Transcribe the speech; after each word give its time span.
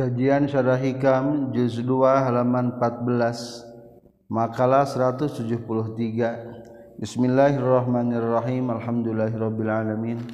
Kajian 0.00 0.48
Syarah 0.48 0.80
Hikam 0.80 1.52
juz 1.52 1.76
2 1.76 1.84
halaman 2.24 2.80
14 2.80 4.32
makalah 4.32 4.88
173 4.88 5.60
Bismillahirrahmanirrahim. 6.96 8.72
Alhamdulillahirabbil 8.72 9.68
alamin 9.68 10.24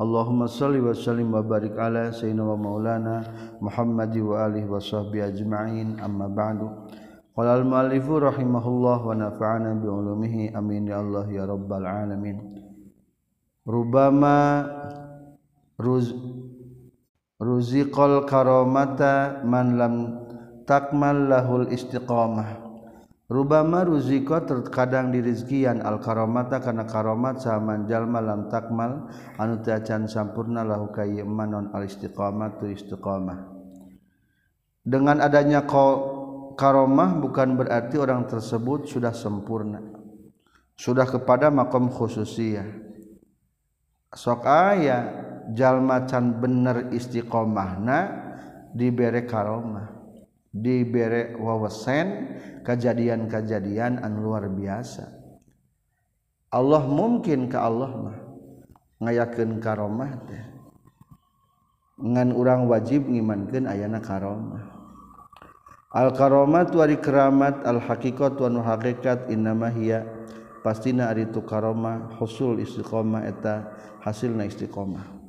Allahumma 0.00 0.48
salli 0.48 0.80
wa 0.80 0.96
sallim 0.96 1.36
wa 1.36 1.44
barik 1.44 1.76
ala 1.76 2.08
sayyidina 2.16 2.48
wa 2.48 2.56
maulana 2.56 3.28
Muhammad 3.60 4.16
wa 4.16 4.48
alihi 4.48 4.64
wa 4.64 4.80
sahbihi 4.80 5.36
ajma'in. 5.36 6.00
Amma 6.00 6.24
ba'du. 6.24 6.88
Qala 7.36 7.60
al-muallifu 7.60 8.24
rahimahullah 8.24 9.04
wa 9.04 9.12
nafa'ana 9.20 9.76
bi 9.76 9.84
ulumihi. 9.84 10.56
Amin 10.56 10.88
ya 10.88 11.04
Allah 11.04 11.28
ya 11.28 11.44
rabbal 11.44 11.84
alamin. 11.84 12.40
Rubama 13.68 14.64
ruz 15.76 16.08
ruziqal 17.40 18.28
karomata 18.28 19.40
man 19.42 19.80
lam 19.80 19.94
takmal 20.68 21.16
lahul 21.16 21.66
istiqamah. 21.72 22.68
Rubama 23.30 23.86
ruziko 23.86 24.42
terkadang 24.42 25.14
dirizkian 25.14 25.80
al 25.86 26.02
karomata 26.02 26.58
karena 26.58 26.82
karomat 26.82 27.38
sama 27.38 27.78
jalma 27.86 28.18
lam 28.18 28.50
takmal 28.50 29.06
anu 29.38 29.62
tacan 29.62 30.10
sampurna 30.10 30.66
lahu 30.66 30.90
kayyiman 30.90 31.48
non 31.48 31.66
al 31.72 31.86
istiqamah 31.86 32.58
tu 32.58 32.68
istiqamah. 32.68 33.38
Dengan 34.84 35.22
adanya 35.22 35.62
karomah 36.58 37.10
bukan 37.22 37.54
berarti 37.54 38.02
orang 38.02 38.26
tersebut 38.26 38.90
sudah 38.90 39.14
sempurna 39.14 40.00
sudah 40.80 41.04
kepada 41.04 41.52
makom 41.52 41.92
khususiyah. 41.92 42.64
Sok 44.16 44.48
aya 44.48 45.28
jalma 45.54 46.06
can 46.06 46.38
bener 46.38 46.90
istiqomahna 46.90 47.98
dibere 48.74 49.26
karomah. 49.26 49.98
Dibere 50.50 51.38
wawesen 51.38 52.36
kejadian-kejadian 52.66 54.02
an 54.02 54.18
luar 54.18 54.50
biasa. 54.50 55.06
Allah 56.50 56.82
mungkin 56.82 57.46
ke 57.46 57.54
Allah 57.54 57.90
mah 57.94 58.18
ngayakeun 58.98 59.62
karomah 59.62 60.10
teh. 60.26 60.44
Ngan 62.02 62.34
urang 62.34 62.66
wajib 62.66 63.06
ngimankeun 63.06 63.70
ayana 63.70 64.02
karomah. 64.02 64.80
Al 65.90 66.14
karomat 66.14 66.70
wa 66.74 66.86
keramat 66.86 67.66
al 67.66 67.82
haqiqat 67.82 68.38
wa 68.38 68.48
nu 68.50 68.62
haqiqat 68.62 69.26
innama 69.30 69.70
hiya 69.70 70.06
pastina 70.62 71.10
ari 71.10 71.26
tu 71.30 71.42
karomah 71.42 72.14
husul 72.18 72.58
istiqomah 72.62 73.26
eta 73.26 73.70
hasilna 74.02 74.46
istiqomah. 74.46 75.19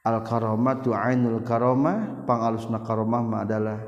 al-karomah 0.00 0.80
tu 0.80 0.96
ainul 0.96 1.44
karomah 1.44 2.24
pangalusna 2.24 2.80
karomah 2.80 3.20
ma 3.20 3.36
adalah 3.44 3.78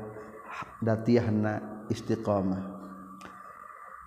datiahna 0.81 1.85
istiqamah. 1.89 2.61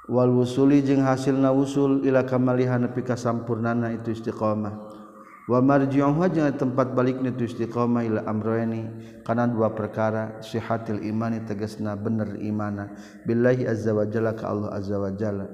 Wal 0.07 0.31
wusuli 0.31 0.87
jeung 0.87 1.03
hasilna 1.03 1.51
wusul 1.51 2.07
ila 2.07 2.23
kamalihan 2.23 2.87
nepi 2.87 3.03
ka 3.03 3.19
sampurnana 3.19 3.91
itu 3.91 4.15
istiqamah. 4.15 5.03
Wa 5.47 5.59
marji'uha 5.63 6.27
jeung 6.31 6.47
tempat 6.55 6.95
balikna 6.95 7.35
itu 7.35 7.51
istiqamah 7.51 8.07
ila 8.07 8.21
amrayni 8.27 8.87
kana 9.27 9.51
dua 9.51 9.75
perkara 9.75 10.39
sihatil 10.43 11.03
imani 11.03 11.43
tegasna 11.43 11.99
bener 11.99 12.39
imana. 12.39 12.95
Billahi 13.27 13.67
azza 13.67 13.91
wa 13.91 14.07
jalla 14.07 14.39
ka 14.39 14.47
Allah 14.47 14.79
azza 14.79 14.95
wa 14.95 15.11
jalla. 15.11 15.51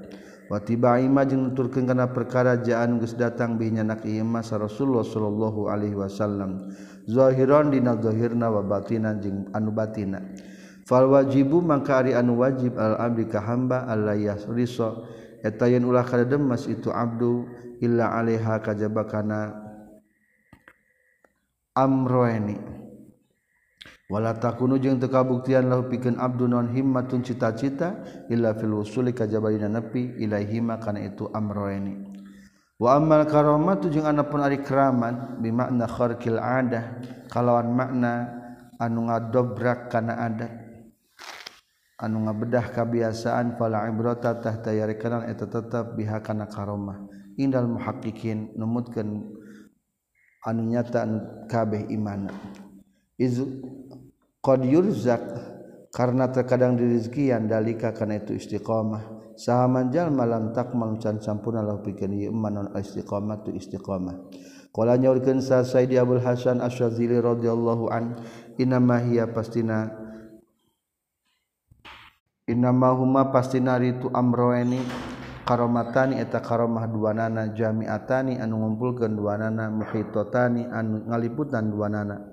tiba 0.61 1.01
Imah 1.01 1.25
jeung 1.25 1.55
kana 1.55 2.11
perkara 2.13 2.61
ja'an 2.61 3.01
Gu 3.01 3.07
datang 3.17 3.57
binyanak 3.57 4.05
Imah 4.05 4.45
Rasulullah 4.45 5.01
Shallallahu 5.01 5.71
Alaihi 5.71 5.97
Wasallam. 5.97 6.69
Zohiron 7.03 7.71
dinahirna 7.73 8.47
wabatinan 8.47 9.19
anubatina 9.51 10.23
fal 10.87 11.11
wajibu 11.11 11.59
maka 11.59 11.99
Ari 11.99 12.15
anu 12.15 12.39
wajib 12.39 12.79
al-abdi 12.79 13.27
ka 13.27 13.43
hamba 13.43 13.83
alayas 13.91 14.47
eta 15.43 15.67
yen 15.67 15.83
ulah 15.83 16.07
kada 16.07 16.23
demas 16.23 16.63
itu 16.71 16.87
abdu 16.91 17.43
illa 17.83 18.15
alaiha 18.15 18.63
kajabakana 18.63 19.51
amroeni. 21.75 22.55
wala 24.11 24.35
takunu 24.35 24.75
jeung 24.79 24.99
teu 24.99 25.07
kabuktian 25.07 25.71
lahu 25.71 25.87
pikeun 25.87 26.19
abdu 26.19 26.47
non 26.47 26.67
himmatun 26.67 27.23
cita-cita 27.23 28.03
illa 28.27 28.51
fil 28.55 28.83
usuli 28.83 29.15
ka 29.15 29.23
jabalina 29.23 29.71
nepi 29.71 30.19
ilaihi 30.19 30.59
kana 30.83 30.99
itu 31.07 31.31
amroeni. 31.31 32.11
Wa 32.83 32.99
ammal 32.99 33.23
karamatu 33.29 33.87
jeung 33.87 34.03
anapun 34.03 34.43
ari 34.43 34.59
keramat 34.59 35.39
bi 35.39 35.55
makna 35.55 35.87
kharqil 35.87 36.35
adah 36.35 36.99
kalawan 37.31 37.71
makna 37.71 38.27
anu 38.75 39.07
ngadobrak 39.07 39.87
kana 39.87 40.19
adat 40.19 40.51
anu 42.03 42.27
ngabedah 42.27 42.75
kabiasaan 42.75 43.55
fala 43.55 43.87
ibrata 43.87 44.35
tahta 44.35 44.75
yarikanan 44.75 45.31
eta 45.31 45.47
tetep 45.47 45.95
biha 45.95 46.19
kana 46.19 46.49
karamah 46.49 47.07
indal 47.39 47.71
muhaqqiqin 47.71 48.51
numutkeun 48.59 49.31
anu 50.43 50.61
nyata 50.67 51.07
kabeh 51.47 51.87
imana. 51.87 52.35
Izu 53.15 53.47
qad 54.43 54.59
yurzak 54.67 55.23
karena 55.95 56.27
terkadang 56.27 56.75
dirizkian 56.75 57.47
dalika 57.47 57.95
karena 57.95 58.19
itu 58.19 58.35
istiqomah 58.35 59.33
sahaman 59.39 59.87
jalma 59.87 60.27
lam 60.27 60.51
takmal 60.51 60.99
can 60.99 61.23
sampurna 61.23 61.63
lahu 61.63 61.79
pikeun 61.79 62.11
ieu 62.11 62.35
non 62.35 62.67
istiqomah 62.75 63.39
tu 63.47 63.55
istiqomah 63.55 64.19
qala 64.75 64.99
nyaurkeun 64.99 65.39
sa 65.39 65.63
sayyidi 65.63 65.95
abul 65.95 66.19
hasan 66.19 66.59
asyadzili 66.59 67.23
radhiyallahu 67.23 67.87
an 67.87 68.19
inama 68.59 68.99
hiya 68.99 69.31
pastina 69.31 70.03
Inama 72.43 72.91
huma 72.91 73.31
pastina 73.31 73.79
ritu 73.79 74.11
amroeni 74.11 74.83
karomatani 75.47 76.19
eta 76.19 76.43
karomah 76.43 76.91
duanana 76.91 77.55
jamiatani 77.55 78.35
anu 78.35 78.59
ngumpulkeun 78.59 79.15
duanana 79.15 79.71
muhitotani 79.71 80.67
anu 80.67 81.07
ngaliputan 81.07 81.71
duanana 81.71 82.32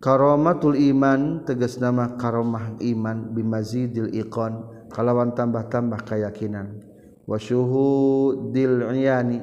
karomatul 0.00 0.74
iman 0.80 1.44
tegas 1.44 1.76
nama 1.76 2.16
karomah 2.16 2.80
iman 2.80 3.30
bimazidil 3.36 4.10
iqon. 4.16 4.80
Kalawan 4.90 5.38
tambah-tambah 5.38 6.02
keyakinan. 6.02 6.82
Wasyuhudil 7.30 8.90
iyani 8.90 9.38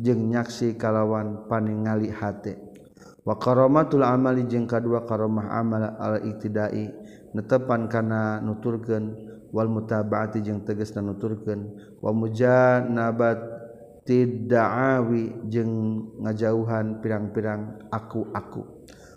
jeung 0.00 0.32
nyaksi 0.32 0.72
kalawan 0.80 1.44
paningali 1.52 2.08
hate 2.08 2.56
wa 3.28 3.36
karomatul 3.36 4.04
amali 4.06 4.48
jeung 4.48 4.64
kadua 4.64 5.04
karomah 5.04 5.52
amal 5.52 5.84
al 6.00 6.24
iktidai 6.24 6.88
netepan 7.36 7.92
kana 7.92 8.40
nuturkeun. 8.40 9.36
Wal 9.52 9.68
mutabaati 9.68 10.40
jeung 10.40 10.64
tegasna 10.64 11.04
nuturkeun. 11.04 11.76
Wa 12.00 12.10
mujanabat 12.16 13.38
tidda'awi 14.08 15.48
jeung 15.52 15.72
ngajauhan 16.24 17.04
pirang-pirang 17.04 17.84
aku-aku. 17.92 18.75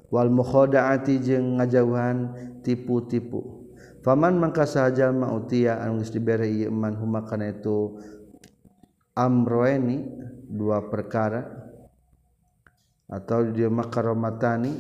Wal 0.10 0.34
mukhodaati 0.34 1.22
jeung 1.22 1.62
ngajauhan 1.62 2.18
tipu-tipu. 2.66 3.70
Faman 4.02 4.40
mangka 4.42 4.64
saja 4.64 5.12
mautia 5.14 5.78
anu 5.84 6.00
geus 6.02 6.10
dibere 6.10 6.48
ieu 6.48 6.72
man 6.72 6.96
huma 6.96 7.28
kana 7.28 7.52
itu 7.52 8.00
amroeni 9.12 10.08
dua 10.48 10.88
perkara 10.88 11.44
atau 13.12 13.44
dia 13.52 13.68
makaromatani 13.68 14.72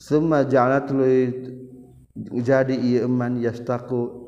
summa 0.00 0.48
ja'alat 0.48 0.88
jadi 2.16 2.72
ieu 2.72 3.04
man 3.04 3.36
yastaku 3.36 4.24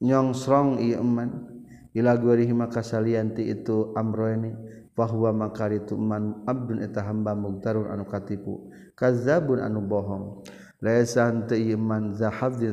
nyongsrong 0.00 0.80
ieu 0.80 1.04
man 1.04 1.52
ila 1.92 2.16
gurihi 2.16 2.56
maka 2.56 2.80
salianti 2.80 3.52
itu 3.52 3.92
amroeni 3.92 4.52
fahuwa 4.96 5.46
maka 5.46 5.68
itu 5.68 5.94
man 5.94 6.42
abdun 6.48 6.80
eta 6.80 7.04
hamba 7.04 7.36
mugtarun 7.36 7.92
anu 7.92 8.08
katipu. 8.08 8.72
Kazabun 8.96 9.60
anu 9.60 9.84
bohong. 9.84 10.40
Layasan 10.80 11.48
teu 11.48 11.60
iman 11.76 12.16
zahab 12.16 12.56
dina 12.56 12.72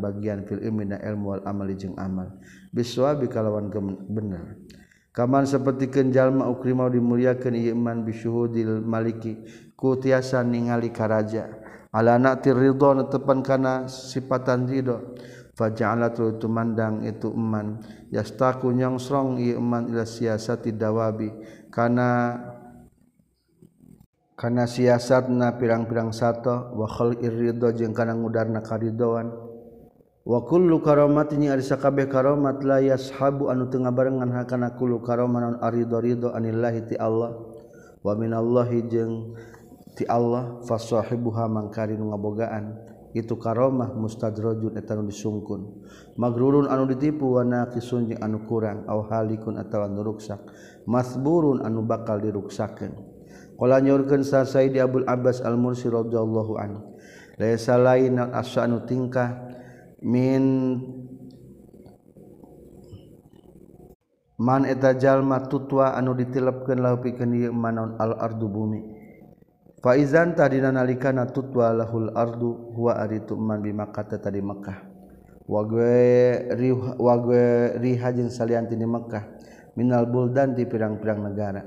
bagian 0.00 0.44
fil 0.44 0.60
ilmi 0.60 0.88
ilmu 0.92 1.36
wal 1.36 1.42
amali 1.48 1.74
jeung 1.80 1.96
amal. 1.96 2.28
Biswabi 2.70 3.26
kalawan 3.32 3.72
bener 4.08 4.60
kaman 5.16 5.48
seperti 5.48 5.88
kenjalma 5.88 6.44
ukrimau 6.44 6.92
dimuliakeun 6.92 7.56
ieu 7.56 7.72
iman 7.72 8.04
bisyuhudil 8.04 8.84
maliki 8.84 9.40
ku 9.72 9.96
tiasa 9.96 10.44
ningali 10.44 10.92
karaja. 10.92 11.48
Ala 11.88 12.20
naqtir 12.20 12.52
ridho 12.52 12.92
tepan 13.08 13.40
kana 13.40 13.88
sifatan 13.88 14.68
ridho. 14.68 15.16
Faja'ala 15.56 16.12
tumandang 16.12 17.02
itu 17.08 17.32
eman. 17.32 17.80
Yastaku 18.12 18.70
nyongsrong 18.76 19.40
ieu 19.40 19.56
eman 19.56 19.88
ila 19.90 20.04
siasati 20.04 20.76
dawabi. 20.76 21.32
Kana 21.72 22.36
kana 24.36 24.68
siasatna 24.68 25.56
pirang-pirang 25.56 26.12
sato 26.12 26.76
wa 26.76 26.84
khalqir 26.84 27.32
ridho 27.32 27.72
jeung 27.72 27.96
kana 27.96 28.12
ngudarna 28.12 28.60
karidoan 28.60 29.32
wa 30.28 30.44
kullu 30.44 30.84
karamatin 30.84 31.48
ari 31.48 31.64
sakabeh 31.64 32.04
karamat 32.04 32.60
la 32.60 32.84
yashabu 32.84 33.48
anu 33.48 33.72
teu 33.72 33.80
ngabarengan 33.80 34.28
hakana 34.36 34.76
kullu 34.76 35.00
karamanan 35.00 35.56
arido 35.64 35.96
ridho 36.04 36.36
anillahi 36.36 36.84
ti 36.84 36.94
Allah. 37.00 37.32
Wa 38.04 38.12
minallahi 38.14 38.86
jeung 38.86 39.34
ti 39.96 40.04
Allah 40.06 40.60
fasohibuha 40.68 41.48
mangkari 41.48 41.96
nu 41.96 42.12
ngabogaan 42.12 42.76
itu 43.16 43.40
karomah 43.40 43.96
mustadrojun 43.96 44.76
etan 44.76 45.08
disungkun. 45.08 45.84
Magrurun 46.20 46.68
anu 46.68 46.84
ditipu 46.84 47.40
wana 47.40 47.72
kisun 47.72 48.12
jeung 48.12 48.20
anu 48.20 48.44
kurang 48.44 48.84
aw 48.84 49.08
halikun 49.08 49.56
atawa 49.56 49.88
anu 49.88 50.04
ruksak. 50.04 50.44
Masburun 50.84 51.64
anu 51.64 51.82
bakal 51.88 52.20
diruksakeun. 52.20 52.92
Qala 53.56 53.80
nyorkeun 53.80 54.20
sa 54.20 54.44
Sayyidi 54.44 54.84
Abdul 54.84 55.08
Abbas 55.08 55.40
Al 55.40 55.56
Mursi 55.56 55.88
radhiyallahu 55.88 56.52
anhu. 56.60 56.80
Laisa 57.40 57.76
lain 57.80 58.20
asanu 58.20 58.84
tingkah 58.84 59.52
min 60.04 60.44
man 64.36 64.68
eta 64.68 64.96
jalma 64.96 65.44
tutwa 65.48 65.96
anu 65.96 66.12
ditilepkeun 66.16 66.80
lahu 66.80 67.00
pikeun 67.00 67.32
ieu 67.32 67.52
manon 67.52 67.96
al 68.00 68.16
ardu 68.20 68.48
bumi. 68.48 68.95
Faizan 69.76 70.32
tadina 70.32 70.72
nalikana 70.72 71.28
tutwa 71.28 71.68
lahul 71.76 72.08
ardu 72.16 72.72
huwa 72.72 72.96
aritu 72.96 73.36
man 73.36 73.60
bi 73.60 73.76
Makkah 73.76 74.08
tadi 74.08 74.40
Makkah. 74.40 74.96
wagwe 75.46 76.42
ri 76.58 76.74
wa 76.74 77.14
riha 77.78 78.08
jeung 78.10 78.32
salian 78.32 78.66
di 78.66 78.74
Makkah 78.82 79.22
minal 79.78 80.08
buldan 80.10 80.56
di 80.56 80.66
pirang-pirang 80.66 81.22
negara. 81.22 81.62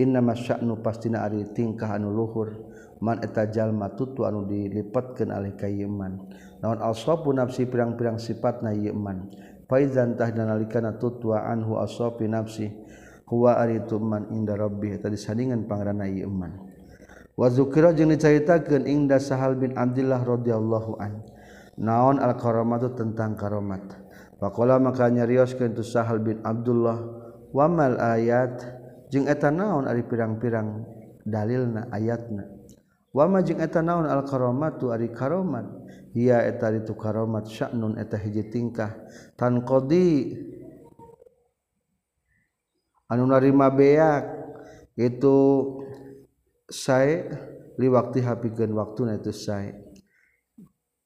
Inna 0.00 0.24
masya'nu 0.24 0.80
pastina 0.80 1.28
ari 1.28 1.52
tingkah 1.52 1.92
anu 1.92 2.08
luhur 2.08 2.72
man 3.04 3.20
eta 3.20 3.44
jalma 3.44 3.92
tutu 3.92 4.24
anu 4.24 4.48
dilipatkeun 4.48 5.28
alih 5.28 5.52
ka 5.52 5.68
ieu. 5.68 5.92
Naon 6.64 6.80
asabu 6.80 7.36
nafsi 7.36 7.68
pirang-pirang 7.68 8.16
sifatna 8.16 8.72
ieu 8.72 8.96
man. 8.96 9.28
Faizan 9.68 10.16
tadina 10.16 10.56
nalikana 10.56 10.96
tutwa 10.96 11.44
anhu 11.44 11.76
asabi 11.76 12.32
nafsi 12.32 12.72
huwa 13.28 13.60
aritu 13.60 14.00
man 14.00 14.32
inda 14.32 14.56
rabbi 14.56 14.96
tadi 14.96 15.20
sandingan 15.20 15.68
pangeranna 15.68 16.08
ieu. 16.08 16.32
wazukira 17.38 17.92
jeung 17.96 18.12
dicaritakeun 18.12 18.84
ingda 18.84 19.16
Sahal 19.22 19.56
bin 19.56 19.76
Abdullah 19.78 20.20
radhiyallahu 20.20 21.00
an 21.00 21.24
naon 21.78 22.20
al 22.20 22.36
karamatu 22.36 22.92
tentang 22.92 23.34
karomat? 23.34 23.82
Faqala 24.42 24.82
maka 24.82 25.06
nyarioskeun 25.06 25.72
tu 25.72 25.86
Sahal 25.86 26.18
bin 26.18 26.42
Abdullah 26.42 26.98
wa 27.54 27.66
mal 27.70 27.96
ayat? 27.98 28.82
Jeung 29.12 29.28
eta 29.28 29.52
naon 29.52 29.84
ari 29.84 30.08
pirang-pirang 30.08 30.88
dalilna 31.28 31.92
ayatna? 31.92 32.48
Wama 33.12 33.44
jeung 33.44 33.60
eta 33.60 33.84
naon 33.84 34.08
al 34.08 34.24
karamatu 34.24 34.88
ari 34.88 35.12
karomat? 35.12 35.68
Hiya 36.16 36.48
eta 36.48 36.72
itu 36.72 36.96
karomat 36.96 37.44
sya'nun 37.44 38.00
eta 38.00 38.16
hiji 38.16 38.48
tingkah. 38.48 38.88
Tan 39.36 39.68
qadi 39.68 40.32
anu 43.12 43.28
narima 43.28 43.68
beak 43.68 44.24
itu 44.96 45.36
saya 46.68 47.30
liwakti 47.80 48.20
hapikan 48.22 48.70
waktu 48.76 49.00
na 49.08 49.14
itu 49.18 49.32
saya 49.34 49.74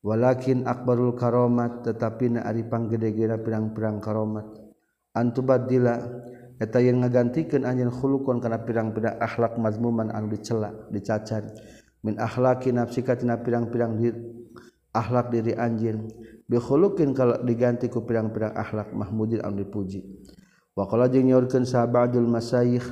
walakin 0.07 0.63
akbarul 0.63 1.19
karomat 1.19 1.83
tetapi 1.83 2.39
na 2.39 2.47
ari 2.47 2.63
panggede-gede 2.63 3.43
pirang-pirang 3.43 3.99
karomat. 3.99 4.47
Antubadila 5.17 5.99
eta 6.63 6.79
yang 6.79 7.03
ngagantikan 7.03 7.67
anjeun 7.67 7.91
khulukon 7.91 8.39
karena 8.39 8.63
pirang-pirang 8.63 9.19
akhlak 9.19 9.59
mazmuman 9.59 10.15
anu 10.15 10.31
dicela 10.31 10.73
dicacat 10.93 11.57
min 12.07 12.21
akhlaki 12.21 12.71
nafsika 12.71 13.19
tina 13.19 13.41
pirang-pirang 13.41 13.99
di 13.99 14.13
akhlak 14.95 15.33
diri 15.33 15.57
anjin 15.57 16.07
bikhulukin 16.47 17.17
kalau 17.17 17.41
diganti 17.43 17.91
ku 17.91 18.05
pirang-pirang 18.07 18.55
akhlak 18.55 18.95
mahmudin 18.95 19.43
anu 19.43 19.65
dipuji. 19.65 20.05
Wa 20.77 20.85
qala 20.85 21.09
jeung 21.09 21.33
nyaurkeun 21.33 21.65
sahabadul 21.65 22.29
masayikh 22.29 22.85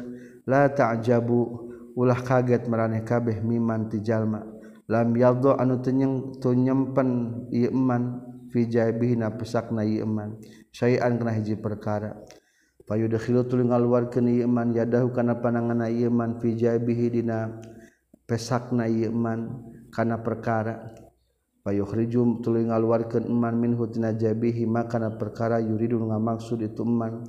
la 0.48 0.72
ta'jabu 0.72 1.73
ulah 1.94 2.18
kaget 2.18 2.66
meraneh 2.66 3.06
kabeh 3.06 3.40
miman 3.40 3.88
ti 3.90 4.02
jalma. 4.02 4.42
Lam 4.90 5.16
yaddo 5.16 5.56
anu 5.56 5.80
tenyeng 5.80 6.36
tu 6.42 6.52
nyempen 6.52 7.08
ieu 7.48 7.72
iman 7.72 8.20
fi 8.52 8.68
jaibihna 8.68 9.32
pesakna 9.32 9.80
ieu 9.80 10.04
iman 10.04 10.36
syai'an 10.74 11.16
kana 11.16 11.32
hiji 11.32 11.56
perkara. 11.56 12.12
Payudkhilu 12.84 13.48
tuluy 13.48 13.64
ngaluarkeun 13.64 14.28
ieu 14.28 14.44
iman 14.44 14.76
yadahu 14.76 15.08
kana 15.16 15.40
pananganna 15.40 15.88
ieu 15.88 16.12
iman 16.12 16.36
fi 16.36 16.52
jaibihi 16.52 17.06
dina 17.16 17.48
pesakna 18.28 18.84
ieu 18.84 19.08
iman 19.08 19.64
kana 19.88 20.20
perkara. 20.20 20.92
Payukhrijum 21.64 22.44
tuluy 22.44 22.68
ngaluarkeun 22.68 23.24
iman 23.24 23.56
minhu 23.56 23.88
tina 23.88 24.12
jabihi 24.12 24.68
makana 24.68 25.16
perkara 25.16 25.64
yuridu 25.64 25.96
ngamaksud 25.96 26.60
itu 26.60 26.84
iman 26.84 27.24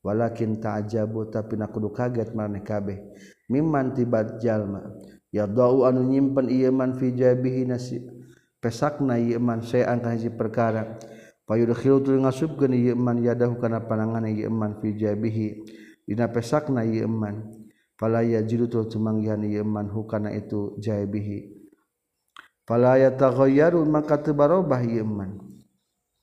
walakin 0.00 0.56
ta'jabu 0.56 1.28
tapi 1.28 1.60
nak 1.60 1.68
kudu 1.76 1.92
kaget 1.92 2.32
maraneh 2.32 2.64
kabeh. 2.64 3.12
miman 3.50 3.92
tibat 3.92 4.40
jalma 4.40 4.94
ya 5.28 5.44
dau 5.48 5.84
anu 5.84 6.04
nyimpen 6.06 6.48
ieu 6.48 6.70
man 6.70 6.96
fi 6.96 7.10
jabihi 7.10 7.66
nasi 7.66 7.98
pesakna 8.64 9.20
ieu 9.20 9.36
man 9.36 9.60
saean 9.60 10.00
ka 10.00 10.16
hiji 10.16 10.32
perkara. 10.32 10.96
Payudkhilu 11.44 12.00
tuluy 12.00 12.24
ngasupkeun 12.24 12.72
ieu 12.72 12.96
man 12.96 13.20
yadahu 13.20 13.60
kana 13.60 13.84
panangan 13.84 14.24
ieu 14.24 14.48
man 14.48 14.80
fi 14.80 14.96
jabihi. 14.96 15.60
Dina 16.08 16.32
pesakna 16.32 16.80
ieu 16.88 17.04
man. 17.04 17.52
Fala 18.00 18.24
yajidu 18.24 18.64
tu 18.72 18.80
tumanggihan 18.88 19.44
ieu 19.44 19.60
man 19.60 19.92
hukana 19.92 20.32
itu 20.32 20.80
jabihi. 20.80 21.52
Fala 22.64 22.96
yataghayyaru 22.96 23.84
maka 23.84 24.16
teu 24.24 24.32
barobah 24.32 24.80
ieu 24.80 25.04
man. 25.04 25.36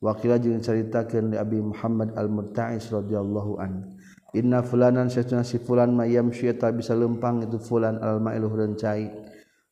Waqila 0.01 0.41
jeung 0.41 0.57
caritakeun 0.65 1.29
li 1.29 1.38
Abi 1.38 1.62
Muhammad 1.62 2.17
Al-Murta'is 2.17 2.89
radhiyallahu 2.89 3.62
anhu 3.62 3.94
Inna 4.31 4.63
fulanan 4.63 5.12
sesuatu 5.12 5.44
si 5.44 5.60
fulan 5.60 5.92
mayam 5.92 6.31
syita 6.31 6.72
bisa 6.72 6.95
lempang 6.95 7.44
itu 7.44 7.60
fulan 7.60 8.00
al 8.00 8.24
ma'iluh 8.24 8.56
rencai. 8.56 9.12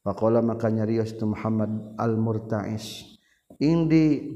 Pakola 0.04 0.44
maka 0.44 0.68
nyarios 0.68 1.16
itu 1.16 1.24
Muhammad 1.24 1.96
al 1.96 2.20
murtais. 2.20 3.16
Indi 3.60 4.36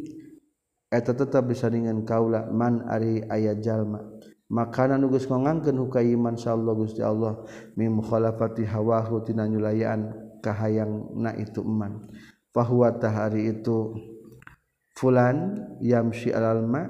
eta 0.88 1.12
tetap 1.12 1.48
bisa 1.52 1.68
dengan 1.68 2.08
kaula 2.08 2.48
man 2.48 2.88
ari 2.88 3.20
ayat 3.28 3.60
jalma. 3.60 4.00
Makanan 4.48 5.04
nugus 5.04 5.28
ngangkeun 5.28 5.82
hukaiman 5.82 6.40
insyaallah 6.40 6.74
Gusti 6.78 7.02
Allah 7.02 7.44
mim 7.76 8.00
khalafati 8.00 8.64
hawahu 8.64 9.26
tina 9.28 9.44
nyulayaan 9.50 10.14
kahayang 10.40 11.20
na 11.20 11.36
itu 11.36 11.60
eman. 11.66 12.00
Fahuwa 12.54 12.96
tahari 12.96 13.50
itu 13.50 13.98
fulan 14.94 15.58
yamsi 15.82 16.30
alal 16.30 16.64
ma' 16.64 16.86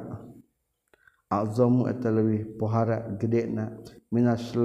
azamu 1.41 1.89
eta 1.89 2.13
leuwih 2.13 2.53
pohara 2.61 3.01
gedena. 3.17 3.73
Minasl 4.13 4.61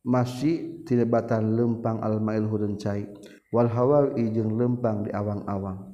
masih 0.00 0.86
tinebatan 0.88 1.52
lempang 1.52 2.00
al-ma'il 2.00 2.48
hurun 2.48 2.80
cai. 2.80 3.04
Wal 3.52 3.68
hawa 3.68 4.16
jeung 4.16 4.56
lempang 4.56 5.04
di 5.04 5.10
awang-awang. 5.12 5.92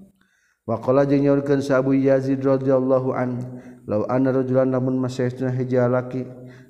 Waqala 0.63 1.03
jeung 1.11 1.27
nyaurkeun 1.27 1.59
sabu 1.59 1.99
yazid 1.99 2.39
radhiyallahu 2.39 3.11
an 3.19 3.59
law 3.91 4.07
anna 4.07 4.31
rajulan 4.31 4.71
lamun 4.71 4.95
masaytuna 4.95 5.51
hiji 5.51 5.75
laki 5.75 6.23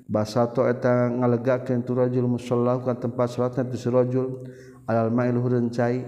basato 0.09 0.65
eta 0.65 1.13
ngalegakeun 1.13 1.85
tu 1.85 1.93
rajul 1.93 2.25
musallahu 2.25 2.81
ka 2.81 2.97
tempat 2.97 3.29
salatna 3.29 3.69
tu 3.69 3.77
rajul 3.93 4.49
al-ma'il 4.89 5.37
hurun 5.37 5.69
cai. 5.69 6.01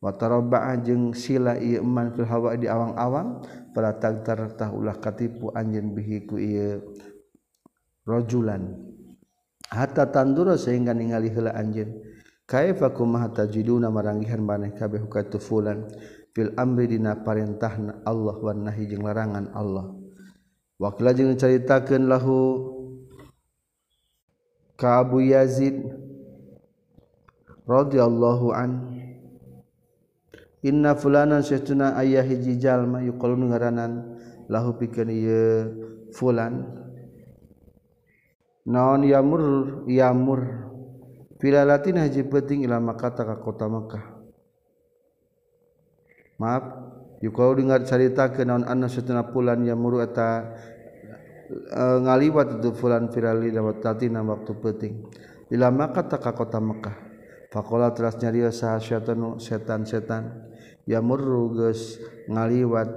watarobaa 0.00 0.80
jeung 0.80 1.12
sila 1.12 1.60
ieu 1.60 1.84
iman 1.84 2.10
fil 2.16 2.24
hawa 2.24 2.56
di 2.56 2.66
awang-awang 2.66 3.44
fala 3.76 3.94
tagtar 4.00 4.56
tah 4.56 4.72
ulah 4.72 4.96
katipu 4.96 5.52
anjeun 5.52 5.92
bihi 5.92 6.24
ku 6.24 6.40
ieu 6.40 6.80
rajulan 8.08 8.80
hatta 9.70 10.08
tandura 10.10 10.58
sehingga 10.58 10.90
ningali 10.96 11.30
heula 11.30 11.54
anjeun. 11.54 12.10
Kaifa 12.50 12.90
kumaha 12.90 13.30
tajiduna 13.30 13.94
maranggihan 13.94 14.42
maneh 14.42 14.74
kabeh 14.74 15.06
ka 15.06 15.22
tufulan 15.22 15.86
fil 16.34 16.50
amri 16.58 16.90
dina 16.90 17.14
parintahna 17.14 18.02
Allah 18.02 18.34
wan 18.42 18.66
nahi 18.66 18.90
jeung 18.90 19.06
larangan 19.06 19.54
Allah. 19.54 19.94
Waqila 20.82 21.14
jeung 21.14 21.38
caritakeun 21.38 22.10
lahu 22.10 22.34
ka 24.74 25.06
Abu 25.06 25.22
Yazid 25.22 25.78
radhiyallahu 27.70 28.50
anhu 28.50 28.99
Inna 30.60 30.92
fulanan 30.92 31.40
sesuna 31.40 31.96
ayah 31.96 32.20
hiji 32.20 32.60
jalma 32.60 33.00
yuqalu 33.00 33.48
ngaranan. 33.48 34.20
Lahu 34.52 34.76
pikeun 34.76 35.08
ieu 35.08 35.48
fulan. 36.12 36.68
Naon 38.68 39.08
yamur 39.08 39.42
yamur. 39.88 40.68
Filalatin 41.40 41.96
haji 41.96 42.28
penting 42.28 42.68
ila 42.68 42.76
makata 42.76 43.24
ka 43.24 43.40
kota 43.40 43.64
Makkah. 43.64 44.04
Maaf 46.36 46.64
yuqalu 47.24 47.64
dengar 47.64 47.80
carita 47.88 48.28
ke 48.28 48.44
naon 48.44 48.68
anna 48.68 48.92
sesuna 48.92 49.24
fulan 49.32 49.64
yamur 49.64 50.04
eta 50.04 50.56
e, 51.48 51.82
ngaliwat 52.04 52.60
itu 52.60 52.76
fulan 52.76 53.08
firali 53.08 53.48
lewat 53.48 53.80
tatina 53.80 54.20
waktu 54.20 54.52
penting 54.60 55.08
ila 55.48 55.72
makata 55.72 56.20
ka 56.20 56.36
kota 56.36 56.60
Makkah. 56.60 56.96
Faqala 57.48 57.96
teras 57.96 58.20
nyarios 58.20 58.60
setan, 58.60 59.82
setan. 59.88 60.49
yamur 60.88 61.20
murugus 61.20 62.00
ngaliwat 62.28 62.88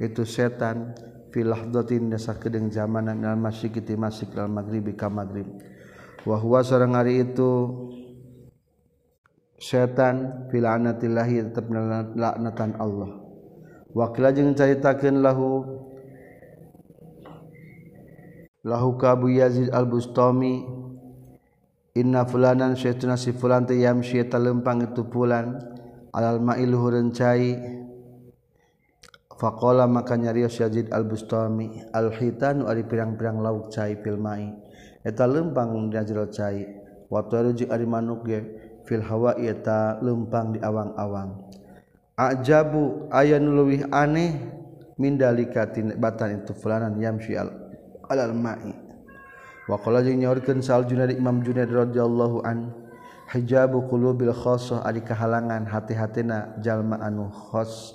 itu 0.00 0.24
setan 0.24 0.96
filah 1.28 1.68
dotin 1.68 2.08
desa 2.08 2.36
kedeng 2.40 2.72
zamanan 2.72 3.20
al 3.24 3.36
masih 3.36 3.68
kiti 3.68 3.94
masjid 3.94 4.28
al 4.40 4.48
maghrib 4.48 4.84
magrib 4.88 5.12
maghrib. 5.12 5.48
Wahwa 6.24 6.60
seorang 6.60 7.00
hari 7.00 7.24
itu 7.24 7.52
setan 9.60 10.48
fila'anatillahi 10.48 11.52
tetap 11.52 11.68
laknatan 12.16 12.76
Allah. 12.80 13.20
Wakila 13.92 14.32
jeung 14.32 14.56
caritakeun 14.56 15.20
lahu 15.20 15.64
lahu 18.64 18.96
kabu 19.00 19.32
Yazid 19.32 19.72
al-Bustami 19.72 20.64
inna 22.00 22.24
fulanan 22.24 22.74
syaituna 22.74 23.20
si 23.20 23.36
fulan 23.36 23.68
teh 23.68 23.76
yamshi 23.76 24.24
lempang 24.24 24.88
itu 24.88 25.04
pulan 25.06 25.60
alal 26.16 26.40
ma'il 26.40 26.72
hurencai 26.72 27.80
faqala 29.40 29.88
maka 29.88 30.20
nyarios 30.20 30.60
Yazid 30.60 30.92
al-Bustami 30.92 31.80
al-hitanu 31.96 32.68
ari 32.68 32.84
pirang-pirang 32.84 33.40
lauk 33.40 33.72
cai 33.72 33.96
fil 34.04 34.20
mai. 34.20 34.52
Eta 35.00 35.24
lempang 35.24 35.72
di 35.88 35.96
cai. 36.36 36.60
Wa 37.08 37.24
taruji 37.24 37.64
ari 37.72 37.88
manuk 37.88 38.28
ge 38.28 38.38
fil 38.84 39.00
hawa 39.00 39.40
eta 39.40 39.96
lempang 40.04 40.52
di 40.52 40.60
awang-awang. 40.60 41.48
Ajabu 42.20 43.08
aya 43.08 43.40
nu 43.40 43.56
aneh 43.88 44.30
min 45.00 45.16
dalika 45.16 45.64
batan 45.96 46.44
itu 46.44 46.52
fulanan 46.52 47.00
yamshi 47.00 47.32
al 47.32 47.48
alal 48.12 48.36
ma'i 48.36 48.89
Wakola 49.70 50.02
jeung 50.02 50.18
nyaurkeun 50.18 50.66
sal 50.66 50.82
Junaid 50.90 51.14
Imam 51.14 51.46
Junaid 51.46 51.70
radhiyallahu 51.70 52.42
an 52.42 52.74
hijabu 53.30 53.86
qulubil 53.86 54.34
khassah 54.34 54.82
ari 54.82 54.98
kahalangan 54.98 55.62
hati-hatina 55.62 56.58
jalma 56.58 56.98
anu 56.98 57.30
khos 57.30 57.94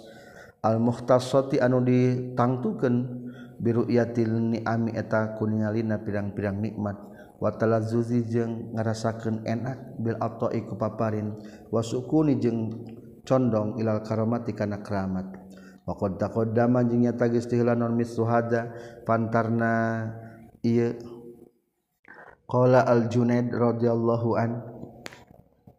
al 0.64 0.80
muhtasati 0.80 1.60
anu 1.60 1.84
ditangtukeun 1.84 3.28
biru'yatil 3.60 4.56
ni'ami 4.56 4.96
eta 4.96 5.36
kuningalina 5.36 6.00
pirang-pirang 6.00 6.64
nikmat. 6.64 6.96
Wa 7.44 7.52
talazzuzi 7.52 8.24
jeung 8.24 8.72
ngarasakeun 8.72 9.44
enak 9.44 10.00
bil 10.00 10.16
atoi 10.16 10.64
ku 10.64 10.80
paparin. 10.80 11.36
Wasukuni 11.76 12.40
jeung 12.40 12.88
condong 13.28 13.76
ilal 13.84 14.00
karamati 14.00 14.56
kana 14.56 14.80
keramat. 14.80 15.28
Wa 15.84 15.92
qad 16.00 16.24
taqaddama 16.24 16.88
jeung 16.88 17.04
nyata 17.04 17.28
geus 17.28 17.52
tihlan 17.52 17.84
non 17.84 18.00
misuhada 18.00 18.72
pantarna 19.04 20.08
ieu. 20.64 21.15
Qala 22.46 22.86
al-Junaid 22.86 23.50
radhiyallahu 23.50 24.38
an 24.38 24.62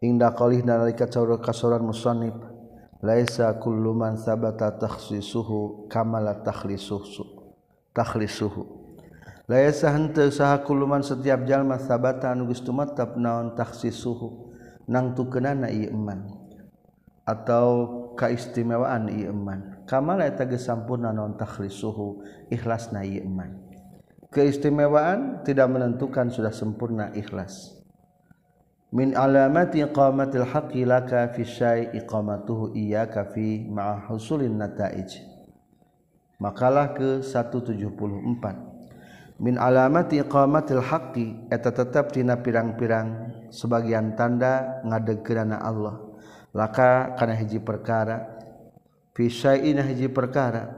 Inda 0.03 0.35
qalih 0.35 0.67
nalika 0.67 1.07
cara 1.07 1.39
kasoran 1.39 1.87
musannif 1.87 2.35
laisa 3.07 3.55
kullu 3.63 3.95
man 3.95 4.19
sabata 4.19 4.75
takhsisuhu 4.75 5.87
kamala 5.87 6.43
takhlisuhu 6.43 7.23
takhlisuhu. 7.95 8.67
Laisa 9.47 9.95
henteu 9.95 10.29
saha 10.35 10.67
kullu 10.67 10.91
man 10.91 11.07
setiap 11.07 11.47
jalma 11.47 11.79
sabata 11.79 12.35
anu 12.35 12.51
geus 12.51 12.61
tumatab 12.67 13.15
naon 13.15 13.55
takhsisuhu 13.55 14.53
nang 14.91 15.15
tukeunana 15.15 15.71
ieu 15.71 15.95
iman 15.95 16.29
atau 17.25 18.13
kaistimewaan 18.19 19.07
ieu 19.15 19.31
iman. 19.31 19.87
Kamala 19.87 20.27
eta 20.27 20.45
geus 20.45 20.67
sampurna 20.67 21.15
naon 21.15 21.39
takhlisuhu 21.39 22.27
ikhlasna 22.51 23.07
ieu 23.07 23.23
iman. 23.23 23.66
Keistimewaan 24.37 25.41
tidak 25.49 25.73
menentukan 25.73 26.29
sudah 26.29 26.53
sempurna 26.53 27.09
ikhlas. 27.17 27.73
Min 28.93 29.17
alamati 29.17 29.81
qamatil 29.89 30.45
haqqi 30.45 30.85
laka 30.85 31.33
fi 31.33 31.43
syai 31.43 31.89
iqamatuhu 31.97 32.77
iyyaka 32.77 33.33
fi 33.33 33.65
ma'husulin 33.65 34.61
nataij. 34.61 35.25
Makalah 36.37 36.93
ke 36.93 37.25
174 37.25 39.41
min 39.41 39.57
alamati 39.57 40.21
iqamatil 40.21 40.85
haqqi 40.85 41.49
eta 41.49 41.73
tetap 41.73 42.13
dina 42.13 42.37
pirang-pirang 42.37 43.33
sebagian 43.49 44.13
tanda 44.21 44.85
ngadegkeunana 44.85 45.65
Allah. 45.65 45.97
Laka 46.53 47.17
kana 47.17 47.37
hiji 47.37 47.61
perkara 47.61 48.37
hiji 49.17 50.09
perkara 50.13 50.77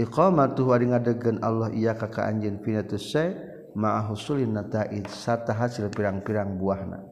iqamatuhu 0.00 0.72
ari 0.72 0.88
ngadegkeun 0.88 1.44
Allah 1.44 1.68
ieu 1.76 1.92
ka 1.92 2.08
ka 2.08 2.24
anjeun 2.24 2.56
pinatus 2.64 3.12
syai 3.12 3.36
ma'a 3.76 4.08
husulin 4.08 4.56
nataij 4.56 5.04
sarta 5.12 5.52
hasil 5.52 5.92
pirang-pirang 5.92 6.56
buahna. 6.56 7.04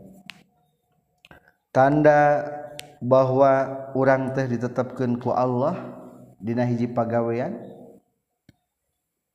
Tanda 1.69 2.49
bahwa 2.99 3.87
orang 3.95 4.35
teh 4.35 4.49
ditetapkan 4.49 5.21
ku 5.21 5.31
Allah 5.31 5.77
dina 6.41 6.67
hiji 6.67 6.91
pagawean 6.91 7.55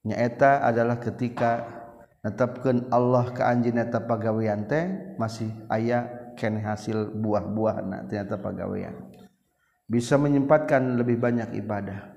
nyaeta 0.04 0.66
adalah 0.68 1.00
ketika 1.00 1.64
netapkan 2.24 2.88
Allah 2.92 3.32
ke 3.32 3.40
anjing 3.44 3.80
eta 3.80 4.04
pagawean 4.04 4.68
teh 4.68 5.16
masih 5.16 5.52
ayah 5.72 6.08
kene 6.36 6.60
hasil 6.60 7.14
buah-buah 7.16 7.78
na 7.86 7.98
ternyata 8.08 8.36
pagawean. 8.40 8.96
Bisa 9.88 10.18
menyempatkan 10.18 10.98
lebih 10.98 11.20
banyak 11.20 11.54
ibadah. 11.60 12.13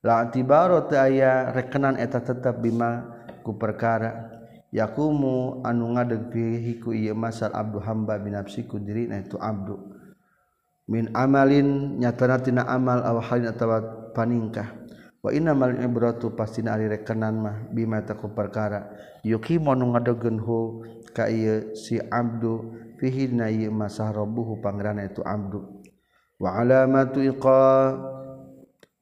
latiba 0.00 0.68
aya 0.96 1.52
rekenan 1.52 2.00
eta 2.00 2.20
tetap 2.24 2.60
bima 2.60 3.04
ku 3.44 3.56
perkara. 3.56 4.40
Yakumu 4.70 5.66
anu 5.66 5.98
ngadeghiku 5.98 6.94
ieu 6.94 7.18
masal 7.18 7.50
abdu 7.50 7.82
hamba 7.82 8.22
binafsi 8.22 8.70
ku 8.70 8.78
dirina 8.78 9.18
itu 9.18 9.34
abdu. 9.34 9.98
Min 10.86 11.10
amalin 11.10 11.98
nyatana 11.98 12.38
tina 12.38 12.62
amal 12.70 13.02
aw 13.02 13.18
halin 13.18 13.50
atawa 13.50 13.82
paningkah. 14.14 14.70
Wa 15.20 15.34
innamal 15.34 15.74
ibratu 15.76 16.32
pastina 16.32 16.78
ari 16.78 16.86
rekenan 16.86 17.34
mah 17.42 17.56
bima 17.74 17.98
ta 18.06 18.14
ku 18.14 18.30
perkara. 18.30 18.94
Yuqimu 19.26 19.74
anu 19.74 19.90
ngadegkeun 19.90 20.38
hu 20.38 20.86
ka 21.10 21.26
ieu 21.26 21.74
si 21.74 21.98
abdu 21.98 22.72
fihi 23.02 23.26
na 23.34 23.50
ieu 23.50 23.74
masah 23.74 24.14
rabbuhu 24.14 24.62
pangeranna 24.62 25.02
itu 25.02 25.20
abdu. 25.26 25.82
Wa 26.38 26.62
alamatu 26.62 27.20
iqa 27.26 27.60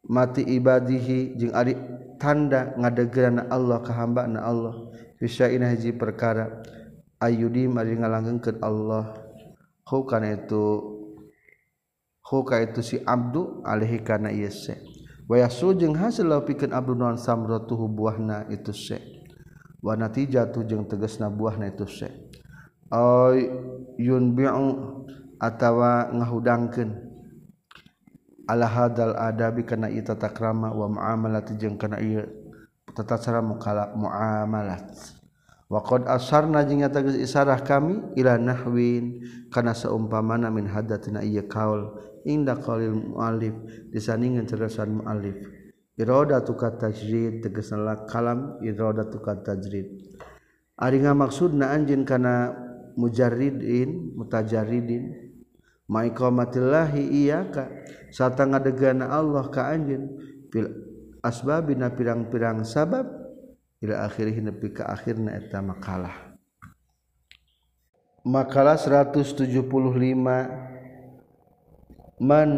mati 0.06 0.46
ibadihi 0.46 1.34
jeung 1.34 1.54
ari 1.56 1.74
tanda 2.20 2.74
ngadegerana 2.78 3.50
Allah 3.50 3.82
ka 3.82 3.94
hamba 3.94 4.30
na 4.30 4.46
Allah. 4.46 4.74
Fisya'ina 5.18 5.74
hiji 5.74 5.98
perkara 5.98 6.62
ayudi 7.18 7.66
mari 7.66 7.98
ngalanggengkeun 7.98 8.62
Allah. 8.62 9.18
Hukana 9.88 10.36
itu 10.36 10.94
itu 12.28 12.80
si 12.84 12.96
abdu 13.08 13.64
alaihi 13.64 14.04
kana 14.04 14.28
ieu 14.28 14.52
wa 15.24 15.36
yasu 15.40 15.72
jeung 15.72 15.96
hasil 15.96 16.28
pikeun 16.44 16.76
abdu 16.76 16.92
naon 16.92 17.16
samratuhu 17.16 17.88
buahna 17.88 18.44
itu 18.52 18.70
se. 18.76 19.00
Wa 19.80 19.96
natijatu 19.96 20.60
jeung 20.68 20.84
tegasna 20.84 21.32
buahna 21.32 21.72
itu 21.72 21.88
se. 21.88 22.08
Ay 22.92 23.48
yunbi'u 23.96 24.68
atawa 25.40 26.12
ngahudangkeun. 26.12 27.07
alahadal 28.48 29.12
adabi 29.14 29.68
kana 29.68 29.92
ieu 29.92 30.00
tata 30.00 30.32
krama 30.32 30.72
wa 30.72 30.88
muamalat 30.88 31.52
jeung 31.60 31.76
kana 31.76 32.00
ieu 32.00 32.24
tata 32.96 33.20
cara 33.20 33.44
mukalak 33.44 33.92
muamalat. 33.92 34.88
Wa 35.68 35.84
qad 35.84 36.08
asarna 36.08 36.64
jeung 36.64 36.80
nyata 36.80 37.04
geus 37.04 37.20
isarah 37.20 37.60
kami 37.60 38.16
ila 38.16 38.40
nahwin 38.40 39.20
kana 39.52 39.76
saumpamana 39.76 40.48
min 40.48 40.64
hadatina 40.64 41.20
ieu 41.20 41.44
kaul 41.44 41.92
inda 42.24 42.56
qaulil 42.56 42.96
muallif 42.96 43.52
disandingan 43.92 44.48
cerdasan 44.48 45.04
muallif. 45.04 45.36
Iroda 46.00 46.40
tuka 46.40 46.72
tajrid 46.72 47.44
tegasna 47.44 48.08
kalam 48.08 48.56
iroda 48.64 49.04
tuka 49.12 49.44
tajrid. 49.44 50.00
Ari 50.78 51.02
ngamaksudna 51.04 51.74
anjeun 51.74 52.06
kana 52.06 52.54
mujarridin 52.94 54.14
mutajarridin 54.14 55.27
maiqamatillahi 55.88 57.02
iyyaka. 57.08 57.68
Sata 58.12 58.44
ngadegana 58.48 59.08
Allah 59.12 59.48
ka 59.52 59.68
anjeun 59.72 60.08
fil 60.52 60.68
asbabina 61.20 61.92
pirang-pirang 61.92 62.64
sabab 62.64 63.04
ila 63.84 64.08
akhirih 64.08 64.40
nepi 64.40 64.72
ka 64.72 64.84
akhirna 64.88 65.36
eta 65.36 65.60
makalah. 65.60 66.36
Makalah 68.28 68.76
175 68.76 69.64
man 72.20 72.50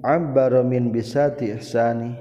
abbara 0.00 0.64
min 0.64 0.88
bisati 0.94 1.52
ihsani 1.52 2.14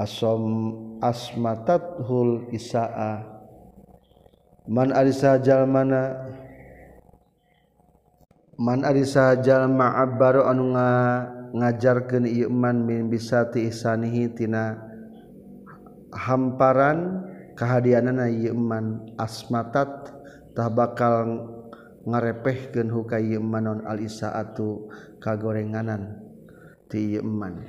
asom 0.00 0.98
asmatathul 1.02 2.48
isaa. 2.54 3.26
Man 4.70 4.94
arisa 4.94 5.42
jalmana 5.42 6.30
man 8.62 8.86
arijallma 8.86 9.98
Abbaru 9.98 10.46
anu 10.46 10.70
nga 10.78 11.68
ieu 11.82 12.46
Iman 12.46 12.86
min 12.86 13.10
bisati 13.10 13.66
ihsanihi 13.66 14.38
tina 14.38 14.78
hamparan 16.14 17.26
kehadianana 17.58 18.30
Iman 18.30 19.18
asmatat 19.18 20.14
tah 20.54 20.70
bakal 20.70 21.42
ngarepehkeun 22.06 22.86
huka 22.86 23.18
Iman 23.18 23.66
non 23.66 23.80
al-isaatu 23.82 24.86
kagorenganan 25.18 26.22
ti 26.86 27.18
Iman 27.18 27.66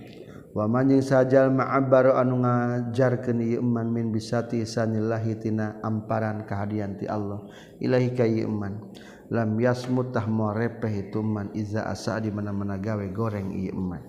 wa 0.54 0.70
man 0.70 0.94
jeung 0.94 1.02
sajal 1.02 1.50
ma'abbaru 1.50 2.14
anu 2.14 2.46
ngajarkeun 2.46 3.42
Iman 3.42 3.90
min 3.90 4.14
bisati 4.14 4.62
isanillahi 4.62 5.42
tina 5.42 5.82
amparan 5.82 6.46
kehadian 6.46 6.94
ti 7.02 7.10
Allah. 7.10 7.42
Ilahi 7.82 8.14
ka 8.14 8.22
Iman 8.30 8.94
lam 9.32 9.56
yasmutah 9.60 10.28
morepeh 10.28 11.08
ituman 11.08 11.54
iza 11.56 11.86
asa 11.88 12.20
di 12.20 12.34
mana-mana 12.34 12.76
gawe 12.76 13.06
goreng 13.14 13.54
ieu 13.54 13.78
man 13.78 14.04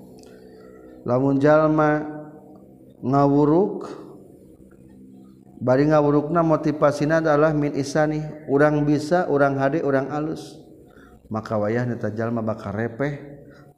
lamun 1.05 1.37
jalma 1.39 2.03
ngawuruk 3.05 4.05
bari 5.65 5.89
ngawurukna 5.89 6.41
motivasina 6.45 7.21
adalah 7.21 7.53
min 7.57 7.77
isani 7.77 8.21
urang 8.49 8.85
bisa 8.85 9.29
urang 9.33 9.57
hade 9.61 9.81
urang 9.85 10.13
alus. 10.13 10.61
Maka 11.33 11.57
wayah 11.57 11.89
neta 11.89 12.13
jalma 12.13 12.45
bakal 12.45 12.77
repeh 12.77 13.17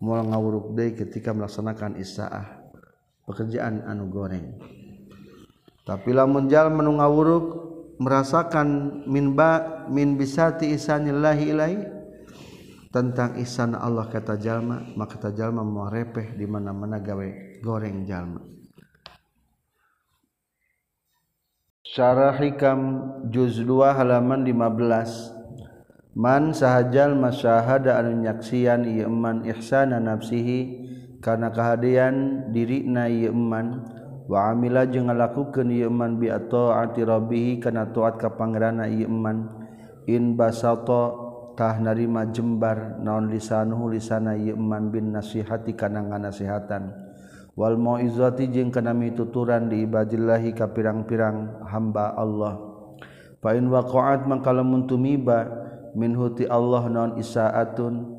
moal 0.03 0.27
ngawuruk 0.27 0.75
deui 0.75 0.99
ketika 0.99 1.31
melaksanakan 1.31 1.95
isaah 1.99 2.67
pekerjaan 3.23 3.87
anu 3.87 4.11
goreng. 4.11 4.59
Tapi 5.87 6.11
lamun 6.11 6.51
jalma 6.51 6.83
nu 6.83 6.99
ngawuruk 6.99 7.45
merasakan 7.97 9.03
minba 9.09 9.85
min 9.89 10.17
bisati 10.21 10.73
isanillahi 10.73 11.45
ilaih 11.53 11.81
tentang 12.93 13.37
ihsan 13.41 13.77
Allah 13.77 14.09
kata 14.09 14.41
jalma 14.41 14.81
maka 14.97 15.21
kata 15.21 15.37
jalma 15.37 15.61
mau 15.65 15.89
repeh 15.89 16.37
di 16.37 16.49
mana-mana 16.49 17.01
gawe 17.01 17.61
goreng 17.61 18.05
jalma. 18.09 18.41
Syarah 21.87 22.37
Hikam 22.37 22.81
juz 23.33 23.57
2 23.63 23.97
halaman 23.97 24.45
15 24.45 25.37
Man 26.17 26.57
sahajal 26.57 27.13
masyahada 27.13 28.01
anu 28.01 28.25
nyaksian 28.25 28.89
ieu 28.89 29.13
man 29.13 29.45
ihsana 29.45 30.01
nafsihi 30.01 30.89
kana 31.21 31.53
kahadian 31.53 32.49
dirina 32.57 33.05
ieu 33.05 33.37
man 33.37 33.85
waamila 34.27 34.87
jeung 34.91 35.07
ngalakukeun 35.07 35.71
ieu 35.71 35.91
man 35.91 36.19
bi 36.19 36.31
taati 36.31 37.07
rabbih 37.07 37.63
kana 37.63 37.91
taat 37.95 38.19
ka 38.19 38.35
pangeranna 38.35 38.91
ieu 38.91 39.07
man. 39.11 39.67
In 40.07 40.39
basata 40.39 41.19
tah 41.59 41.83
narima 41.83 42.31
jembar 42.31 43.03
naon 43.03 43.27
lisanuhu 43.27 43.91
lisana 43.91 44.39
ieu 44.39 44.55
man 44.55 44.95
bin 44.95 45.11
nasihati 45.11 45.75
kana 45.75 45.99
ngasihatan 46.05 46.95
wal 47.57 47.75
mauizati 47.75 48.53
jeung 48.53 48.71
kana 48.71 48.93
mituturan 48.93 49.67
di 49.67 49.83
ibadillahi 49.83 50.55
ka 50.55 50.71
pirang-pirang 50.71 51.67
hamba 51.67 52.15
Allah. 52.15 52.61
Fa 53.43 53.57
in 53.57 53.67
waqa'at 53.73 54.29
mangkalamun 54.29 54.87
tumiba 54.87 55.49
min 55.97 56.13
huti 56.13 56.45
Allah 56.47 56.87
naon 56.87 57.17
isaatun 57.17 58.15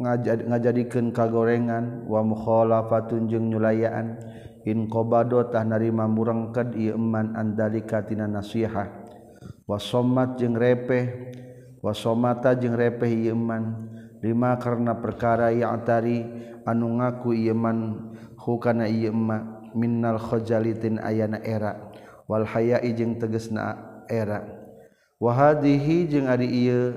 ngajadikan 0.00 1.12
kagorengan 1.12 2.08
wa 2.08 2.24
mukhalafatun 2.24 3.28
jeung 3.28 3.52
nyulayaan 3.52 4.16
in 4.64 4.88
qabado 4.88 5.44
tah 5.52 5.64
narima 5.64 6.08
murengkeud 6.08 6.72
ieu 6.76 6.96
iman 6.96 7.36
andalika 7.36 8.00
tina 8.04 8.24
nasihah. 8.24 8.88
Wa 9.68 9.76
sommat 9.76 10.40
jeung 10.40 10.56
repeh 10.56 11.30
wa 11.84 11.92
somata 11.92 12.56
jeung 12.56 12.74
repeh 12.74 13.08
ieu 13.08 13.36
iman 13.36 13.92
lima 14.24 14.56
karena 14.56 14.96
perkara 14.96 15.52
yang 15.52 15.80
tari 15.84 16.24
anu 16.64 17.00
ngaku 17.00 17.36
ieu 17.36 17.56
man 17.56 18.10
hukana 18.40 18.88
ieu 18.88 19.12
ma 19.12 19.62
minnal 19.76 20.18
khajalitin 20.18 20.98
ayana 20.98 21.38
era 21.44 21.76
wal 22.24 22.48
haya'i 22.48 22.96
jeung 22.96 23.20
tegasna 23.20 23.76
era. 24.08 24.42
Wa 25.20 25.36
hadhihi 25.36 26.08
jeung 26.08 26.26
ari 26.26 26.48
ieu 26.48 26.96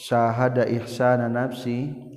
syahada 0.00 0.64
ihsana 0.64 1.28
nafsi 1.28 2.07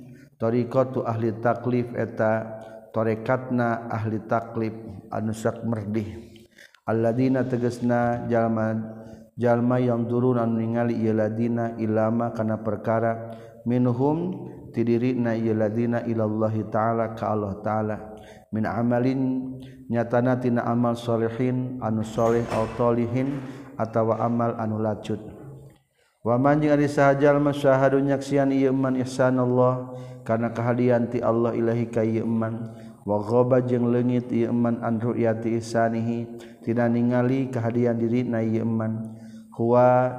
Torikotu 0.42 1.06
ahli 1.06 1.38
taklif 1.38 1.94
eta 1.94 2.58
torekatna 2.90 3.86
ahli 3.86 4.18
taklif 4.26 4.74
anusak 5.14 5.62
merdih. 5.62 6.34
Alladina 6.82 7.46
tegesna 7.46 8.26
jalma 8.26 8.74
jalma 9.38 9.78
yang 9.78 10.10
durun 10.10 10.42
anu 10.42 10.58
ningali 10.58 10.98
ieu 10.98 11.14
ladina 11.14 11.78
ilama 11.78 12.34
kana 12.34 12.58
perkara 12.58 13.38
minhum 13.62 14.50
tidirina 14.74 15.38
na 15.38 15.52
ladina 15.54 15.98
ilallahi 16.02 16.66
taala 16.74 17.14
ka 17.14 17.30
Allah 17.30 17.52
taala 17.62 17.96
min 18.50 18.66
amalin 18.66 19.20
nyatana 19.86 20.42
tina 20.42 20.66
amal 20.66 20.98
solehin 20.98 21.78
anu 21.78 22.02
soleh 22.02 22.42
atau 22.50 22.66
tolihin 22.74 23.38
atawa 23.78 24.26
amal 24.26 24.58
anu 24.58 24.82
lacut 24.82 25.41
waman 26.22 26.62
jeung 26.62 26.74
ari 26.74 26.86
sahajal 26.86 27.42
masyahadu 27.42 27.98
nyaksian 27.98 28.54
ieu 28.54 28.70
man 28.70 28.98
ihsanallah. 28.98 29.94
Kana 30.22 30.54
kahadian 30.54 31.10
ti 31.10 31.18
Allah 31.18 31.50
ilahi 31.50 31.90
ka 31.90 32.06
ieu 32.06 32.22
man 32.22 32.70
wa 33.02 33.18
ghaba 33.18 33.58
jeung 33.58 33.90
leungit 33.90 34.30
ieu 34.30 34.54
man 34.54 34.78
an 34.78 35.02
ru'yati 35.02 35.58
ihsanihi. 35.58 36.30
Tina 36.62 36.86
ningali 36.86 37.50
kahadian 37.50 37.98
diri 37.98 38.22
na 38.22 38.38
ieu 38.38 38.62
man 38.62 39.18
huwa 39.58 40.14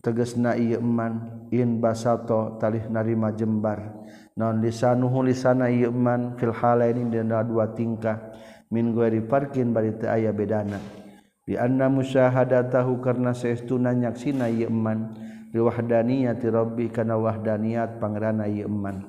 tegasna 0.00 0.56
ieu 0.56 0.80
man 0.80 1.44
in 1.52 1.84
basato 1.84 2.56
talih 2.56 2.88
narima 2.88 3.28
jembar. 3.36 3.92
Non 4.40 4.64
lisanuhu 4.64 5.20
lisana 5.20 5.68
ieu 5.68 5.92
man 5.92 6.40
fil 6.40 6.56
halaini 6.56 7.04
dina 7.12 7.44
dua 7.44 7.76
tingkah. 7.76 8.32
Min 8.72 8.96
gueri 8.96 9.20
parkin 9.20 9.70
bari 9.76 10.00
teu 10.00 10.08
aya 10.08 10.32
bedana. 10.32 11.03
Di 11.44 11.54
anna 11.60 11.92
musyahadatahu 11.92 13.04
karna 13.04 13.36
saestuna 13.36 13.92
nyaksina 13.92 14.48
ieu 14.48 14.68
iman 14.72 15.12
li 15.52 15.60
wahdaniyati 15.60 16.48
rabbi 16.48 16.88
kana 16.88 17.20
wahdaniyat 17.20 18.00
pangeranna 18.00 18.48
ieu 18.48 18.64
iman 18.66 19.04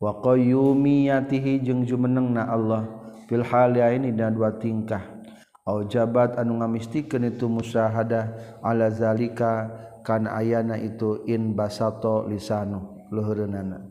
wa 0.00 0.12
qayyumiyatihi 0.24 1.64
jeung 1.64 1.84
jumenengna 1.84 2.48
Allah 2.48 2.88
fil 3.28 3.44
halaini 3.44 4.12
dina 4.12 4.28
dua 4.28 4.56
tingkah. 4.56 5.16
Au 5.66 5.82
jabat 5.82 6.38
anu 6.38 6.62
ngamistikeun 6.62 7.26
itu 7.26 7.50
musyahadah 7.50 8.62
ala 8.62 8.86
zalika 8.86 9.66
ayana 10.14 10.78
itu 10.78 11.26
in 11.26 11.58
basato 11.58 12.22
lisanu 12.30 12.94
luhurna 13.10 13.82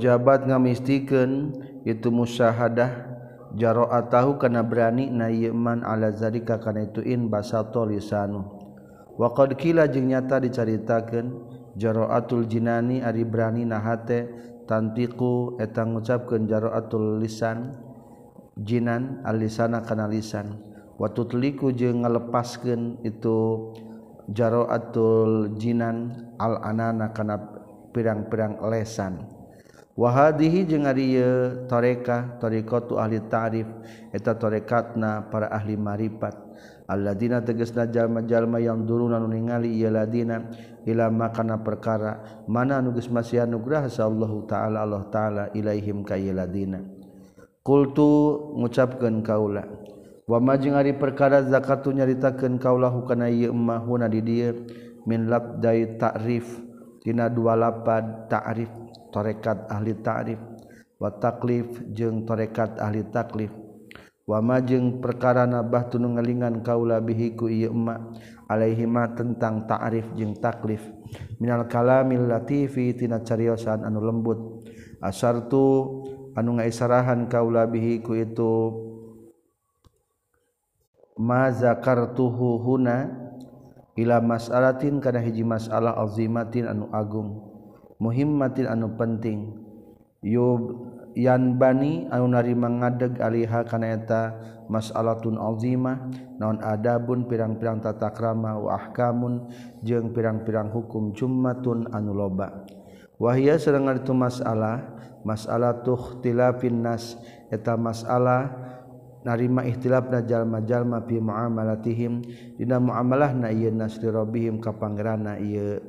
jabat 0.00 0.48
ngamistikan 0.48 1.52
itu 1.84 2.08
musyahadah 2.08 3.19
jaroa 3.56 4.06
tahu 4.10 4.38
kana 4.38 4.62
berani 4.62 5.10
naman 5.10 5.82
alazarika 5.82 6.58
kana 6.62 6.86
ituin 6.86 7.26
basato 7.26 7.86
lisanu 7.86 8.46
waqad 9.18 9.58
kila 9.58 9.90
jeung 9.90 10.10
nyata 10.10 10.38
dicaritakeun 10.42 11.34
jaroatul 11.74 12.46
jinani 12.46 13.02
ari 13.02 13.22
berani 13.26 13.66
nahate 13.66 14.30
tantiku 14.70 15.58
eta 15.58 15.82
ngucapkeun 15.82 16.46
jaroatul 16.46 17.18
lisan 17.18 17.74
jinan 18.60 19.24
alisana 19.24 19.82
kana 19.82 20.06
lisan. 20.06 20.60
Watutliku 21.00 21.72
jeung 21.72 22.04
ngalepaskeun 22.04 23.00
itu 23.08 23.72
jaroatul 24.28 25.56
jinan 25.56 26.28
al 26.36 26.60
anana 26.60 27.16
kana 27.16 27.40
pirang-pirang 27.96 28.60
lesan. 28.68 29.39
wahadihi 30.00 30.64
jeung 30.64 30.88
ari 30.88 31.20
toreka 31.68 32.40
tariqatu 32.40 32.96
ahli 32.96 33.20
ta'rif 33.28 33.68
eta 34.16 34.32
torekatna 34.32 35.28
para 35.28 35.52
ahli 35.52 35.76
marifat. 35.76 36.48
Alladzina 36.90 37.38
tegasna 37.38 37.86
jalma-jalma 37.86 38.58
yang 38.58 38.82
duruna 38.82 39.22
nu 39.22 39.30
ningali 39.30 39.78
ieu 39.78 39.94
ladina 39.94 40.50
ila 40.82 41.06
makana 41.06 41.62
perkara 41.62 42.42
mana 42.50 42.82
anu 42.82 42.90
geus 42.90 43.06
masih 43.06 43.46
anugrah 43.46 43.86
Allah 43.86 44.32
taala 44.50 44.78
Allah 44.82 45.04
taala 45.06 45.44
ilaihim 45.54 46.02
ka 46.02 46.18
ieu 46.18 46.34
ladina. 46.34 46.82
Qultu 47.62 48.08
ngucapkeun 48.58 49.22
kaula 49.22 49.70
wa 50.26 50.38
majing 50.42 50.74
ari 50.74 50.96
perkara 50.96 51.46
zakatu 51.46 51.94
nyaritakeun 51.94 52.58
kaula 52.58 52.90
hukana 52.90 53.30
ieu 53.30 53.54
di 54.10 54.20
dieu? 54.24 54.66
Min 55.06 55.30
labdai 55.30 55.94
ta'rif 55.94 56.58
dina 57.06 57.30
dua 57.30 57.54
lapad 57.54 58.26
ta'rif. 58.26 58.89
torekat 59.10 59.66
ahli 59.70 59.98
ta'rif. 59.98 60.40
Wa 60.96 61.10
taklif 61.16 61.66
jeung 61.90 62.24
torekat 62.24 62.78
ahli 62.78 63.06
taklif. 63.10 63.50
Wa 64.28 64.38
majeng 64.38 65.02
perkara 65.02 65.42
nabah 65.42 65.90
tunu 65.90 66.14
ngalingan 66.14 66.62
kaula 66.62 67.02
bihi 67.02 67.34
ku 67.34 67.50
ieu 67.50 67.74
emma 67.74 68.14
alaihima 68.46 69.10
tentang 69.18 69.66
ta'rif 69.66 70.06
jeung 70.14 70.38
taklif. 70.38 70.86
Minal 71.42 71.66
kalamil 71.66 72.30
latifi 72.30 72.94
tina 72.94 73.18
cariosan 73.26 73.82
anu 73.82 73.98
lembut. 73.98 74.62
Asartu 75.02 76.04
anu 76.38 76.62
ngaisarahan 76.62 77.26
kaula 77.26 77.66
bihi 77.66 78.04
ku 78.06 78.14
itu 78.14 78.70
ma 81.18 81.50
zakartuhu 81.50 82.62
huna 82.62 83.10
ila 83.98 84.22
mas'alatin 84.22 85.02
kana 85.02 85.18
hiji 85.18 85.42
mas'alah 85.42 85.98
azimatin 85.98 86.70
anu 86.70 86.86
agung. 86.94 87.49
muhimmatin 88.00 88.66
anu 88.66 88.96
penting. 88.96 89.54
Yub 90.24 90.90
yan 91.16 91.56
bani 91.56 92.08
anu 92.08 92.32
narima 92.32 92.68
ngadeg 92.68 93.20
aliha 93.20 93.64
kana 93.64 93.96
eta 93.96 94.36
mas'alatun 94.68 95.40
azimah 95.40 96.08
naon 96.36 96.60
adabun 96.60 97.24
pirang-pirang 97.24 97.80
tata 97.80 98.12
krama 98.12 98.56
wa 98.56 98.76
ahkamun 98.76 99.48
jeung 99.84 100.12
pirang-pirang 100.12 100.72
hukum 100.72 101.12
jummatun 101.16 101.88
anu 101.92 102.12
loba. 102.16 102.64
Wahia 103.20 103.60
sareng 103.60 103.88
itu 103.96 104.16
masalah 104.16 104.96
masalah 105.20 105.84
tuhtilafin 105.84 106.80
nas 106.80 107.20
eta 107.52 107.76
masalah 107.76 108.48
narima 109.20 109.68
ihtilafna 109.68 110.24
jalma-jalma 110.24 111.04
fi 111.04 111.20
muamalatihim 111.20 112.24
dina 112.56 112.80
muamalah 112.80 113.36
na 113.36 113.48
ieu 113.52 113.68
nas 113.68 114.00
li 114.00 114.08
rabbihim 114.08 114.60
ka 114.60 114.72
pangeranna 114.72 115.36
ieu 115.36 115.80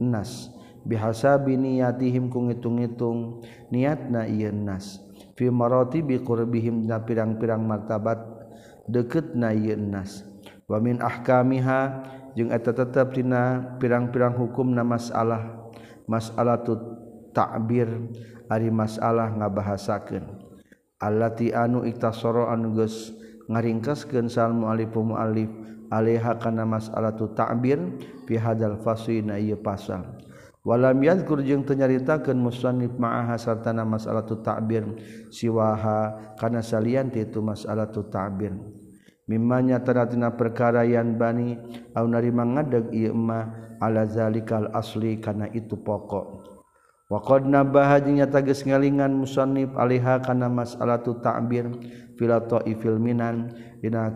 nas. 0.00 0.55
bihasa 0.86 1.34
biniyatihim 1.42 2.30
ku 2.30 2.46
ngitung-ngitung 2.46 3.42
niatna 3.74 4.30
ieu 4.30 4.54
nas. 4.54 5.02
Fi 5.36 5.50
maratibi 5.52 6.22
qurbihim 6.22 6.86
na 6.86 7.02
pirang-pirang 7.02 7.60
martabat 7.60 8.22
deketna 8.86 9.52
ieu 9.52 9.76
nas. 9.76 10.22
Wa 10.70 10.78
min 10.78 11.02
ahkamiha 11.02 11.80
jeung 12.38 12.54
eta 12.54 12.72
tetep 12.72 13.18
dina 13.18 13.76
pirang-pirang 13.82 14.32
hukum 14.38 14.72
na 14.72 14.86
masalah 14.86 15.66
masalah 16.06 16.62
tu 16.62 16.78
ta'bir 17.34 17.90
ari 18.46 18.70
masalah 18.70 19.34
ngabahasakeun. 19.34 20.24
Allati 20.96 21.52
anu 21.52 21.84
iktasara 21.84 22.54
anu 22.54 22.72
geus 22.72 23.12
ngaringkaskeun 23.52 24.32
sal 24.32 24.56
muallif 24.56 24.94
muallif 24.96 25.50
alaiha 25.92 26.40
kana 26.40 26.64
masalah 26.64 27.12
tu 27.12 27.30
ta'bir 27.36 27.78
fi 28.24 28.34
hadal 28.40 28.80
fasli 28.80 29.20
na 29.20 29.36
ieu 29.36 29.58
pasal. 29.60 30.02
Walam 30.66 30.98
yadhkur 30.98 31.46
jeung 31.46 31.62
teu 31.62 31.78
nyaritakeun 31.78 32.42
musannif 32.42 32.90
ma'aha 32.98 33.38
sartana 33.38 33.86
mas'alatu 33.86 34.42
ta'bir 34.42 34.82
siwaha 35.30 36.34
kana 36.34 36.58
salian 36.58 37.06
ti 37.14 37.22
itu 37.22 37.38
mas'alatu 37.38 38.10
ta'bir. 38.10 38.50
Mimma 39.30 39.62
nyata 39.62 40.06
tina 40.06 40.34
perkara 40.34 40.82
yan 40.86 41.14
bani 41.18 41.54
au 41.94 42.06
narima 42.10 42.42
ngadeg 42.46 42.90
ieu 42.94 43.14
emma 43.14 43.54
ala 43.78 44.06
zalikal 44.06 44.70
asli 44.74 45.22
kana 45.22 45.46
itu 45.54 45.78
pokok. 45.78 46.46
Waqad 47.06 47.46
nabaha 47.46 48.02
tagis 48.26 48.66
ngalingan 48.66 49.14
musannif 49.14 49.70
alaiha 49.78 50.18
kana 50.22 50.50
mas'alatu 50.50 51.22
ta'bir 51.22 51.70
fil 52.18 52.34
ta'ifil 52.34 52.98
minan 52.98 53.54
dina 53.78 54.10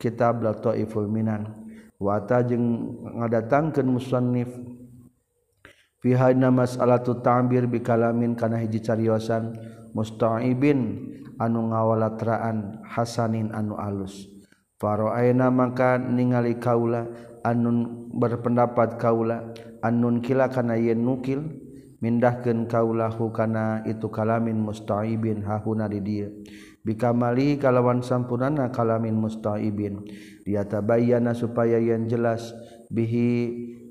kitab 0.00 0.40
la 0.40 0.56
ta'iful 0.56 1.08
minan. 1.08 1.52
Wa 2.00 2.24
ta 2.24 2.40
jeung 2.40 2.96
ngadatangkeun 3.20 3.88
musannif 3.88 4.48
Fihana 6.02 6.50
mas'alatu 6.50 7.22
ta'bir 7.22 7.70
bikalamin 7.70 8.34
kana 8.34 8.58
hiji 8.58 8.82
cariosan 8.82 9.54
musta'ibin 9.94 10.98
anu 11.38 11.70
ngawalatraan 11.70 12.82
hasanin 12.82 13.54
anu 13.54 13.78
alus. 13.78 14.26
Faro'aina 14.82 15.46
mangka 15.54 16.02
ningali 16.02 16.58
kaula 16.58 17.06
anun 17.46 18.10
berpendapat 18.18 18.98
kaula 18.98 19.54
anun 19.78 20.18
kila 20.18 20.50
kana 20.50 20.74
yen 20.74 21.06
nukil 21.06 21.38
mindahkeun 22.02 22.66
kaulahu 22.66 23.30
kana 23.30 23.86
itu 23.86 24.10
kalamin 24.10 24.58
musta'ibin 24.58 25.46
hahuna 25.46 25.86
di 25.86 26.02
dieu. 26.02 26.34
Bikamali 26.82 27.62
kalawan 27.62 28.02
sampurnana 28.02 28.74
kalamin 28.74 29.14
musta'ibin. 29.14 30.02
Dia 30.42 30.66
tabayyana 30.66 31.30
supaya 31.30 31.78
yang 31.78 32.10
jelas 32.10 32.50
bihi 32.90 33.30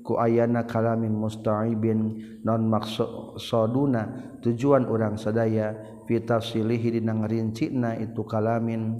ku 0.02 0.18
ayana 0.18 0.66
kalamin 0.66 1.14
musta'ibin 1.14 2.18
non 2.42 2.66
maksuduna 2.66 4.34
tujuan 4.42 4.90
orang 4.90 5.14
sadaya 5.14 5.78
fi 6.04 6.18
tafsilihi 6.18 6.98
dina 6.98 7.14
ngarincina 7.14 7.96
itu 8.02 8.26
kalamin 8.26 8.98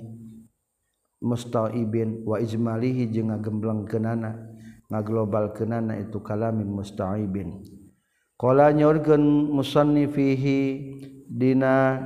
musta'ibin 1.23 2.23
wa 2.27 2.39
ijmalihi 2.39 3.11
jeung 3.11 3.35
ngagemblengkeunana 3.35 4.31
ngaglobalkeunana 4.91 5.99
itu 6.03 6.19
kalamin 6.23 6.71
musta'ibin. 6.71 7.63
Qala 8.37 8.75
nyorkeun 8.75 9.55
musannifihi 9.55 10.59
dina 11.31 12.03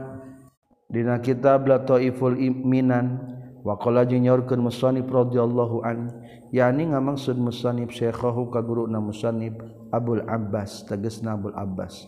dina 0.86 1.18
kitab 1.24 1.64
la 1.64 1.80
taiful 1.80 2.36
minan 2.36 3.18
wa 3.64 3.74
qala 3.80 4.04
jeung 4.04 4.28
nyorkeun 4.28 4.60
musannif 4.60 5.08
radhiyallahu 5.08 5.80
anhu 5.82 6.12
yani 6.54 6.92
ngamaksud 6.92 7.38
musanib 7.38 7.90
syekhahu 7.90 8.50
ka 8.50 8.62
guru 8.62 8.86
na 8.86 9.02
musanib 9.02 9.58
Abul 9.90 10.22
Abbas 10.26 10.86
tegesna 10.86 11.34
Abul 11.34 11.54
Abbas. 11.54 12.06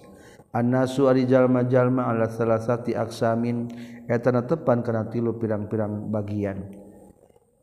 Annasu 0.48 1.06
ari 1.12 1.28
jalma-jalma 1.28 2.08
ala 2.08 2.26
salasati 2.26 2.96
aksamin 2.96 3.68
eta 4.08 4.32
tepan 4.32 4.80
kana 4.80 5.06
tilu 5.12 5.36
pirang-pirang 5.36 6.08
bagian. 6.08 6.72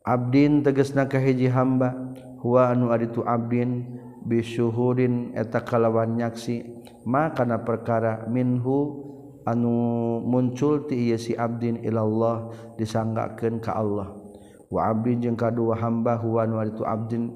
Abdin 0.06 0.62
tegesna 0.62 1.10
ka 1.10 1.18
hiji 1.18 1.50
hamba 1.50 2.14
huwa 2.38 2.70
anu 2.70 2.94
ari 2.94 3.10
tu 3.10 3.26
abdin 3.26 3.98
bisyuhurin 4.22 5.34
eta 5.34 5.66
kalawan 5.66 6.14
nyaksi 6.14 6.62
maka 7.02 7.42
perkara 7.58 8.22
minhu 8.30 9.02
anu 9.42 9.74
muncul 10.22 10.86
ti 10.86 11.10
ieu 11.10 11.18
si 11.18 11.34
abdin 11.34 11.82
ilallah 11.82 12.54
disanggakeun 12.78 13.58
ka 13.58 13.74
Allah. 13.74 14.25
wa 14.72 14.90
abdin 14.90 15.22
jeung 15.22 15.38
kadua 15.38 15.78
hamba 15.78 16.18
huwa 16.18 16.46
nu 16.46 16.62
itu 16.64 16.82
abdin. 16.86 17.32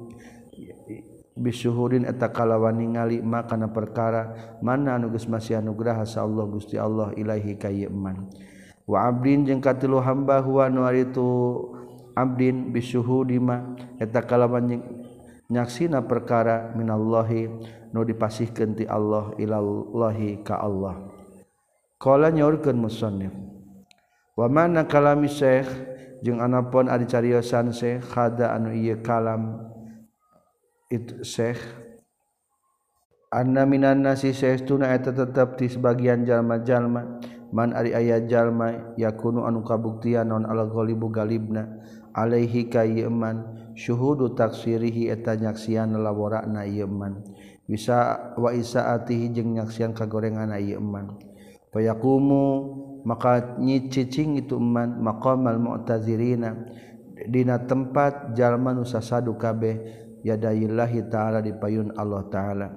Bisyuhurin 1.40 2.04
eta 2.04 2.28
kalawan 2.28 2.76
ningali 2.76 3.24
makana 3.24 3.72
perkara 3.72 4.34
mana 4.60 5.00
anu 5.00 5.08
geus 5.08 5.24
masih 5.24 5.56
anugraha 5.56 6.04
sa 6.04 6.20
Allah 6.26 6.44
Gusti 6.44 6.76
Allah 6.76 7.16
ilahi 7.16 7.56
ka 7.56 7.72
wa 8.84 9.08
abdin 9.08 9.48
jeung 9.48 9.62
katilu 9.62 10.04
hamba 10.04 10.44
huwa 10.44 10.68
nu 10.68 10.84
itu 10.92 11.30
abdin 12.12 12.68
bisyuhudi 12.74 13.40
ma 13.40 13.72
eta 13.96 14.20
kalawan 14.20 14.84
nyaksina 15.48 16.04
perkara 16.04 16.76
minallahi 16.76 17.48
nu 17.88 18.04
dipasihkeun 18.04 18.76
ti 18.76 18.84
Allah 18.84 19.32
ilallahi 19.40 20.44
ka 20.44 20.60
Allah. 20.60 21.08
Qala 21.96 22.28
nyaurkeun 22.36 22.76
musannif 22.76 23.32
wa 24.36 24.44
mana 24.50 24.84
kalami 24.84 25.30
syekh? 25.30 25.88
jeung 26.20 26.40
anapun 26.40 26.88
ari 26.88 27.04
cariosan 27.08 27.72
Syekh 27.72 28.04
khada 28.12 28.52
anu 28.56 28.72
ieu 28.72 29.00
kalam 29.00 29.60
itu 30.92 31.24
Syekh 31.24 31.60
anna 33.30 33.68
minan 33.68 34.04
nasi 34.04 34.32
tuna 34.64 34.92
eta 34.94 35.14
tetep 35.14 35.56
di 35.60 35.66
sebagian 35.70 36.26
jalma-jalma. 36.26 37.20
Man 37.50 37.74
ari 37.74 37.90
aya 37.90 38.22
jalma 38.30 38.94
yakunu 38.94 39.42
anu 39.42 39.66
kabuktian 39.66 40.30
non 40.30 40.46
al 40.46 40.70
ghalibu 40.70 41.10
galibna. 41.10 41.66
Alaihi 42.10 42.66
kayman 42.66 43.70
syuhudu 43.78 44.34
taksirihi 44.34 45.14
eta 45.14 45.38
nyaksian 45.38 45.94
lawarana 45.94 46.66
yeman 46.66 47.22
bisa 47.70 48.34
wa 48.34 48.50
isaatihi 48.50 49.30
jeung 49.30 49.54
nyaksian 49.54 49.94
kagorengan 49.94 50.50
yeman 50.58 51.14
fayaqumu 51.70 52.46
maka 53.02 53.56
nyicicing 53.56 54.40
itu 54.40 54.60
man 54.60 55.00
maqamal 55.00 55.56
mu'tazirina 55.56 56.56
dina 57.28 57.60
tempat 57.64 58.36
jalma 58.36 58.72
nu 58.72 58.84
sasadu 58.84 59.36
kabeh 59.36 59.80
yadaillahi 60.24 61.08
ta'ala 61.08 61.40
di 61.40 61.52
payun 61.56 61.96
Allah 61.96 62.24
ta'ala. 62.28 62.68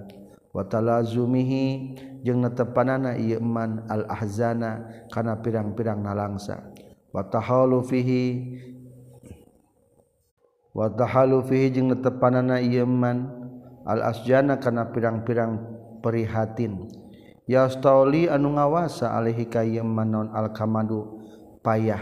Wa 0.54 0.64
talazumihi 0.70 1.98
jeung 2.22 2.46
netepanana 2.46 3.18
ieu 3.18 3.42
man 3.42 3.90
al 3.90 4.06
ahzana 4.06 4.86
kana 5.10 5.42
pirang-pirang 5.42 6.00
nalangsa. 6.00 6.72
Wa 7.10 7.26
tahalu 7.26 7.82
fihi 7.84 8.24
wa 10.74 10.88
tahalu 10.94 11.42
fihi 11.46 11.74
jeung 11.74 11.90
netepanana 11.90 12.62
ieu 12.62 12.86
man 12.86 13.44
al 13.84 14.14
asjana 14.14 14.62
kana 14.62 14.94
pirang-pirang 14.94 15.60
prihatin 16.00 17.03
yastauli 17.54 18.26
anu 18.26 18.58
ngawasa 18.58 19.14
alaihi 19.14 19.46
ka 19.46 19.62
yeman 19.62 20.10
non 20.10 20.28
al 20.34 20.50
kamadu 20.50 21.22
payah 21.62 22.02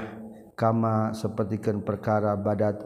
kama 0.56 1.12
sapertikeun 1.12 1.84
perkara 1.84 2.40
badat. 2.40 2.80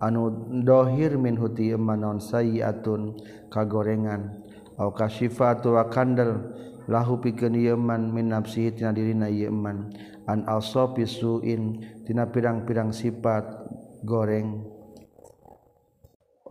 Anu 0.00 0.48
dohir 0.64 1.20
min 1.20 1.36
huti 1.36 1.70
yeman 1.70 2.02
non 2.02 2.18
sayiatun 2.18 3.20
kagorengan. 3.52 4.42
Au 4.80 4.96
kasifatu 4.96 5.76
wa 5.76 5.92
kandal 5.92 6.56
lahu 6.88 7.20
pikeun 7.20 7.52
yeman 7.52 8.08
min 8.08 8.32
nafsihi 8.32 8.72
tina 8.72 8.96
dirina 8.96 9.28
yeman 9.28 9.92
an 10.24 10.48
alsofi 10.48 11.04
suin 11.04 11.84
tina 12.08 12.24
pirang-pirang 12.32 12.90
sifat 12.96 13.44
goreng. 14.08 14.64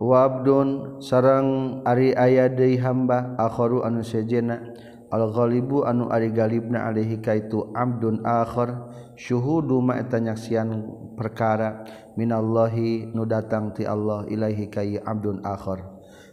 Wabdun 0.00 1.02
sarang 1.04 1.82
ari 1.84 2.16
aya 2.16 2.48
de 2.48 2.78
hamba 2.80 3.36
akhoru 3.36 3.84
anu 3.84 4.00
sejena 4.00 4.72
Al-ghalibu 5.10 5.82
anu 5.82 6.06
ari 6.06 6.30
galibna 6.30 6.86
alaihi 6.86 7.18
kaitu 7.18 7.66
abdun 7.74 8.22
akhar. 8.22 8.86
Syuhudu 9.18 9.82
ma 9.82 9.98
eta 9.98 10.22
nyaksian 10.22 10.70
perkara. 11.18 11.82
Minallahi 12.14 13.10
nu 13.10 13.26
datang 13.26 13.74
ti 13.74 13.82
Allah 13.82 14.24
ilaihi 14.30 14.70
kai 14.70 14.96
abdun 15.02 15.42
akhar. 15.42 15.82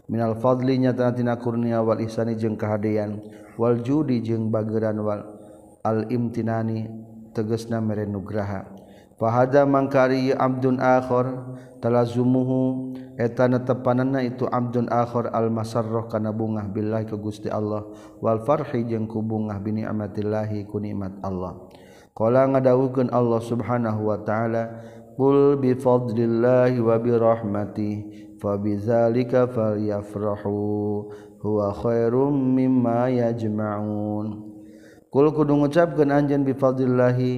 Minal 0.07 0.37
fadli 0.39 0.77
nyata 0.77 1.11
tina 1.11 1.35
kurnia 1.35 1.81
wal 1.81 1.99
ihsani 1.99 2.37
jeung 2.37 2.55
kahadean. 2.55 3.19
Wal 3.57 3.81
judi 3.81 4.21
jeung 4.21 4.53
bageran 4.53 5.01
wal 5.01 5.25
al 5.81 6.05
imtinani 6.13 6.85
tegasna 7.33 7.81
mere 7.81 8.05
nugraha. 8.05 8.63
Fahada 9.17 9.65
mangkari 9.65 10.31
abdun 10.31 10.77
akhar. 10.77 11.57
Talazumuhu 11.77 12.93
etana 13.17 13.65
tepanana 13.65 14.21
itu 14.21 14.45
amjon 14.45 14.85
akhor 14.93 15.33
al 15.33 15.49
masarroh 15.49 16.05
kana 16.05 16.29
bungah 16.29 16.69
billahi 16.69 17.09
ke 17.09 17.17
Gusti 17.17 17.49
Allah. 17.49 17.83
Wal 18.21 18.45
farhi 18.45 18.85
jeng 18.85 19.09
ku 19.09 19.25
bungah 19.25 19.57
bini 19.57 19.81
amatillahi 19.83 20.69
ku 20.69 20.77
nikmat 20.77 21.17
Allah. 21.25 21.57
Qala 22.13 22.45
ngadawukeun 22.49 23.09
Allah 23.13 23.41
subhanahu 23.41 24.09
wa 24.09 24.17
taala 24.21 24.85
kul 25.17 25.57
bi 25.57 25.73
fadlillahi 25.73 26.77
wa 26.81 26.97
bi 27.01 27.11
rahmati 27.13 27.91
fa 28.37 28.57
bidzalika 28.57 29.49
falyafrahu 29.49 30.57
huwa 31.41 31.73
khairum 31.73 32.33
mimma 32.53 33.09
yajma'un. 33.13 34.45
Kul 35.09 35.25
kudu 35.33 35.57
ngucapkeun 35.57 36.09
anjeun 36.13 36.45
bi 36.45 36.53
fadlillahi 36.57 37.33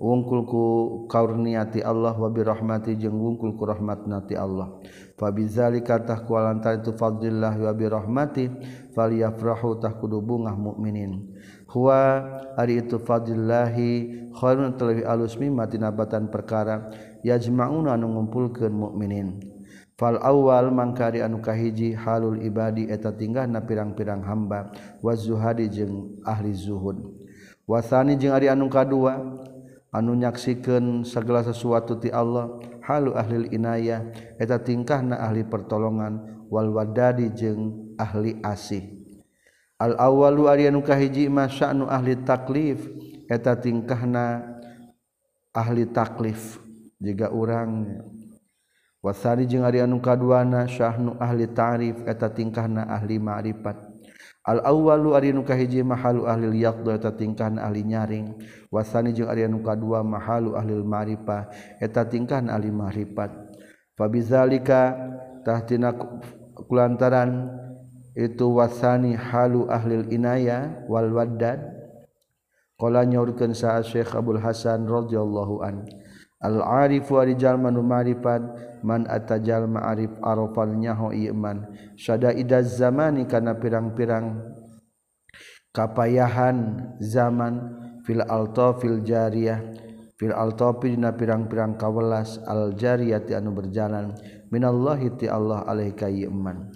wungkul 0.00 0.48
ku 0.48 0.64
kaurniati 1.10 1.84
Allah 1.84 2.16
wa 2.16 2.30
bi 2.32 2.40
rahmati 2.40 2.96
jeung 2.96 3.20
wungkul 3.20 3.58
ku 3.58 3.66
rahmatna 3.66 4.24
ti 4.24 4.38
Allah. 4.38 4.78
fabizalika 5.20 6.00
katah 6.00 6.24
kualantar 6.24 6.80
itu 6.80 6.96
fadlillah 6.96 7.52
wa 7.52 7.72
bi 7.76 7.84
falyafrahu 8.96 9.76
tah 9.76 9.92
kudu 9.92 10.24
bungah 10.24 10.56
mukminin 10.56 11.28
huwa 11.68 12.24
ari 12.56 12.80
itu 12.80 12.96
fadlillahi 12.96 14.32
khairun 14.32 14.80
talawi 14.80 15.04
alus 15.04 15.36
mimma 15.36 15.68
tinabatan 15.68 16.32
perkara 16.32 16.88
yajma'una 17.20 18.00
anu 18.00 18.16
ngumpulkeun 18.16 18.72
mukminin 18.72 19.44
fal 20.00 20.16
awal 20.24 20.72
mangkari 20.72 21.20
anu 21.20 21.44
kahiji 21.44 21.92
halul 21.92 22.40
ibadi 22.40 22.88
eta 22.88 23.12
tinggah 23.12 23.44
na 23.44 23.60
pirang-pirang 23.60 24.24
hamba 24.24 24.72
wa 25.04 25.12
zuhadi 25.12 25.68
jeung 25.68 26.16
ahli 26.24 26.56
zuhud. 26.56 26.96
Wasani 27.68 28.16
jeung 28.16 28.32
ari 28.32 28.48
anu 28.48 28.72
kadua 28.72 29.20
anu 29.92 30.16
nyaksikeun 30.16 31.04
segala 31.04 31.44
sesuatu 31.44 32.00
ti 32.00 32.08
Allah 32.08 32.48
halu 32.90 33.14
ahli 33.14 33.46
inayah 33.54 34.10
eta 34.42 34.58
tingkah 34.58 34.98
na 35.06 35.22
ahli 35.22 35.46
pertolongan 35.46 36.46
wal 36.50 36.74
wadadi 36.74 37.30
jeung 37.30 37.94
ahli 37.94 38.42
asih. 38.42 38.98
Al 39.78 39.94
awalu 39.96 40.50
ariyanu 40.50 40.82
kahiji 40.82 41.30
mah 41.30 41.48
ahli 41.86 42.18
taklif 42.26 42.82
eta 43.30 43.54
tingkahna 43.54 44.58
ahli 45.54 45.86
taklif. 45.88 46.58
Jika 47.00 47.32
urang 47.32 48.02
wasari 49.00 49.48
jeung 49.48 49.64
ariyanu 49.64 50.02
kaduana 50.04 50.68
syahnu 50.68 51.16
ahli 51.16 51.48
ta'rif 51.48 52.04
eta 52.04 52.28
tingkahna 52.28 52.84
ahli 52.90 53.16
ma'rifat. 53.16 53.89
al-awwalu 54.46 55.12
ari 55.14 55.30
nu 55.30 55.44
kahiji 55.44 55.84
mahalu 55.84 56.24
ahli 56.24 56.64
yaqdo 56.64 56.90
eta 56.90 57.12
tingkahan 57.12 57.60
ahli 57.60 57.84
nyaring. 57.84 58.34
Wasani 58.72 59.12
jeung 59.12 59.28
ari 59.28 59.44
nu 59.46 59.60
kadua 59.60 60.00
mahalu 60.00 60.56
ahli 60.56 60.80
ma'rifah 60.80 61.52
eta 61.82 62.08
tingkahan 62.08 62.48
ahli 62.48 62.72
ma'rifat 62.72 63.30
fabizalika 63.98 64.96
tahtina 65.44 65.92
kulantaran 66.66 67.52
itu 68.16 68.48
wasani 68.48 69.12
halu 69.12 69.68
ahli 69.68 70.08
inaya 70.14 70.86
wal 70.88 71.12
waddad. 71.12 71.78
Qala 72.80 73.04
nyaurkeun 73.04 73.52
sa 73.52 73.76
Syekh 73.84 74.16
Abdul 74.16 74.40
Hasan 74.40 74.88
radhiyallahu 74.88 75.60
anhu 75.60 75.99
Al-arif 76.40 77.12
wa 77.12 77.20
rijal 77.20 77.60
manu 77.60 77.84
ma'rifat 77.84 78.40
man 78.80 79.04
atajal 79.04 79.68
ma'arif 79.68 80.08
arafal 80.24 80.72
nyaho 80.72 81.12
iman. 81.12 81.68
Syada'idaz 82.00 82.80
zamani 82.80 83.28
kana 83.28 83.60
pirang-pirang 83.60 84.40
kapayahan 85.76 86.96
zaman. 87.04 87.76
Fil 88.08 88.24
alta 88.24 88.72
fil 88.80 89.04
jariyah. 89.04 89.60
Fil 90.16 90.32
altapi 90.32 90.96
dina 90.96 91.12
pirang-pirang 91.12 91.76
kawelas. 91.76 92.40
Al 92.48 92.72
jariyah 92.72 93.20
ti 93.20 93.36
anu 93.36 93.52
berjalan. 93.52 94.16
Minallahi 94.48 95.20
ti 95.20 95.28
Allah 95.28 95.68
alaika 95.68 96.08
iman. 96.08 96.72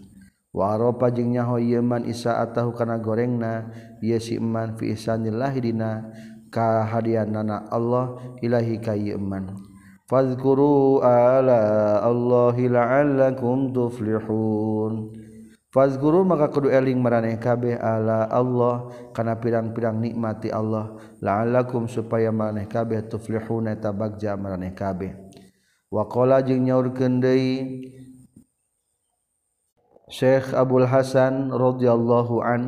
Wa 0.53 0.77
arafa 0.77 1.09
jeung 1.11 1.33
nyaho 1.33 1.57
iman 1.57 2.05
isa 2.05 2.37
atahu 2.45 2.77
kana 2.77 3.01
gorengna. 3.01 3.73
Ye 4.05 4.21
si 4.21 4.37
iman 4.37 4.77
fi 4.77 4.93
ihsanillahi 4.93 5.59
dina. 5.65 6.13
kaharian 6.55 7.35
nana 7.35 7.67
Allah 7.67 8.15
ilahi 8.39 8.79
kayman 8.79 9.75
fadhkuru 10.07 11.01
ala 11.03 11.99
Allahi 12.05 12.71
la'allakum 12.71 13.73
tuflihun. 13.73 15.11
Fadhkuru 15.75 16.23
maka 16.23 16.55
kudu 16.55 16.71
eling 16.71 17.03
maraneh 17.03 17.35
kabeh 17.35 17.75
ala 17.75 18.31
Allah 18.31 18.95
kana 19.11 19.35
pirang-pirang 19.35 19.99
nikmati 19.99 20.55
Allah. 20.55 20.95
La'allakum 21.19 21.91
supaya 21.91 22.31
maraneh 22.31 22.71
kabeh 22.71 23.11
tuflihun 23.11 23.67
eta 23.75 23.91
bagja 23.91 24.39
maraneh 24.39 24.71
kabeh. 24.71 25.19
Waqala 25.91 26.47
jeung 26.47 26.63
nyaurkeun 26.63 27.19
deui 27.19 27.91
Syekh 30.07 30.55
Abdul 30.55 30.87
Hasan 30.87 31.51
radhiyallahu 31.51 32.39
an 32.39 32.63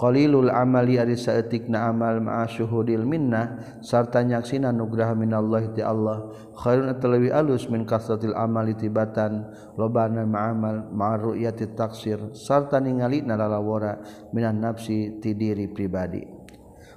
qalilul 0.00 0.48
amali 0.48 0.96
ari 0.96 1.12
saeutikna 1.12 1.92
amal 1.92 2.24
ma'a 2.24 2.48
syuhudil 2.48 3.04
minnah 3.04 3.76
sarta 3.84 4.24
nyaksina 4.24 4.72
nugraha 4.72 5.12
minallahi 5.12 5.76
ti 5.76 5.84
Allah. 5.84 6.32
Khairun 6.56 6.88
atalawi 6.88 7.28
alus 7.28 7.68
min 7.68 7.84
kasratil 7.84 8.32
amali 8.32 8.72
tibatan 8.72 9.44
lobana 9.76 10.24
ma'amal 10.24 10.88
ma'a 10.88 11.20
ru'yati 11.20 11.76
taksir 11.76 12.32
sarta 12.32 12.80
ningali 12.80 13.20
nalalawara 13.20 14.00
minan 14.32 14.64
nafsi 14.64 15.20
ti 15.20 15.36
diri 15.36 15.68
pribadi. 15.68 16.24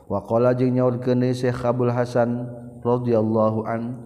Wa 0.07 0.23
qala 0.23 0.55
jeung 0.55 0.71
nyaurkeun 0.79 1.27
Syekh 1.35 1.59
Abdul 1.59 1.91
Hasan 1.91 2.47
radhiyallahu 2.83 3.59
an 3.67 3.99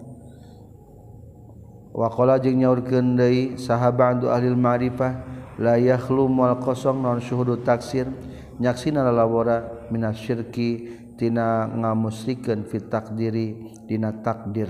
wa 1.93 2.09
qala 2.09 2.41
jeung 2.41 2.61
nyaurkeun 2.61 3.17
deui 3.17 3.57
sahabat 3.61 4.25
ahli 4.25 4.53
ma'rifah 4.53 5.13
la 5.57 5.77
yakhlu 5.77 6.29
mal 6.29 6.57
kosong 6.61 7.01
non 7.01 7.21
syuhudu 7.21 7.61
taksir? 7.61 8.09
nyaksina 8.57 9.05
lalawara 9.05 9.89
minas 9.93 10.17
syirki 10.17 10.89
tina 11.17 11.65
ngamusrikeun 11.69 12.65
fi 12.69 12.77
takdiri 12.85 13.73
dina 13.89 14.13
takdir. 14.21 14.69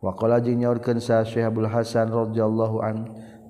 Wa 0.00 0.16
qala 0.16 0.40
jeung 0.40 0.64
nyaurkeun 0.64 0.96
sa 0.96 1.20
Syekhul 1.28 1.68
Hasan 1.68 2.08
radhiyallahu 2.08 2.76
an 2.80 2.96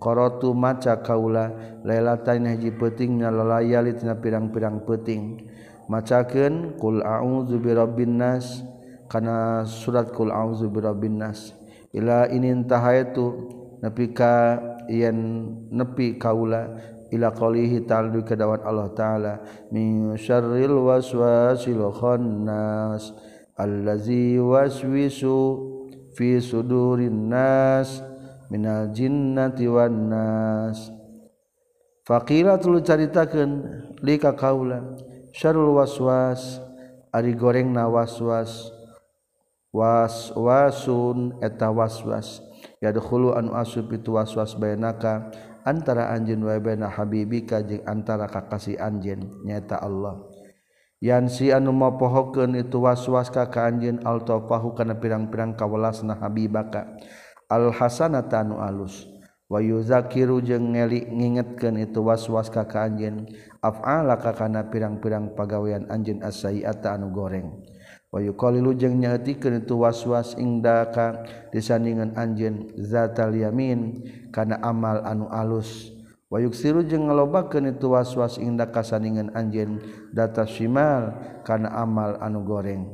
qaratu 0.02 0.50
maca 0.50 0.98
kaula 0.98 1.54
lailatan 1.86 2.50
hiji 2.50 2.74
peuting 2.74 3.22
nya 3.22 3.30
lalayali 3.30 3.94
tina 3.94 4.18
pirang-pirang 4.18 4.82
peuting. 4.82 5.46
Macakeun 5.90 6.78
qul 6.78 7.02
a'udzu 7.02 7.58
birabbin 7.58 8.18
nas 8.18 8.62
kana 9.10 9.66
surat 9.66 10.14
qul 10.14 10.30
a'udzu 10.30 10.70
birabbin 10.70 11.18
nas 11.18 11.50
ila 11.90 12.30
inintahaitu 12.30 13.50
nepi 13.82 14.14
ka 14.14 14.62
yen 14.86 15.18
nepi 15.74 16.14
kaula 16.14 16.78
ila 17.10 17.34
qalihi 17.34 17.86
ta'ala 17.86 18.22
kedawat 18.22 18.62
Allah 18.62 18.88
taala. 18.94 19.34
Min 19.74 20.14
syarril 20.14 20.78
waswasil 20.86 21.90
khannas 21.94 23.14
allazi 23.58 24.38
waswisu 24.38 25.38
fi 26.14 26.38
sudurin 26.40 27.28
nas 27.28 28.00
minal 28.48 28.90
jinnati 28.94 29.66
wan 29.66 30.10
nas. 30.10 30.90
Faqila 32.06 32.58
tulu 32.58 32.82
caritakeun 32.82 33.50
lika 34.02 34.34
kaula 34.34 34.96
syarrul 35.30 35.78
waswas 35.78 36.58
ari 37.14 37.34
gorengna 37.34 37.86
waswas. 37.86 38.70
Waswasun 39.70 41.38
eta 41.38 41.70
waswas. 41.70 42.42
Yadkhulu 42.82 43.38
an 43.38 43.54
asub 43.54 43.86
itu 43.94 44.18
waswas 44.18 44.58
bainaka 44.58 45.30
antara 45.64 46.12
anjin 46.14 46.40
wabena 46.42 46.88
Habibika 46.88 47.60
jeung 47.64 47.84
antara 47.84 48.26
kakasih 48.30 48.80
anjin 48.80 49.28
nyata 49.44 49.80
Allah. 49.80 50.20
Yansi 51.00 51.48
anu 51.48 51.72
mapohokeun 51.72 52.60
itu 52.60 52.84
waswas 52.84 53.32
ka 53.32 53.48
ka 53.48 53.64
anjeun 53.64 54.04
altofahu 54.04 54.76
kana 54.76 55.00
pirang-pirang 55.00 55.56
kawelasna 55.56 56.20
habibaka. 56.20 56.92
Al 57.48 57.72
hasanata 57.72 58.44
anu 58.44 58.60
alus. 58.60 59.08
Wa 59.48 59.64
yuzakiru 59.64 60.44
jeung 60.44 60.76
ngeli 60.76 61.08
ngingetkeun 61.08 61.80
itu 61.80 62.04
waswas 62.04 62.52
ka 62.52 62.68
ka 62.68 62.84
anjeun. 62.84 63.24
Af'ala 63.64 64.20
ka 64.20 64.36
kana 64.36 64.68
pirang-pirang 64.68 65.32
pagawean 65.32 65.88
anjeun 65.88 66.20
as-sayiata 66.20 66.92
anu 66.92 67.08
goreng. 67.16 67.48
wayu 68.10 68.34
qalilu 68.34 68.74
jeung 68.74 68.98
nyaeutikeun 68.98 69.62
itu 69.62 69.74
waswas 69.78 70.34
ingdaka 70.34 71.22
disandingan 71.54 72.14
anjeun 72.18 72.70
zatal 72.78 73.30
yamin 73.34 74.02
kana 74.34 74.58
amal 74.62 75.02
anu 75.06 75.30
alus. 75.30 75.94
Wayuk 76.30 76.54
siru 76.54 76.86
jeung 76.86 77.10
ngalobakeun 77.10 77.74
itu 77.74 77.90
waswas 77.90 78.38
ingdaka 78.38 78.86
sandingan 78.86 79.34
anjeun 79.34 79.82
data 80.14 80.46
simal 80.46 81.18
kana 81.42 81.66
amal 81.74 82.14
anu 82.22 82.46
goreng. 82.46 82.86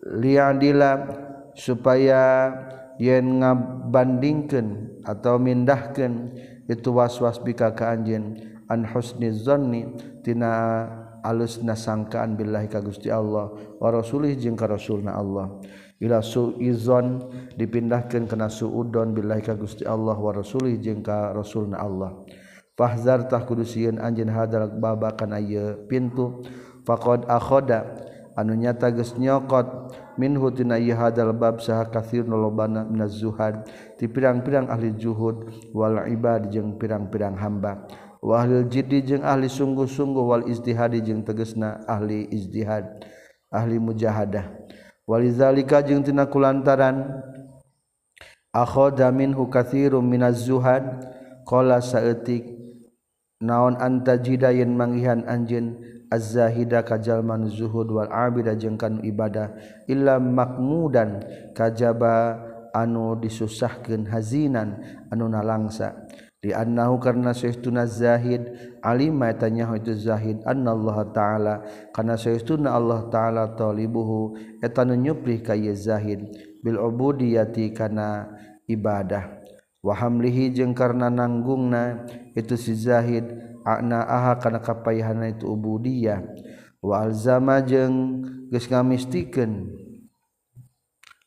Liadila 0.00 1.12
supaya 1.52 2.48
yen 2.96 3.44
ngabandingkeun 3.44 5.00
atau 5.04 5.36
mindahkeun 5.36 6.32
itu 6.72 6.88
waswas 6.88 7.36
bika 7.36 7.76
ka 7.76 7.92
anjeun 7.92 8.40
an 8.72 8.88
husni 8.88 9.28
dzanni 9.28 9.92
tina 10.24 10.97
alus 11.24 11.62
nasangkaan 11.62 12.38
billahi 12.38 12.68
ka 12.70 12.82
Gusti 12.82 13.10
Allah 13.10 13.50
wa 13.52 13.88
rasulih 13.90 14.34
jeung 14.38 14.56
ka 14.58 14.66
rasulna 14.66 15.14
Allah. 15.14 15.58
Ila 15.98 16.22
suizon 16.22 17.26
dipindahkeun 17.58 18.30
kana 18.30 18.46
suudon 18.46 19.10
billahi 19.18 19.42
ka 19.42 19.58
Gusti 19.58 19.82
Allah 19.82 20.14
wa 20.14 20.30
rasulih 20.30 20.78
jeung 20.78 21.02
ka 21.02 21.34
Rasulna 21.34 21.82
Allah. 21.82 22.22
Fahzartah 22.78 23.42
kudu 23.42 23.66
sieun 23.66 23.98
anjeun 23.98 24.30
hadal 24.30 24.78
baba 24.78 25.18
kana 25.18 25.42
ieu 25.42 25.74
pintu. 25.90 26.46
Faqad 26.86 27.26
akhoda 27.26 27.98
anu 28.38 28.54
nyata 28.54 28.94
geus 28.94 29.18
nyokot 29.18 29.90
minhu 30.14 30.54
tina 30.54 30.78
ieu 30.78 30.94
hadal 30.94 31.34
bab 31.34 31.58
saha 31.58 31.90
katsir 31.90 32.22
lobana 32.22 32.86
minaz 32.86 33.18
zuhad 33.18 33.66
ti 33.98 34.06
pirang-pirang 34.06 34.70
ahli 34.70 34.94
zuhud 34.94 35.50
wal 35.74 35.98
ibad 36.06 36.46
jeung 36.54 36.78
pirang-pirang 36.78 37.34
hamba. 37.34 37.90
wahil 38.22 38.66
jiddi 38.66 39.02
jeung 39.02 39.24
ahli 39.26 39.46
sungguh-sungguh 39.46 40.24
wal 40.24 40.44
istihadi 40.50 41.02
jeung 41.02 41.22
tegesna 41.22 41.82
ahli 41.86 42.26
istihad 42.32 43.04
ahli 43.52 43.78
mujahadah. 43.78 44.46
Walizalika 45.08 45.80
jeung 45.80 46.04
tina 46.04 46.28
kulantaran 46.28 47.24
akhoda 48.52 49.08
minhu 49.08 49.48
katsirun 49.48 50.04
minaz 50.04 50.44
zuhad 50.44 50.84
qala 51.48 51.80
saeutik 51.80 52.44
naon 53.40 53.76
anta 53.80 54.16
jidayen 54.20 54.72
manggihan 54.74 55.24
anjeun? 55.28 55.98
Az-zahida 56.08 56.88
kajalman 56.88 57.52
zuhud 57.52 57.92
wal 57.92 58.08
abida 58.08 58.56
jeung 58.56 58.80
kan 58.80 59.04
ibadah 59.04 59.52
illa 59.84 60.16
makmudan 60.16 61.20
kajaba 61.52 62.40
anu 62.72 63.12
disusahkeun 63.20 64.08
hazinan 64.08 64.80
anu 65.12 65.28
nalangsa. 65.28 66.07
dianahu 66.38 67.02
karena 67.02 67.34
seuna 67.34 67.86
Zahid. 67.86 68.46
Alimatanya 68.82 69.70
itu 69.74 69.94
Zahid. 69.94 70.42
Anallah 70.46 71.10
ta'ala. 71.10 71.54
Karena 71.90 72.14
seuna 72.14 72.78
Allah 72.78 73.06
ta'ala 73.10 73.54
tholibuhu 73.58 74.38
etan 74.62 74.94
nyupri 74.94 75.42
kay 75.42 75.70
Zahid. 75.74 76.22
Bilbudiyati 76.62 77.74
kana 77.74 78.30
ibadah. 78.66 79.38
Wahamlihi 79.78 80.50
jeung 80.50 80.74
karena 80.74 81.06
nanggungna 81.06 82.06
itu 82.34 82.58
si 82.58 82.74
Zahid. 82.74 83.30
Ana 83.62 84.02
aha 84.06 84.38
kana 84.40 84.58
kapayhana 84.58 85.30
itu 85.30 85.46
ubudiyah. 85.50 86.22
Walzama 86.78 87.58
jeung 87.62 88.22
geus 88.48 88.70
ngamistikan 88.70 89.66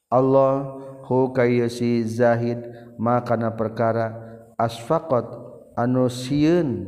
Allah 0.07 0.79
hu 1.07 1.31
kay 1.31 1.63
si 1.67 2.03
Zahid. 2.07 2.59
Makana 3.01 3.55
perkara 3.55 4.30
asfaqat 4.61 5.25
anu 5.73 6.05
sieun 6.05 6.85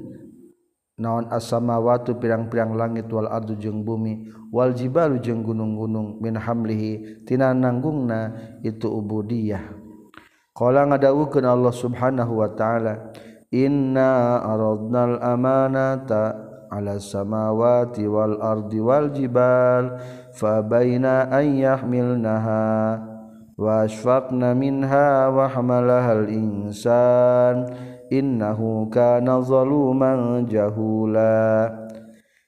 naon 0.93 1.25
asama 1.33 1.81
watu 1.81 2.13
pirang-pirang 2.21 2.77
langit 2.77 3.09
wal 3.09 3.25
ardu 3.25 3.57
jeung 3.57 3.81
bumi 3.81 4.29
wal 4.53 4.69
jibalu 4.77 5.17
jeung 5.17 5.41
gunung-gunung 5.41 6.21
min 6.21 6.37
hamlihi 6.37 7.25
tina 7.25 7.49
nanggungna 7.51 8.37
itu 8.61 8.85
ubudiyah. 8.85 9.81
Qala 10.53 10.85
ngadawukeun 10.85 11.49
Allah 11.49 11.73
subhanahu 11.73 12.45
wa 12.45 12.53
ta'ala 12.53 13.09
inna 13.49 14.37
aradnal 14.45 15.17
amanata 15.17 16.37
ala 16.69 17.01
samawati 17.01 18.05
wal 18.05 18.37
ardi 18.37 18.77
wal 18.77 19.09
jibal 19.09 19.97
fa 20.29 20.61
baina 20.61 21.29
yahmilnaha 21.41 23.12
washfaqna 23.55 24.57
minha 24.57 25.29
wa 25.29 25.45
hamalahal 25.49 26.29
insan 26.29 27.69
innahu 28.09 28.89
kana 28.89 29.41
zaluman 29.45 30.45
jahula 30.49 31.83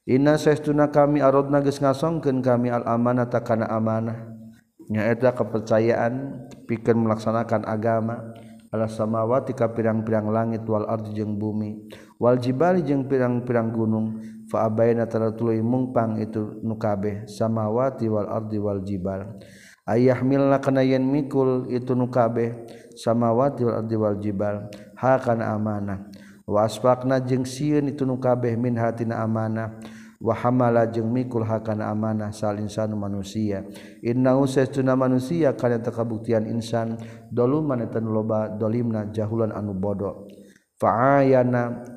Inna 0.05 0.37
saestuna 0.37 0.93
kami 0.93 1.17
aradna 1.17 1.65
geus 1.65 1.81
ngasongkeun 1.81 2.45
kami 2.45 2.69
al 2.69 2.85
amanah 2.85 3.25
takana 3.25 3.65
amanah. 3.65 4.37
Nyaeta 4.85 5.33
kepercayaan 5.33 6.45
pikeun 6.69 7.09
melaksanakan 7.09 7.65
agama. 7.65 8.21
Ala 8.69 8.85
samawati 8.85 9.57
ka 9.57 9.73
pirang-pirang 9.73 10.29
langit 10.29 10.61
wal 10.69 10.85
ardi 10.85 11.17
jeung 11.17 11.41
bumi. 11.41 11.89
Wal 12.21 12.37
jibali 12.37 12.85
jeung 12.85 13.09
pirang-pirang 13.09 13.73
gunung. 13.73 14.21
Fa 14.45 14.69
abaina 14.69 15.09
taratului 15.09 15.65
mungpang 15.65 16.21
itu 16.21 16.61
nu 16.61 16.77
kabeh. 16.77 17.25
Samawati 17.25 18.05
wal 18.05 18.29
ardi 18.29 18.61
wal 18.61 18.85
jibal. 18.85 19.41
ayah 19.85 20.19
milna 20.25 20.57
kana 20.61 20.81
yen 20.81 21.05
mikul 21.05 21.69
itu 21.69 21.93
nu 21.93 22.09
kabeh 22.09 22.65
samawati 22.97 23.65
wal 23.65 23.81
ardi 23.81 23.95
wal 23.95 24.17
jibal. 24.17 24.69
Ha 24.97 25.19
kana 25.21 25.53
amanah 25.53 26.09
wa 26.45 26.65
asfaqna 26.65 27.21
jeung 27.21 27.45
sieun 27.45 27.89
itu 27.89 28.05
nu 28.05 28.17
kabeh 28.17 28.55
min 28.57 28.77
hatina 28.79 29.21
amanah 29.21 29.77
wa 30.21 30.33
hamala 30.33 30.87
jeung 30.89 31.11
mikul 31.11 31.43
ha 31.45 31.59
kana 31.61 31.91
amanah 31.91 32.31
sal 32.33 32.57
insan 32.57 32.95
manusia. 32.97 33.61
Inna 34.01 34.33
usaytuna 34.39 34.95
manusia 34.97 35.53
kana 35.53 35.77
takabuktian 35.83 36.47
insan. 36.47 36.97
Doluman 37.29 37.83
eta 37.83 37.99
loba 38.01 38.49
dolimna 38.49 39.11
jahulan 39.11 39.51
anu 39.51 39.75
bodoh 39.75 40.27
fa'ayana 40.75 41.94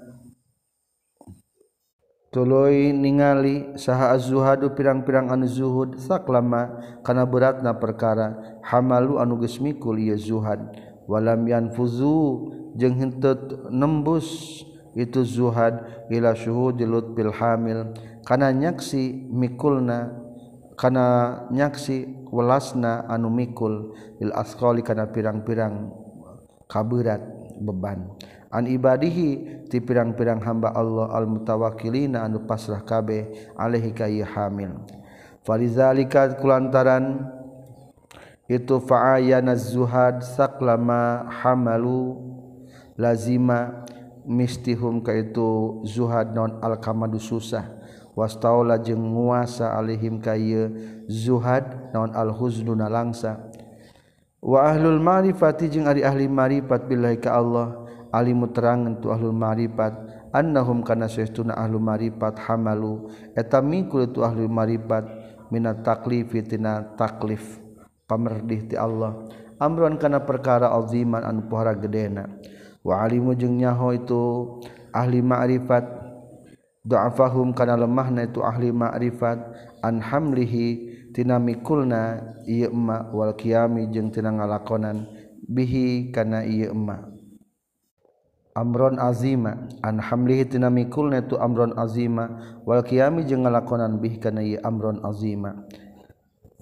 Tuloy 2.38 2.94
ningali 2.94 3.74
saha 3.74 4.14
az-zuhadu 4.14 4.70
pirang-pirang 4.78 5.26
anu 5.26 5.50
zuhud 5.50 5.98
saklama 5.98 6.70
kana 7.02 7.26
beratna 7.26 7.74
perkara. 7.74 8.62
Hamalu 8.62 9.18
anu 9.18 9.42
geus 9.42 9.58
mikul 9.58 9.98
ieu 9.98 10.14
zuhad. 10.14 10.62
Walam 11.10 11.50
yanfuzu 11.50 12.14
jeung 12.78 12.94
henteu 12.94 13.66
nembus 13.74 14.62
itu 14.94 15.26
zuhad 15.26 15.82
ila 16.14 16.38
syuhud 16.38 16.78
bil 17.10 17.34
hamil. 17.34 17.90
Kana 18.22 18.54
nyaksi 18.54 19.26
mikulna 19.34 20.14
kana 20.78 21.42
nyaksi 21.50 22.30
welasna 22.30 23.02
anu 23.10 23.34
mikul. 23.34 23.98
Lil 24.22 24.30
asqali 24.30 24.86
kana 24.86 25.10
pirang-pirang 25.10 25.90
kaberat 26.70 27.18
beban. 27.58 28.14
an 28.48 28.64
ibadihi 28.64 29.64
ti 29.68 29.80
pirang-pirang 29.80 30.40
hamba 30.40 30.72
Allah 30.72 31.12
al 31.12 31.28
mutawakilina 31.28 32.24
anu 32.24 32.44
pasrah 32.48 32.80
kabeh 32.80 33.52
alaihi 33.52 33.92
kayi 33.92 34.24
hamil. 34.24 34.72
Falizalika 35.44 36.32
kulantaran 36.36 37.28
itu 38.48 38.80
fa'ayana 38.80 39.52
zuhad 39.56 40.24
saklama 40.24 41.28
hamalu 41.28 42.16
lazima 42.96 43.84
mistihum 44.24 45.04
ka 45.04 45.12
itu 45.12 45.80
zuhad 45.84 46.32
non 46.32 46.56
al 46.64 46.80
kamadu 46.80 47.20
susah. 47.20 47.76
Wastaula 48.18 48.82
jeung 48.82 49.14
nguasa 49.14 49.78
alaihim 49.78 50.18
kaya 50.18 50.72
zuhad 51.06 51.94
non 51.94 52.10
al 52.16 52.34
huznuna 52.34 52.90
langsa 52.90 53.38
wa 54.42 54.66
ahlul 54.66 54.98
ma'rifati 54.98 55.70
jeung 55.70 55.86
ari 55.86 56.02
ahli 56.02 56.26
ma'rifat 56.26 56.88
billahi 56.88 57.20
ka 57.22 57.38
Allah. 57.38 57.87
alimu 58.12 58.52
terangan 58.52 59.00
tu 59.00 59.12
ahlul 59.12 59.36
ma'rifat. 59.36 59.92
Annahum 60.32 60.84
kana 60.84 61.08
saestuna 61.08 61.56
ahlul 61.56 61.80
ma'rifat 61.80 62.36
hamalu. 62.48 63.08
Eta 63.32 63.64
mingkul 63.64 64.12
tu 64.12 64.20
ahlul 64.20 64.52
ma'rifat 64.52 65.04
minat 65.48 65.80
taklifi 65.80 66.44
tina 66.44 66.84
taklif. 66.96 67.60
Pamerdih 68.08 68.72
ti 68.72 68.76
Allah. 68.76 69.28
Amran 69.58 69.98
kana 69.98 70.22
perkara 70.22 70.70
aziman 70.72 71.24
anu 71.26 71.44
pohara 71.50 71.74
gedena. 71.76 72.24
Wa 72.80 73.04
alimu 73.04 73.34
jeung 73.34 73.58
nyaho 73.58 73.92
itu 73.92 74.22
ahli 74.94 75.20
ma'rifat. 75.20 75.84
Du'afahum 76.88 77.52
kana 77.52 77.76
lemahna 77.76 78.24
itu 78.24 78.40
ahli 78.40 78.72
ma'rifat. 78.72 79.38
An 79.84 80.00
hamlihi 80.00 80.96
tina 81.12 81.36
mikulna 81.36 82.22
ieu 82.48 82.70
emma 82.70 83.12
wal 83.12 83.36
qiyami 83.36 83.92
jeung 83.92 84.08
tina 84.08 84.32
ngalakonan. 84.32 85.04
Bihi 85.44 86.14
kana 86.14 86.46
ieu 86.48 86.72
emma. 86.72 87.17
Amron 88.58 88.98
azima 88.98 89.70
an 89.86 90.02
hamlihi 90.02 90.50
tina 90.50 90.66
mikulna 90.66 91.22
tu 91.22 91.38
amron 91.38 91.78
azima 91.78 92.58
wal 92.66 92.82
qiyami 92.82 93.22
jeung 93.22 93.46
ngalakonan 93.46 94.02
bih 94.02 94.18
kana 94.18 94.42
ieu 94.42 94.58
amron 94.66 94.98
azima 95.06 95.62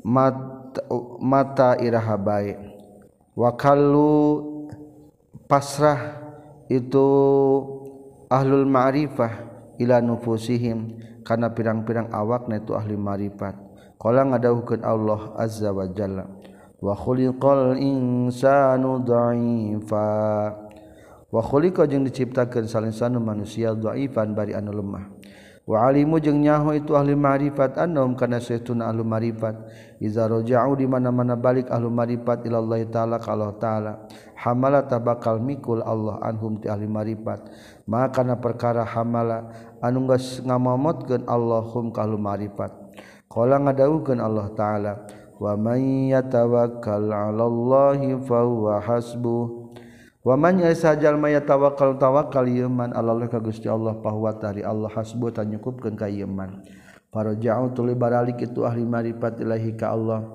mata, 0.04 0.84
mata 1.24 1.80
iraha 1.80 2.20
bae. 2.20 2.52
Wa 3.32 3.56
kallu 3.56 4.44
pasrah 5.48 6.20
itu 6.68 7.08
ahlul 8.28 8.68
ma'rifah 8.68 9.32
ila 9.80 10.04
nufusihim 10.04 11.00
kana 11.24 11.48
pirang-pirang 11.56 12.12
awakna 12.12 12.60
itu 12.60 12.76
ahli 12.76 12.92
ma'rifat. 12.92 13.56
Qala 13.96 14.28
ngadawuhkeun 14.28 14.84
Allah 14.84 15.32
azza 15.40 15.72
wa 15.72 15.88
jalla 15.88 16.28
wa 16.76 16.92
khuliqal 16.92 17.80
insanu 17.80 19.00
dha'ifa 19.00 20.08
wakholiko 21.32 21.86
jeung 21.86 22.06
diciptakan 22.06 22.70
salinsan 22.70 23.18
manusia 23.18 23.74
dhaifan 23.74 24.32
bari 24.32 24.54
anu 24.54 24.70
lemah. 24.74 25.04
Wa 25.66 25.90
alimu 25.90 26.22
jeung 26.22 26.46
nyaho 26.46 26.78
itu 26.78 26.94
ahli 26.94 27.18
ma'rifat 27.18 27.74
annahum 27.74 28.14
kana 28.14 28.38
saytuna 28.38 28.86
ahli 28.86 29.02
ma'rifat. 29.02 29.66
Iza 29.98 30.30
raja'u 30.30 30.78
di 30.78 30.86
mana-mana 30.86 31.34
balik 31.34 31.66
ahli 31.74 31.90
ma'rifat 31.90 32.46
ila 32.46 32.62
Allah 32.62 32.86
taala 32.86 33.18
ka 33.18 33.34
Allah 33.34 33.50
taala. 33.58 33.92
Hamala 34.38 34.86
tabakal 34.86 35.42
mikul 35.42 35.82
Allah 35.82 36.22
anhum 36.22 36.62
ti 36.62 36.70
ahli 36.70 36.86
ma'rifat. 36.86 37.50
Maka 37.90 38.22
kana 38.22 38.38
perkara 38.38 38.86
hamala 38.86 39.50
anu 39.82 40.06
geus 40.06 40.38
ngamomotkeun 40.38 41.26
Allahum 41.26 41.90
ka 41.90 42.06
ahli 42.06 42.14
ma'rifat. 42.14 42.70
Qala 43.26 43.58
ngadawuhkeun 43.58 44.22
Allah 44.22 44.46
taala 44.54 44.92
wa 45.42 45.50
may 45.58 46.14
yatawakkal 46.14 47.10
'ala 47.10 47.42
Allah 47.42 47.98
fa 48.22 48.38
huwa 48.46 48.78
hasbuh. 48.78 49.65
Wamanya 50.26 50.74
sajal 50.74 51.14
maya 51.22 51.38
tawakal 51.38 51.94
tawakal 52.02 52.50
yeman 52.50 52.90
Allah 52.90 53.30
ka 53.30 53.38
Gusti 53.38 53.70
Allah 53.70 53.94
bahwa 53.94 54.34
tari 54.34 54.66
Allah 54.66 54.90
hasbu 54.90 55.30
tanyukupkeun 55.30 55.94
ka 55.94 56.10
yeman. 56.10 56.66
para 57.14 57.30
jauh 57.38 57.70
tuli 57.70 57.94
baralik 57.94 58.42
itu 58.42 58.66
ahli 58.66 58.82
maripat 58.82 59.38
ilahi 59.38 59.78
ka 59.78 59.94
Allah. 59.94 60.26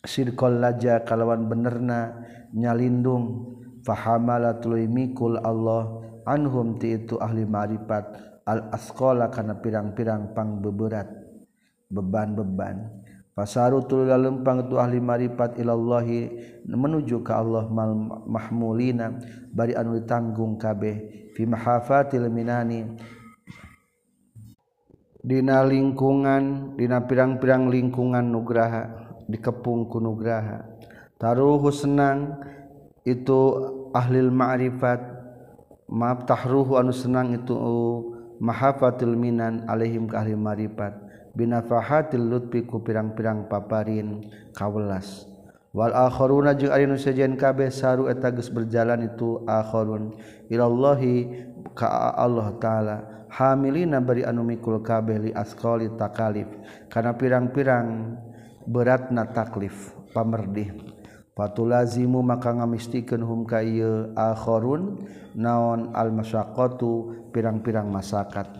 Sirqal 0.00 0.56
laja 0.56 1.04
kalawan 1.04 1.52
benerna 1.52 2.16
nyalindung. 2.56 3.52
Fahamala 3.84 4.56
tuluy 4.56 4.88
mikul 4.88 5.36
Allah. 5.44 6.00
Anhum 6.24 6.80
ti 6.80 6.96
itu 6.96 7.20
ahli 7.20 7.44
marifat. 7.44 8.08
Al 8.48 8.72
asqala 8.72 9.28
kana 9.28 9.60
pirang-pirang 9.60 10.32
pang 10.32 10.64
beberat. 10.64 11.12
Beban-beban 11.92 12.99
Pasaru 13.40 13.88
tululah 13.88 14.20
lempang 14.20 14.68
tu 14.68 14.76
ahli 14.76 15.00
marifat 15.00 15.56
ilallahi 15.56 16.28
menuju 16.68 17.24
ka 17.24 17.40
Allah 17.40 17.72
mal 17.72 17.96
mahmulina 18.28 19.16
bari 19.48 19.72
anu 19.72 19.96
ditanggung 19.96 20.60
kabeh 20.60 21.32
fi 21.32 21.48
mahafatil 21.48 22.28
minani. 22.28 22.84
Dina 25.24 25.64
lingkungan 25.64 26.76
dina 26.76 27.00
pirang-pirang 27.00 27.72
lingkungan 27.72 28.28
nugraha 28.28 29.08
dikepung 29.24 29.88
ku 29.88 30.04
nugraha. 30.04 30.60
Taruhu 31.16 31.72
senang 31.72 32.44
itu 33.08 33.56
ahlil 33.96 34.28
ma'rifat 34.28 35.00
maaf 35.88 36.28
tahruhu 36.28 36.76
anu 36.76 36.92
senang 36.92 37.32
itu 37.32 37.56
uh, 37.56 38.04
mahafatil 38.36 39.16
minan 39.16 39.64
alaihim 39.64 40.04
ka 40.12 40.20
ahli 40.20 40.36
marifat. 40.36 41.08
binafahatil 41.34 42.22
lutfi 42.22 42.66
ku 42.66 42.82
pirang-pirang 42.82 43.46
paparin 43.46 44.26
kawelas. 44.54 45.26
Wal 45.70 45.94
akharuna 45.94 46.58
jeung 46.58 46.74
ari 46.74 46.82
nu 46.82 46.98
sejen 46.98 47.38
kabeh 47.38 47.70
saru 47.70 48.10
eta 48.10 48.34
geus 48.34 48.50
berjalan 48.50 49.06
itu 49.06 49.46
akharun 49.46 50.18
ilallahi 50.50 51.46
ka 51.78 52.10
Allah 52.18 52.50
taala. 52.58 52.96
Hamilina 53.30 54.02
bari 54.02 54.26
anu 54.26 54.42
mikul 54.42 54.82
kabeh 54.82 55.22
li 55.22 55.30
asqali 55.30 55.86
takalif. 55.94 56.50
Kana 56.90 57.14
pirang-pirang 57.14 58.18
beratna 58.66 59.30
taklif 59.30 59.94
pamerdih. 60.10 60.74
Patulazimu 61.38 62.18
maka 62.26 62.50
ngamistikeun 62.50 63.22
hum 63.22 63.46
ka 63.46 63.62
ieu 63.62 64.10
akharun 64.18 65.06
naon 65.38 65.94
al 65.94 66.10
masyaqatu 66.10 67.30
pirang-pirang 67.30 67.86
masakat. 67.86 68.50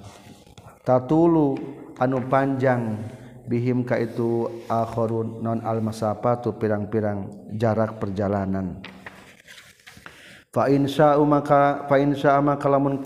Tatulu 0.87 1.59
anu 2.01 2.25
panjang 2.33 2.97
bihim 3.45 3.85
ka 3.85 4.01
itu 4.01 4.49
akharun 4.71 5.45
non 5.45 5.61
al 5.61 5.85
masafatu 5.85 6.57
pirang-pirang 6.57 7.53
jarak 7.55 8.01
perjalanan. 8.01 8.81
Fa 10.51 10.67
insya 10.67 11.15
maka 11.23 11.87
fa 11.87 12.01
insya 12.01 12.41
maka 12.43 12.67
lamun 12.67 13.05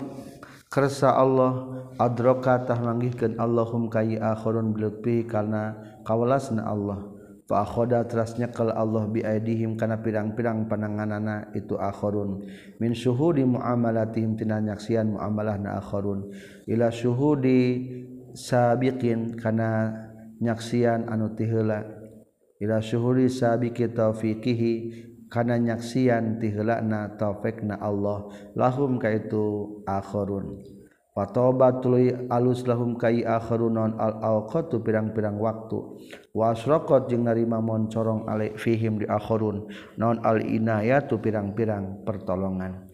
kersa 0.71 1.13
Allah 1.13 1.85
adroka 2.01 2.57
tah 2.65 2.79
manggihkeun 2.79 3.37
Allahum 3.37 3.91
kai 3.91 4.17
akhirun 4.17 4.73
bilutfi 4.73 5.27
karena 5.27 5.75
kawalasna 6.07 6.65
Allah. 6.65 7.11
Fa 7.45 7.61
akhoda 7.61 8.01
terasnya 8.09 8.49
kal 8.49 8.73
Allah 8.73 9.05
bi 9.05 9.21
aidihim 9.21 9.77
kana 9.77 10.01
pirang-pirang 10.01 10.65
pananganana 10.65 11.53
itu 11.53 11.77
akhirun 11.77 12.41
min 12.81 12.97
syuhudi 12.97 13.45
muamalatihim 13.45 14.33
tina 14.33 14.57
nyaksian 14.57 15.13
muamalahna 15.13 15.77
akhirun 15.77 16.33
ila 16.65 16.89
syuhudi 16.89 17.61
sabiqin 18.35 19.39
kana 19.39 19.95
nyaksian 20.43 21.07
anu 21.07 21.33
tihela 21.33 21.87
ila 22.59 22.83
syuhuri 22.83 23.31
sabiqi 23.31 23.89
taufiqihi 23.95 24.73
kana 25.31 25.55
nyaksian 25.55 26.37
tihelana 26.37 27.15
taufikna 27.15 27.79
Allah 27.79 28.29
lahum 28.53 28.99
kaitu 28.99 29.81
akhirun 29.87 30.61
Patoba 31.15 31.79
tuluy 31.79 32.11
alus 32.27 32.67
lahum 32.67 32.99
kai 32.99 33.23
akharun 33.23 33.79
al 33.79 34.19
awqatu 34.19 34.83
pirang-pirang 34.83 35.39
waktu. 35.39 35.79
Wa 36.35 36.51
asraqat 36.51 37.07
jeung 37.07 37.23
narima 37.23 37.63
moncorong 37.63 38.27
ale 38.27 38.59
fihim 38.59 38.99
di 38.99 39.07
akharun 39.07 39.63
non 39.95 40.19
al 40.27 40.43
inayatu 40.43 41.15
pirang-pirang 41.23 42.03
pertolongan. 42.03 42.91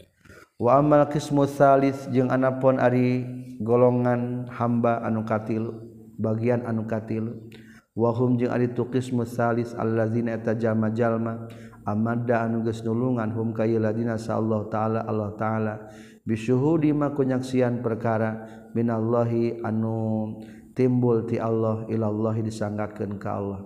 Wa 0.61 0.77
amal 0.77 1.09
qismu 1.09 1.49
salis 1.49 1.97
jeung 2.13 2.29
anapon 2.29 2.77
ari 2.77 3.25
golongan 3.61 4.49
hamba 4.49 5.05
anu 5.05 5.23
katilu 5.23 5.71
bagian 6.17 6.65
anu 6.65 6.85
katilu 6.89 7.49
wahum 7.95 8.39
jeung 8.39 8.51
ari 8.51 8.71
tu 8.71 8.87
qismu 8.87 9.27
salis 9.27 9.75
allazina 9.77 10.37
tajama 10.39 10.89
jalma 10.89 11.47
amadda 11.85 12.45
anu 12.45 12.61
geus 12.61 12.85
nulungan 12.85 13.33
hum 13.33 13.53
ka 13.53 13.65
ladina 13.65 14.17
Allah 14.17 14.61
taala 14.69 14.99
Allah 15.05 15.29
taala. 15.37 15.75
Bisyuhudi 16.21 16.93
ma 16.93 17.09
kunyaksian 17.17 17.81
perkara 17.81 18.45
minallahi 18.77 19.65
anu 19.65 20.37
timbul 20.77 21.25
ti 21.25 21.41
Allah 21.41 21.89
ilallahi 21.89 22.45
disanggakeun 22.45 23.17
ka 23.17 23.29
Allah. 23.41 23.59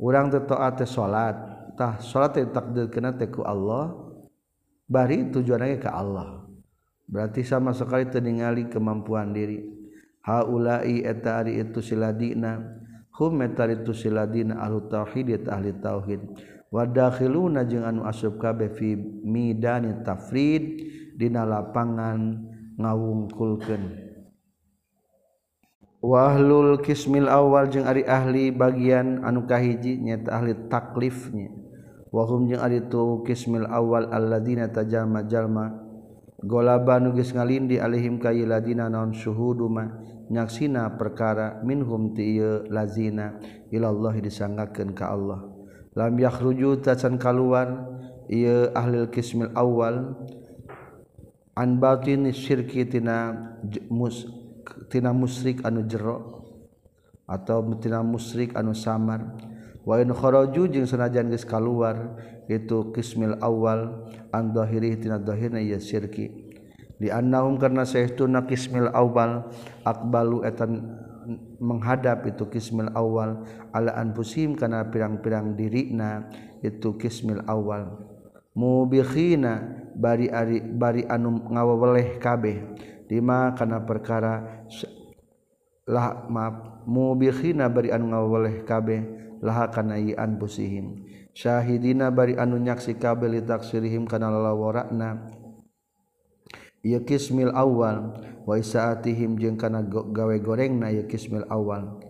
Urang 0.00 0.30
teu 0.30 0.46
taat 0.46 0.80
teh 0.80 0.88
salat 0.88 1.36
tah 1.74 1.98
salat 1.98 2.38
teh 2.38 2.46
takdirkeun 2.46 3.10
teh 3.18 3.28
ku 3.28 3.42
Allah 3.42 3.92
bari 4.86 5.28
tujuanna 5.34 5.76
ka 5.82 5.90
Allah. 5.92 6.39
berarti 7.10 7.42
sama 7.42 7.74
sekali 7.74 8.06
teningali 8.06 8.70
kemampuan 8.70 9.34
diri. 9.34 9.66
Haulai 10.20 11.02
eta 11.02 11.42
ari 11.42 11.58
itu 11.58 11.82
siladina 11.82 12.60
hum 13.18 13.40
eta 13.40 13.66
itu 13.66 13.90
siladina 13.90 14.62
ahli 14.62 14.78
tauhid 14.86 15.48
ahli 15.50 15.74
tauhid. 15.80 16.22
Wa 16.70 16.86
dakhiluna 16.86 17.66
jeung 17.66 17.82
anu 17.82 18.06
asub 18.06 18.38
kabeh 18.38 18.70
fi 18.70 18.94
midani 19.26 20.06
tafrid 20.06 20.86
dina 21.18 21.42
lapangan 21.42 22.46
ngawungkulkeun. 22.78 24.12
Wa 26.00 26.32
ahlul 26.32 26.78
kismil 26.80 27.26
awal 27.26 27.68
jeung 27.72 27.90
ari 27.90 28.06
ahli 28.06 28.54
bagian 28.54 29.24
anu 29.26 29.48
kahiji 29.50 29.98
nyaeta 29.98 30.36
ahli 30.36 30.54
taklifnya. 30.70 31.50
Wa 32.12 32.28
hum 32.28 32.46
jeung 32.46 32.60
ari 32.60 32.86
tu 32.86 33.24
kismil 33.24 33.66
awal 33.66 34.06
alladzina 34.12 34.68
tajama 34.68 35.24
jalma 35.24 35.79
golaba 36.40 36.96
nugis 36.96 37.36
ngalindi 37.36 37.76
alihim 37.76 38.16
kayi 38.16 38.48
ladina 38.48 38.88
naon 38.88 39.12
suhuduma 39.12 40.00
nyaksina 40.30 40.94
perkara 40.96 41.60
minhum 41.66 42.14
ti 42.14 42.38
lazina. 42.70 43.36
Ilallah 43.70 44.14
disanggakeun 44.18 44.94
ka 44.94 45.10
Allah. 45.12 45.46
Lam 45.98 46.14
yakhruju 46.16 46.80
tacan 46.80 47.18
kaluar 47.18 47.86
ieu 48.30 48.70
ahlil 48.78 49.10
kismil 49.10 49.50
awal 49.58 50.14
an 51.58 51.82
batin 51.82 52.30
syirki 52.30 52.86
tina 52.86 53.34
mus, 53.90 54.22
tina 54.86 55.10
musyrik 55.10 55.66
anu 55.66 55.82
jero 55.90 56.46
atau 57.26 57.66
tina 57.82 58.06
musyrik 58.06 58.54
anu 58.54 58.70
samar. 58.70 59.49
wa 59.90 59.98
in 59.98 60.14
kharaju 60.14 60.70
jeung 60.70 60.86
sanajan 60.86 61.34
geus 61.34 61.42
kaluar 61.42 62.14
itu 62.46 62.94
kismil 62.94 63.34
awal 63.42 64.06
an 64.30 64.54
dhahiri 64.54 64.94
tina 65.02 65.18
dhahirna 65.18 65.58
ya 65.58 65.82
syirki. 65.82 66.30
Di 67.00 67.10
annahum 67.10 67.58
karna 67.58 67.82
saestuna 67.82 68.46
kismil 68.46 68.86
awal 68.94 69.50
akbalu 69.82 70.46
etan 70.46 70.94
menghadap 71.58 72.22
itu 72.30 72.46
kismil 72.46 72.94
awal 72.94 73.42
ala 73.74 73.98
anfusim 73.98 74.54
kana 74.54 74.86
pirang-pirang 74.94 75.58
dirina 75.58 76.30
itu 76.62 76.94
kismil 76.94 77.42
awal 77.50 78.10
mubikhina 78.54 79.80
bari 79.96 80.30
ari 80.30 80.62
bari 80.62 81.02
anu 81.10 81.50
ngawaweleh 81.50 82.22
kabeh. 82.22 82.78
Lima 83.10 83.58
kana 83.58 83.82
perkara 83.82 84.66
lah 85.90 86.30
maaf. 86.30 86.86
Mubikhina 86.86 87.66
bari 87.66 87.90
anu 87.90 88.14
ngawaweleh 88.14 88.62
kabeh. 88.62 89.19
laha 89.40 89.72
kana 89.72 89.96
busihim. 90.36 91.04
Syahidina 91.34 92.12
bari 92.12 92.36
anu 92.36 92.60
nyaksi 92.60 92.96
kabeh 93.00 93.30
li 93.30 93.40
taksirihim 93.40 94.04
kana 94.04 94.28
lalaworana 94.28 95.30
ieu 96.80 97.00
kismil 97.04 97.52
awal 97.52 98.16
wa 98.48 98.54
isaatihim 98.56 99.36
jeung 99.36 99.60
kana 99.60 99.84
gawe 99.88 100.36
gorengna 100.40 100.88
ieu 100.92 101.04
kismil 101.06 101.44
awal. 101.48 102.00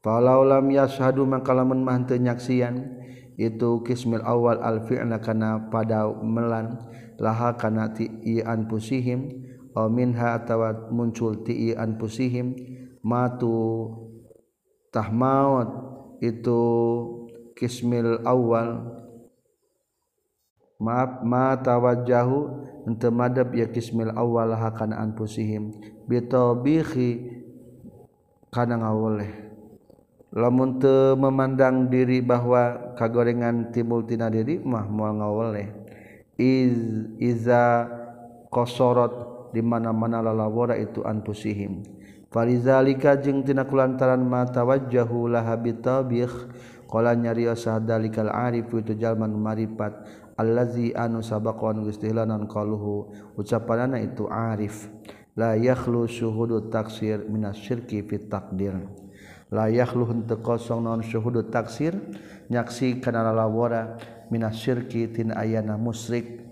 Falau 0.00 0.48
lam 0.48 0.70
yashhadu 0.72 1.28
maka 1.28 1.52
lamun 1.52 1.84
mah 1.84 2.00
teu 2.08 2.16
nyaksian 2.16 3.00
itu 3.36 3.84
kismil 3.84 4.24
awal 4.24 4.62
al 4.64 4.86
fi'na 4.88 5.20
kana 5.20 5.68
pada 5.68 6.08
melan. 6.08 6.78
Laha 7.20 7.52
kana 7.52 7.92
ti 7.92 8.08
an 8.40 8.64
pusihim 8.64 9.44
aw 9.76 9.92
minha 9.92 10.40
atawa 10.40 10.88
muncul 10.88 11.44
ti 11.44 11.76
an 11.76 12.00
pusihim. 12.00 12.56
Matu 13.04 13.92
tahmaut 14.92 15.89
itu 16.20 16.62
kismil 17.56 18.22
awal. 18.28 19.00
Maaf 20.80 21.20
ma 21.24 21.60
tawajjahu 21.60 22.38
ente 22.88 23.08
madab 23.12 23.52
ya 23.52 23.68
kismil 23.68 24.12
awal 24.16 24.56
hakana 24.56 25.00
anfusihim. 25.00 25.76
Bitabihi 26.08 27.40
kana 28.48 28.80
ngawoleh. 28.80 29.50
Lamun 30.30 30.78
teu 30.78 31.18
memandang 31.18 31.90
diri 31.90 32.22
bahwa 32.22 32.94
kagorengan 32.94 33.74
timbul 33.74 34.06
tina 34.06 34.30
diri 34.30 34.62
mah 34.62 34.86
moal 34.86 35.18
ngawoleh. 35.20 35.68
Iz 36.40 36.76
iza 37.20 37.84
qasarat 38.48 39.12
di 39.52 39.60
mana-mana 39.60 40.22
lalawara 40.22 40.78
itu 40.78 41.02
anfusihim 41.04 41.99
Farizalika 42.30 43.18
jeung 43.18 43.42
tina 43.42 43.66
kulantaran 43.66 44.22
mata 44.22 44.62
wajjahu 44.62 45.26
laha 45.26 45.58
bitabikh 45.58 46.30
qala 46.86 47.18
nyarios 47.18 47.66
arif 47.66 48.70
itu 48.70 48.94
jalma 48.94 49.26
marifat 49.26 50.06
allazi 50.38 50.94
anu 50.94 51.26
sabaqan 51.26 51.82
geus 51.82 51.98
tihlanan 51.98 52.46
qaluhu. 52.46 53.10
Ucapanana 53.34 53.98
itu 53.98 54.30
arif. 54.30 54.86
La 55.34 55.58
yakhlu 55.58 56.06
syuhudu 56.06 56.70
taksir 56.70 57.26
minasyirki 57.26 58.06
fit 58.06 58.30
taqdir. 58.30 58.78
La 59.50 59.66
yakhlu 59.66 60.06
henteu 60.06 60.38
kosong 60.38 60.86
naon 60.86 61.02
syuhudu 61.02 61.50
taksir? 61.50 61.98
Nyaksi 62.46 63.02
kana 63.02 63.26
lawara 63.34 63.98
minasyirki 64.30 65.10
tin 65.10 65.34
ayana 65.34 65.74
musyrik. 65.74 66.46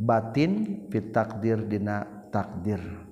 Batin 0.00 0.88
fit 0.88 1.12
taqdir 1.12 1.60
dina 1.68 2.08
takdir 2.32 3.09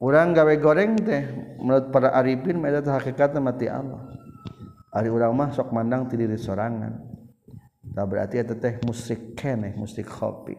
orang 0.00 0.36
gawe 0.36 0.54
goreng 0.60 0.98
teh 1.00 1.22
menurut 1.60 1.88
para 1.88 2.12
arifin 2.12 2.60
meda 2.60 2.84
hakikatna 2.84 3.40
mati 3.40 3.68
Allah. 3.70 4.12
Ari 4.96 5.12
urang 5.12 5.36
mah 5.36 5.52
sok 5.52 5.76
mandang 5.76 6.08
ti 6.08 6.16
diri 6.16 6.40
sorangan. 6.40 6.92
Tah 7.92 8.04
berarti 8.04 8.40
eta 8.40 8.56
teh 8.56 8.80
musyrik 8.84 9.36
keneh 9.36 9.72
musyrik 9.76 10.08
khofi 10.08 10.56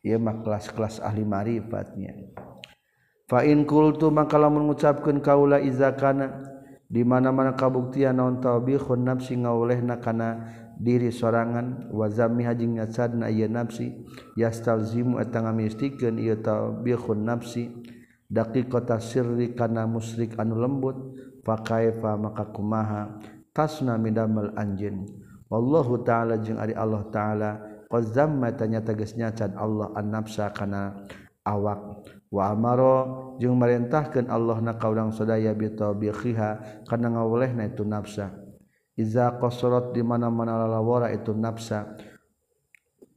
ieu 0.00 0.16
mah 0.16 0.40
kelas-kelas 0.40 1.02
ahli 1.04 1.24
marifatnya. 1.24 2.16
Fa 3.28 3.46
in 3.46 3.68
qultu 3.68 4.10
maka 4.10 4.40
lamun 4.40 4.66
ngucapkeun 4.66 5.22
kaula 5.22 5.62
iza 5.62 5.94
kana 5.94 6.42
di 6.90 7.06
mana-mana 7.06 7.54
kabuktian 7.54 8.18
naon 8.18 8.42
taubihun 8.42 9.06
nafsi 9.06 9.38
ngaulehna 9.38 10.02
kana 10.02 10.50
diri 10.80 11.14
sorangan. 11.14 11.92
Wazami 11.94 12.42
hajing 12.48 12.80
nyacadna 12.82 13.30
ieu 13.30 13.46
nafsi 13.46 13.94
yastalzimu 14.34 15.22
eta 15.22 15.46
ngamistikan 15.46 16.18
ieu 16.18 16.40
taubihun 16.42 17.22
nafsi 17.22 17.70
daki 18.30 18.70
kota 18.70 19.02
sirri 19.02 19.52
kana 19.58 19.90
musyrik 19.90 20.38
anu 20.38 20.54
lembut 20.54 20.96
pakaifa 21.42 22.14
maka 22.14 22.46
kumaha? 22.46 23.18
Tasna 23.50 23.98
midamel 23.98 24.54
anjin. 24.54 25.10
Wallahu 25.50 26.06
ta'ala 26.06 26.38
jeung 26.38 26.62
ari 26.62 26.70
Allah 26.78 27.02
ta'ala 27.10 27.50
qad 27.90 28.14
zamma 28.14 28.54
tanya 28.54 28.78
tegasnya 28.78 29.34
can 29.34 29.58
Allah 29.58 29.90
an-nafsa 29.98 30.54
kana 30.54 31.10
awak. 31.42 32.06
Wa 32.30 32.54
amaro 32.54 33.34
jeung 33.42 33.58
marintahkeun 33.58 34.30
Allah 34.30 34.62
na 34.62 34.78
kaurang 34.78 35.10
sadaya 35.10 35.50
bi 35.50 35.66
tabiqiha 35.66 36.86
kana 36.86 37.10
ngawolehna 37.10 37.66
itu 37.66 37.82
nafsa. 37.82 38.30
Iza 38.94 39.34
qasarat 39.42 39.90
di 39.90 40.06
mana-mana 40.06 40.62
lalawara 40.62 41.10
itu 41.10 41.34
nafsa. 41.34 41.98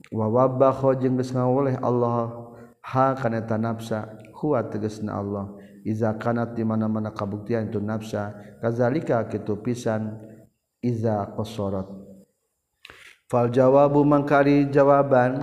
Wa 0.09 0.25
wabakho 0.25 0.97
jeung 0.97 1.21
geus 1.21 1.29
ngawoleh 1.29 1.77
Allah 1.77 2.49
ha 2.81 3.13
kana 3.13 3.45
nafsa. 3.45 4.09
huwa 4.43 4.67
tegesna 4.67 5.15
Allah. 5.15 5.55
Iza 5.87 6.19
kanat 6.19 6.59
di 6.59 6.67
mana-mana 6.67 7.15
kabuktian 7.15 7.71
itu 7.71 7.79
nafsa 7.79 8.35
kazalika 8.59 9.23
kitu 9.31 9.55
pisan 9.63 10.19
iza 10.83 11.31
qasarat. 11.31 11.87
Fal 13.31 13.47
jawabu 13.47 14.03
mangkari 14.03 14.67
jawaban 14.67 15.39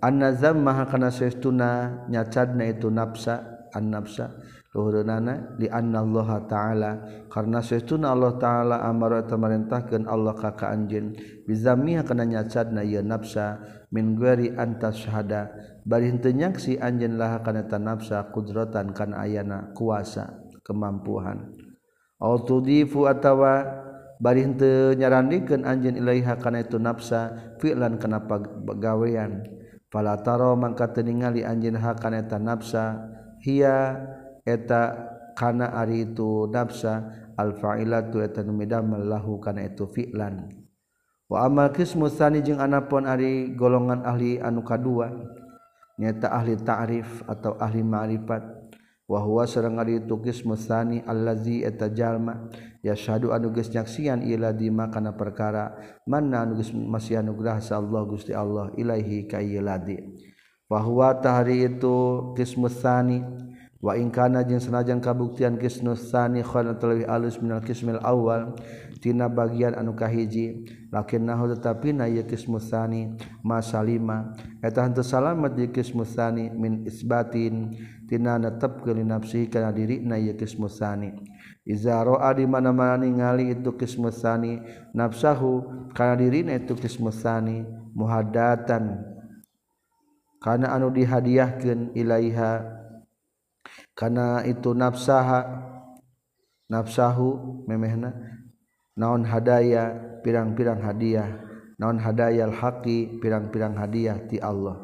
anna 0.00 0.32
zamma 0.32 0.88
kana 0.88 1.12
saestuna 1.12 2.04
nyacadna 2.08 2.64
itu 2.64 2.88
nafsa 2.88 3.68
an 3.76 3.92
nafsa. 3.92 4.32
Luhureunana 4.68 5.56
li 5.56 5.64
anna 5.72 6.04
Allah 6.04 6.28
taala 6.44 6.90
karena 7.32 7.64
saestuna 7.64 8.12
Allah 8.12 8.36
taala 8.36 8.76
amara 8.84 9.24
tamarintahkeun 9.24 10.04
Allah 10.04 10.36
ka 10.36 10.52
ka 10.52 10.68
anjeun 10.70 11.16
bizammi 11.48 11.96
kana 12.04 12.28
nyacadna 12.28 12.84
ieu 12.84 13.00
nafsa 13.00 13.64
min 13.88 14.20
ghairi 14.20 14.52
antas 14.60 15.00
syahada 15.00 15.48
balintenyak 15.88 16.60
si 16.60 16.76
anjen 16.76 17.16
laha 17.16 17.40
kana 17.40 17.64
tanafsa 17.64 18.28
kudratan 18.28 18.92
kan 18.92 19.16
ayana 19.16 19.72
kuasa 19.72 20.36
kemampuan. 20.60 21.56
Autodifu 22.20 23.08
atawa 23.08 23.64
bari 24.20 24.44
henteu 24.44 24.92
nyarandikeun 24.92 25.64
Iaiha 25.64 25.96
ilaiha 25.96 26.34
kana 26.36 26.60
itu 26.66 26.76
nafsa 26.76 27.54
fi'lan 27.62 27.96
kana 27.96 28.26
pagawean 28.28 29.46
palataro 29.88 30.58
mangka 30.58 30.92
teningali 30.92 31.40
ningali 31.40 31.48
anjeun 31.48 31.78
ha 31.80 31.94
kana 31.96 32.26
eta 32.26 32.36
nafsa 32.36 32.84
hia 33.40 33.96
eta 34.42 35.08
kana 35.38 35.70
ari 35.72 36.10
itu 36.10 36.50
nafsa 36.50 37.14
al 37.38 37.54
fa'ilatu 37.54 38.18
eta 38.20 38.42
nu 38.42 38.58
lahu 39.06 39.38
kana 39.38 39.64
itu 39.64 39.86
fi'lan. 39.86 40.50
Wa 41.30 41.46
amal 41.46 41.70
kismu 41.70 42.10
tsani 42.10 42.42
jeung 42.42 42.58
anapun 42.58 43.06
ari 43.06 43.54
golongan 43.54 44.02
ahli 44.02 44.42
anu 44.42 44.66
kadua. 44.66 45.14
nyata 45.98 46.30
ahli 46.30 46.54
ta'rif 46.56 47.26
atau 47.26 47.58
ahli 47.58 47.82
ma'rifat. 47.82 48.42
Wa 49.08 49.24
huwa 49.24 49.48
sareng 49.48 49.80
ari 49.80 50.04
tukis 50.04 50.44
musani 50.44 51.00
allazi 51.00 51.64
eta 51.64 51.88
jalma 51.88 52.52
yashhadu 52.84 53.32
anu 53.32 53.56
geus 53.56 53.72
nyaksian 53.72 54.20
ila 54.20 54.52
di 54.52 54.68
makana 54.68 55.16
perkara. 55.16 55.74
Manna 56.04 56.44
anu 56.44 56.60
geus 56.60 56.76
masih 56.76 57.16
anugerah 57.18 57.56
sa 57.64 57.80
Allah 57.80 58.04
Gusti 58.04 58.36
Allah 58.36 58.68
ilaihi 58.76 59.24
ka 59.24 59.40
iladi 59.40 59.96
wa 60.68 60.84
huwa 60.84 61.16
tahri 61.16 61.64
itu 61.64 61.96
kismustani 62.36 63.24
wa 63.80 63.96
in 63.96 64.12
kana 64.12 64.44
jeung 64.44 64.60
sanajan 64.60 65.00
kabuktian 65.00 65.56
kismustani 65.56 66.44
khana 66.44 66.76
talawi 66.76 67.08
alus 67.08 67.40
minal 67.40 67.64
kismil 67.64 67.96
awal 68.04 68.52
tina 69.00 69.32
bagian 69.32 69.72
anu 69.72 69.96
kahiji. 69.96 70.68
lakinnahu 70.88 71.52
tetapi 71.56 71.92
na 71.92 72.08
ieu 72.08 72.24
qismu 72.24 72.56
tsani 72.56 73.12
masalima 73.44 74.32
eta 74.64 74.84
henteu 74.84 75.04
salamet 75.04 75.52
di 75.54 75.68
qismu 75.68 76.04
tsani 76.04 76.50
min 76.52 76.84
isbatin. 76.88 77.76
Tina 78.08 78.40
netepkeun 78.40 79.04
nafsi 79.04 79.52
kana 79.52 79.68
diri 79.68 80.00
na 80.00 80.16
ieu 80.16 80.32
qismu 80.32 80.64
tsani 80.64 81.12
iza 81.68 82.00
ra'a 82.00 82.32
di 82.32 82.48
mana-mana 82.48 83.04
ningali 83.04 83.52
itu 83.52 83.76
qismu 83.76 84.08
tsani 84.08 84.64
nafsahu 84.96 85.60
kana 85.92 86.16
dirina 86.16 86.56
itu 86.56 86.72
qismu 86.72 87.12
tsani 87.12 87.68
muhaddatan. 87.92 89.04
Kana 90.40 90.72
anu 90.72 90.88
dihadiahkeun 90.88 91.92
ilaiha 91.92 92.64
kana 93.92 94.40
itu 94.48 94.72
nafsaha 94.72 95.44
nafsahu 96.72 97.60
memehna 97.68 98.37
naon 98.98 99.22
hadaya 99.22 99.94
pirang-pirang 100.26 100.82
hadiah? 100.82 101.46
Naon 101.78 102.02
hadayal 102.02 102.50
haqi 102.50 103.22
pirang-pirang 103.22 103.78
hadiah 103.78 104.18
ti 104.26 104.42
Allah? 104.42 104.82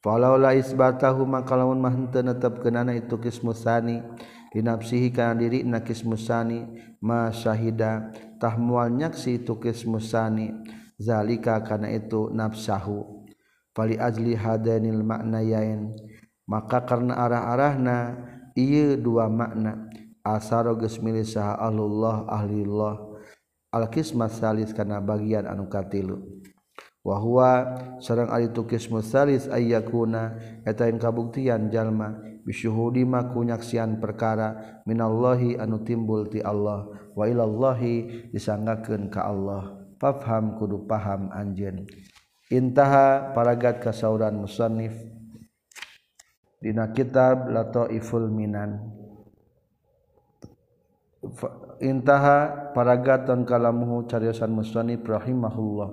Falaula 0.00 0.56
isbatahu 0.56 1.28
maka 1.28 1.54
lamun 1.54 1.78
mah 1.78 1.92
henteu 1.92 2.24
netepkeunana 2.24 2.96
itu 2.96 3.20
kismusani 3.20 4.02
dinapsihi 4.50 5.14
kana 5.14 5.38
diri 5.38 5.62
na 5.62 5.84
kismusani 5.84 6.66
ma 6.98 7.30
syahida 7.30 8.10
tah 8.42 8.58
moal 8.58 8.90
nyaksi 8.90 9.44
itu 9.44 9.60
kismusani 9.62 10.50
zalika 10.98 11.62
kana 11.62 11.86
itu 11.94 12.34
nafsahu 12.34 13.28
fali 13.70 13.94
ajli 13.94 14.34
hadanil 14.34 15.06
maknayain 15.06 15.94
maka 16.50 16.82
karena 16.82 17.14
arah-arahna 17.22 17.98
ieu 18.58 18.98
dua 18.98 19.30
makna. 19.30 19.88
Asaro 20.22 20.78
geus 20.78 21.02
milih 21.02 21.26
saha 21.26 21.58
Allah 21.58 22.22
ahli 22.30 22.62
Allah. 22.62 23.11
alkismas 23.72 24.36
salis 24.36 24.70
karena 24.76 25.00
bagian 25.00 25.48
anu 25.48 25.66
katilu 25.66 26.20
wahwa 27.02 27.74
sarang 27.98 28.30
ari 28.30 28.54
tukis 28.54 28.86
musalis 28.86 29.50
ayyakuna 29.50 30.38
eta 30.62 30.86
yang 30.86 31.02
kabuktian 31.02 31.72
jalma 31.72 32.20
bisyuhudi 32.46 33.02
ma 33.02 33.26
kunyaksian 33.32 33.98
perkara 33.98 34.82
minallahi 34.86 35.58
anu 35.58 35.82
timbul 35.82 36.30
ti 36.30 36.38
Allah 36.38 36.86
wa 37.12 37.24
ilallahi 37.28 38.28
disanggakeun 38.32 39.12
ka 39.12 39.28
Allah. 39.28 39.78
Paham 40.02 40.58
kudu 40.58 40.82
paham 40.90 41.30
anjeun. 41.30 41.86
Intaha 42.50 43.30
paragat 43.32 43.78
kasauran 43.78 44.34
musannif. 44.34 44.92
Dina 46.58 46.90
kitab 46.90 47.46
lataiful 47.46 48.26
minan. 48.26 48.82
intaha 51.82 52.70
paragaton 52.72 53.42
kalamuhu 53.42 54.06
cariyosan 54.06 54.54
musonib 54.54 55.02
rahimahullah 55.02 55.90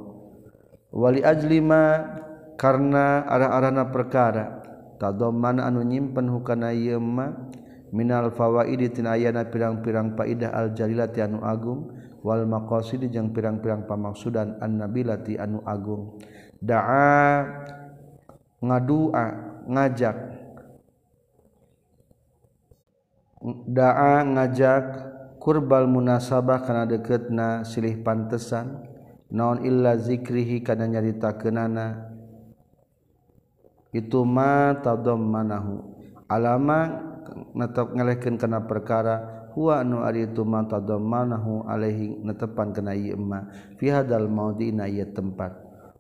wali 0.93 1.25
ajlima 1.25 2.05
karena 2.59 3.23
arah-arahna 3.23 3.87
perkara. 3.87 4.45
Tadomman 4.99 5.63
anu 5.63 5.79
nyimpen 5.79 6.27
hukana 6.27 6.75
yema 6.75 7.47
minal 7.95 8.35
fawaidi 8.35 8.91
tina 8.91 9.15
ayana 9.15 9.47
pirang-pirang 9.47 10.11
faidah 10.19 10.51
al 10.51 10.75
jalilati 10.75 11.23
anu 11.23 11.39
agung 11.39 11.95
wal 12.19 12.43
maqasid 12.43 13.07
jeung 13.07 13.31
pirang-pirang 13.31 13.87
pamaksudan 13.87 14.59
an 14.59 14.75
nabilati 14.75 15.39
anu 15.39 15.63
agung. 15.63 16.19
Da'a 16.59 17.47
ngadua 18.59 19.23
ngajak. 19.71 20.17
Da'a 23.71 24.27
ngajak 24.35 24.85
kurbal 25.39 25.87
munasabah 25.87 26.61
kana 26.67 26.83
deketna 26.85 27.63
silih 27.63 28.03
pantesan. 28.03 28.85
Naon 29.29 29.61
illa 29.61 29.93
zikrihi 29.93 30.65
kana 30.65 30.89
nyarita 30.89 31.37
kenana 31.37 32.09
itu 33.93 34.25
ma 34.25 34.73
tadammanahu 34.73 35.85
alama 36.25 36.97
netep 37.53 37.93
ngelehkeun 37.93 38.41
kana 38.41 38.65
perkara 38.65 39.49
huwa 39.53 39.85
anu 39.85 40.01
ari 40.01 40.25
itu 40.25 40.41
ma 40.41 40.65
tadammanahu 40.65 41.69
alaihi 41.69 42.25
netepan 42.25 42.73
kana 42.73 42.97
ieu 42.97 43.21
ma. 43.21 43.45
Fi 43.77 43.93
hadal 43.93 44.25
maudi 44.25 44.73
na 44.73 44.89
ieu 44.89 45.05
tempat. 45.13 45.53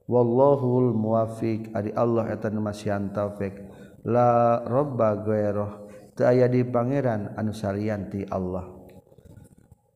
Wallahul 0.09 0.97
muwafiq 0.97 1.69
ari 1.77 1.93
Allah 1.93 2.33
eta 2.33 2.49
nu 2.49 2.65
masyian 2.65 3.13
taufik. 3.13 3.61
La 4.09 4.57
robba 4.65 5.21
ghairah. 5.21 5.85
Teu 6.17 6.25
aya 6.25 6.49
di 6.49 6.65
pangeran 6.65 7.37
anu 7.37 7.53
salianti 7.53 8.25
Allah. 8.25 8.78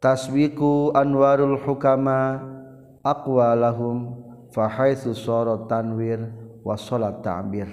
Tasbiku 0.03 0.91
anwarul 0.91 1.55
hukama 1.63 2.43
aqwalahum 3.07 4.19
fa 4.51 4.67
haitsu 4.67 5.15
sara 5.15 5.63
tanwir 5.63 6.19
wa 6.59 6.75
salat 6.75 7.23
ta'bir. 7.23 7.71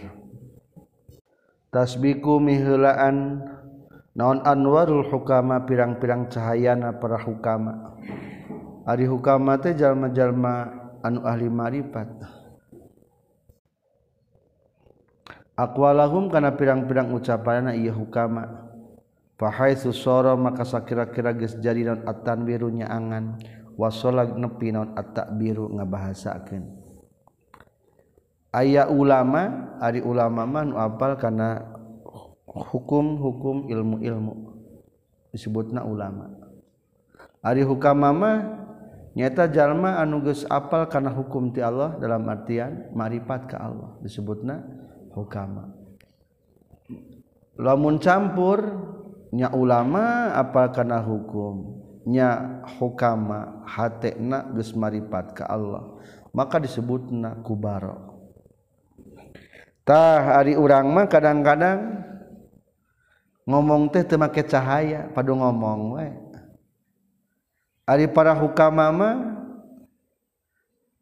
Tasbiku 1.74 2.38
miheulaan 2.38 3.42
naon 4.14 4.46
anwarul 4.46 5.10
hukama 5.10 5.66
pirang-pirang 5.66 6.30
cahayana 6.30 6.94
para 7.02 7.18
hukama. 7.18 7.98
Ari 8.86 9.10
hukama 9.10 9.58
teh 9.58 9.74
jalma-jalma 9.74 10.70
anu 11.02 11.26
ahli 11.26 11.50
marifat. 11.50 12.14
Aqwalahum 15.58 16.30
kana 16.30 16.54
pirang-pirang 16.54 17.10
ucapanna 17.10 17.74
ieu 17.74 17.90
hukama 17.90 18.69
Fahaitsu 19.40 19.96
sara 19.96 20.36
maka 20.36 20.68
sakira-kira 20.68 21.32
geus 21.32 21.56
jadi 21.56 21.88
naon 21.88 22.04
at-tanwiru 22.04 22.68
nyaangan 22.68 23.40
wasolag 23.80 24.36
nepi 24.36 24.68
naon 24.68 24.92
at-takbiru 24.92 25.72
ngabahasakeun. 25.80 26.68
Aya 28.52 28.92
ulama 28.92 29.72
ari 29.80 30.04
ulama 30.04 30.44
mah 30.44 30.62
nu 30.68 30.76
apal 30.76 31.16
kana 31.16 31.72
hukum-hukum 32.44 33.72
ilmu-ilmu 33.72 34.60
disebutna 35.32 35.88
ulama. 35.88 36.36
Ari 37.40 37.64
hukama 37.64 38.12
mah 38.12 38.36
nyata 39.16 39.48
jalma 39.48 40.04
anu 40.04 40.20
geus 40.20 40.44
apal 40.52 40.84
kana 40.84 41.16
hukum 41.16 41.48
ti 41.56 41.64
Allah 41.64 41.96
dalam 41.96 42.28
artian 42.28 42.92
marifat 42.92 43.48
ka 43.48 43.56
Allah 43.56 43.96
disebutna 44.04 44.60
hukama. 45.16 45.72
Lamun 47.56 47.96
campur 47.96 48.60
nya 49.30 49.48
ulama 49.54 50.34
apa 50.34 50.70
kana 50.74 50.98
hukum? 51.02 51.82
Nya 52.06 52.62
hukama 52.80 53.62
hatena 53.68 54.48
geus 54.56 54.74
maripat 54.74 55.36
ka 55.36 55.46
Allah. 55.46 55.84
Maka 56.30 56.62
disebutna 56.62 57.42
kubaro 57.42 58.10
tah 59.90 60.38
ari 60.38 60.54
urang 60.54 60.86
mah 60.94 61.10
kadang-kadang 61.10 62.06
ngomong 63.42 63.90
teh 63.90 64.06
teu 64.06 64.22
make 64.22 64.46
cahaya 64.46 65.10
padu 65.10 65.34
ngomong 65.34 65.98
we. 65.98 66.06
Ari 67.90 68.06
para 68.06 68.30
hukama 68.38 68.86
mah 68.94 69.16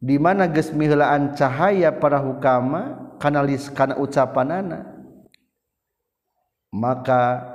di 0.01 0.17
mana 0.17 0.49
geus 0.49 0.73
miheulaan 0.73 1.37
cahaya 1.37 1.93
para 1.93 2.17
hukama 2.17 3.13
kana 3.21 3.45
lis 3.45 3.69
kana 3.69 3.93
ucapanana. 3.93 4.89
Maka 6.73 7.45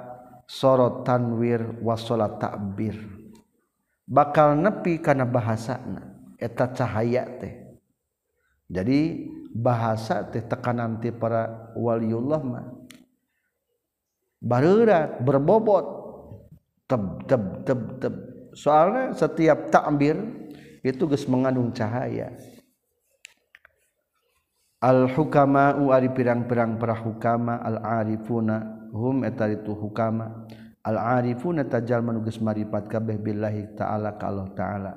sorot 0.44 1.04
tanwir 1.04 1.80
wasolat 1.80 2.40
takbir 2.40 2.96
bakal 4.04 4.52
nepi 4.52 5.00
karena 5.00 5.24
bahasana 5.24 6.14
eta 6.38 6.68
cahaya 6.72 7.24
teh. 7.40 7.54
Jadi 8.68 9.28
bahasa 9.52 10.24
teh 10.28 10.44
tekanan 10.44 11.00
ti 11.00 11.12
para 11.12 11.72
waliullah 11.76 12.42
mah. 12.44 12.66
Barurat 14.44 15.20
berbobot. 15.24 16.04
Teb 16.84 17.24
teb 17.24 17.44
teb 17.64 17.80
teb. 17.96 18.14
Soalnya 18.52 19.16
setiap 19.16 19.72
takbir 19.72 20.20
itu 20.84 21.08
geus 21.08 21.24
mengandung 21.24 21.72
cahaya. 21.72 22.36
Al 24.84 25.08
hukama 25.08 25.72
ari 25.96 26.12
pirang-pirang 26.12 26.76
para 26.76 26.92
hukama 26.92 27.56
al 27.56 27.80
arifuna 27.80 28.83
hum 28.94 29.26
eta 29.26 29.50
itu 29.50 29.74
hukama. 29.74 30.46
Al 30.84 31.00
arifuna 31.00 31.66
tajal 31.66 32.04
manugas 32.04 32.38
maripat 32.38 32.86
kabeh 32.86 33.18
billahi 33.18 33.74
ta'ala 33.74 34.14
ka 34.20 34.24
Allah 34.30 34.48
ta'ala. 34.54 34.92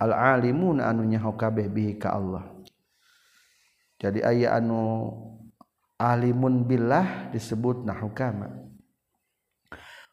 Al 0.00 0.12
alimun 0.12 0.82
anu 0.82 1.06
nyaho 1.06 1.36
kabeh 1.38 1.70
bihi 1.70 2.00
ka 2.00 2.16
Allah. 2.16 2.44
Jadi 4.00 4.24
aya 4.24 4.56
anu 4.56 5.12
alimun 6.00 6.64
billah 6.64 7.30
disebut 7.30 7.84
nah 7.84 7.96
hukama. 8.00 8.48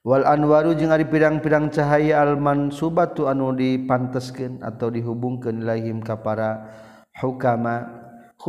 Wal 0.03 0.27
anwaru 0.27 0.75
jeung 0.75 0.91
ari 0.91 1.07
pirang-pirang 1.07 1.71
cahaya 1.71 2.19
al 2.19 2.35
mansubatu 2.35 3.31
anu 3.31 3.55
dipanteskeun 3.55 4.59
atau 4.59 4.91
dihubungkeun 4.91 5.63
ilaihim 5.63 6.03
ka 6.03 6.19
para 6.19 6.67
hukama. 7.23 8.02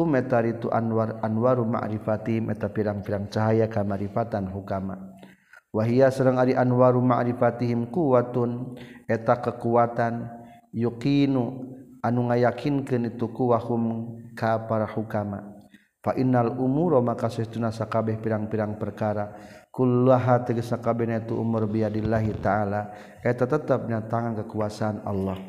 meta 0.08 0.42
itu 0.42 0.66
Anwar 0.72 1.22
Anwaru 1.22 1.68
ma'rifati 1.68 2.42
meta 2.42 2.66
pirang-pirang 2.66 3.30
cahaya 3.30 3.70
kamarifatan 3.70 4.50
hukama. 4.50 5.14
Wahia 5.74 6.06
sareng 6.06 6.38
ari 6.38 6.54
anwaru 6.54 7.02
ma'rifatihim 7.02 7.90
kuwatun 7.90 8.78
eta 9.10 9.42
kekuatan 9.42 10.30
yuqinu 10.70 11.66
anu 11.98 12.30
ngayakinkeun 12.30 13.10
itu 13.10 13.26
kuwahum 13.34 14.14
ka 14.38 14.70
para 14.70 14.86
hukama. 14.86 15.50
Fa 15.98 16.14
innal 16.14 16.54
umura 16.62 17.02
maka 17.02 17.26
sesuna 17.26 17.74
sakabeh 17.74 18.22
pirang-pirang 18.22 18.78
perkara 18.78 19.34
kullaha 19.74 20.46
tegesa 20.46 20.78
kabehna 20.78 21.26
itu 21.26 21.34
umur 21.34 21.66
biadillahi 21.66 22.38
taala 22.38 22.94
eta 23.26 23.42
tetapnya 23.42 24.06
tangan 24.06 24.46
kekuasaan 24.46 25.02
Allah. 25.02 25.42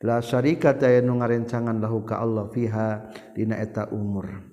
la 0.00 0.24
syarikat 0.24 0.80
aya 0.80 1.04
nu 1.04 1.20
ngarencangan 1.20 1.76
lahu 1.76 2.08
ka 2.08 2.24
Allah 2.24 2.48
fiha 2.48 3.12
dina 3.36 3.60
eta 3.60 3.92
umur. 3.92 4.48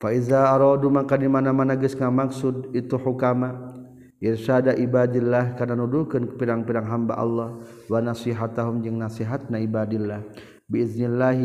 Fa 0.00 0.12
iza 0.12 0.48
aradu 0.52 0.88
maka 0.88 1.20
di 1.20 1.28
mana-mana 1.28 1.76
geus 1.76 1.96
ngamaksud 1.96 2.72
itu 2.72 2.96
hukama 2.96 3.76
irsyada 4.20 4.72
ibadillah 4.72 5.56
kana 5.56 5.76
nuduhkeun 5.76 6.40
pirang-pirang 6.40 6.88
hamba 6.88 7.20
Allah 7.20 7.60
wa 7.92 7.98
nasihatahum 8.00 8.80
jeung 8.80 8.96
nasihatna 8.96 9.60
ibadillah. 9.60 10.24
Biiznillah 10.64 11.36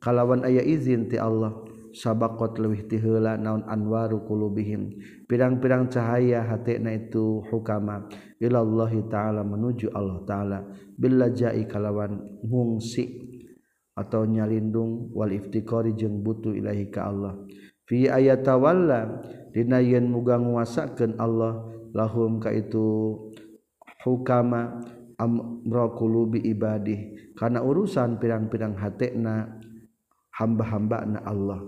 kalawan 0.00 0.48
aya 0.48 0.64
izin 0.64 1.12
ti 1.12 1.20
Allah. 1.20 1.67
sabakot 1.94 2.60
lewih 2.60 2.88
tihela 2.88 3.36
naon 3.40 3.64
anwaru 3.68 4.24
kulubihim 4.24 4.96
pirang-pirang 5.28 5.92
cahaya 5.92 6.44
hati 6.44 6.80
na 6.80 6.96
itu 6.96 7.44
hukama 7.52 8.08
ilallahi 8.38 9.06
ta'ala 9.10 9.42
menuju 9.42 9.90
Allah 9.92 10.18
ta'ala. 10.24 10.58
Bila 10.98 11.30
jai 11.30 11.66
kalawan 11.66 12.42
mungsi 12.46 13.28
atau 13.98 14.22
nyalindung 14.26 15.10
wal 15.10 15.34
iftikori 15.34 15.94
jeng 15.98 16.22
butuh 16.22 16.54
ilahi 16.54 16.90
ka 16.90 17.10
Allah. 17.10 17.34
Fi 17.86 18.06
ayatawalla 18.06 19.22
dina 19.50 19.82
yen 19.82 20.10
muga 20.10 20.38
nguasakeun 20.38 21.18
Allah 21.18 21.66
lahum 21.94 22.38
ka 22.38 22.54
itu 22.54 23.16
hukama 24.06 24.82
amra 25.18 25.90
qulubi 25.98 26.42
ibadih. 26.46 27.34
Kana 27.34 27.62
urusan 27.62 28.18
pirang-pirang 28.22 28.78
hatena 28.78 29.58
hamba-hamba 30.34 30.98
na 31.06 31.20
Allah. 31.26 31.60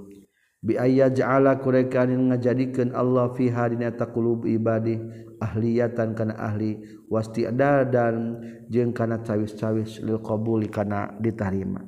biaya 0.60 1.08
ja'ala 1.08 1.56
kurekanin 1.60 2.30
ngajadikeun 2.30 2.92
Allah 2.92 3.32
fiha 3.32 3.72
dina 3.72 3.90
taqulub 3.92 4.44
ibadi 4.44 5.00
ahliyatan 5.40 6.12
kana 6.12 6.36
ahli 6.36 6.76
wasti'dadan 7.08 8.44
jeung 8.68 8.92
kana 8.92 9.24
cawis-cawis 9.24 10.04
lil 10.04 10.20
qabuli 10.20 10.68
kana 10.68 11.16
diterima 11.16 11.80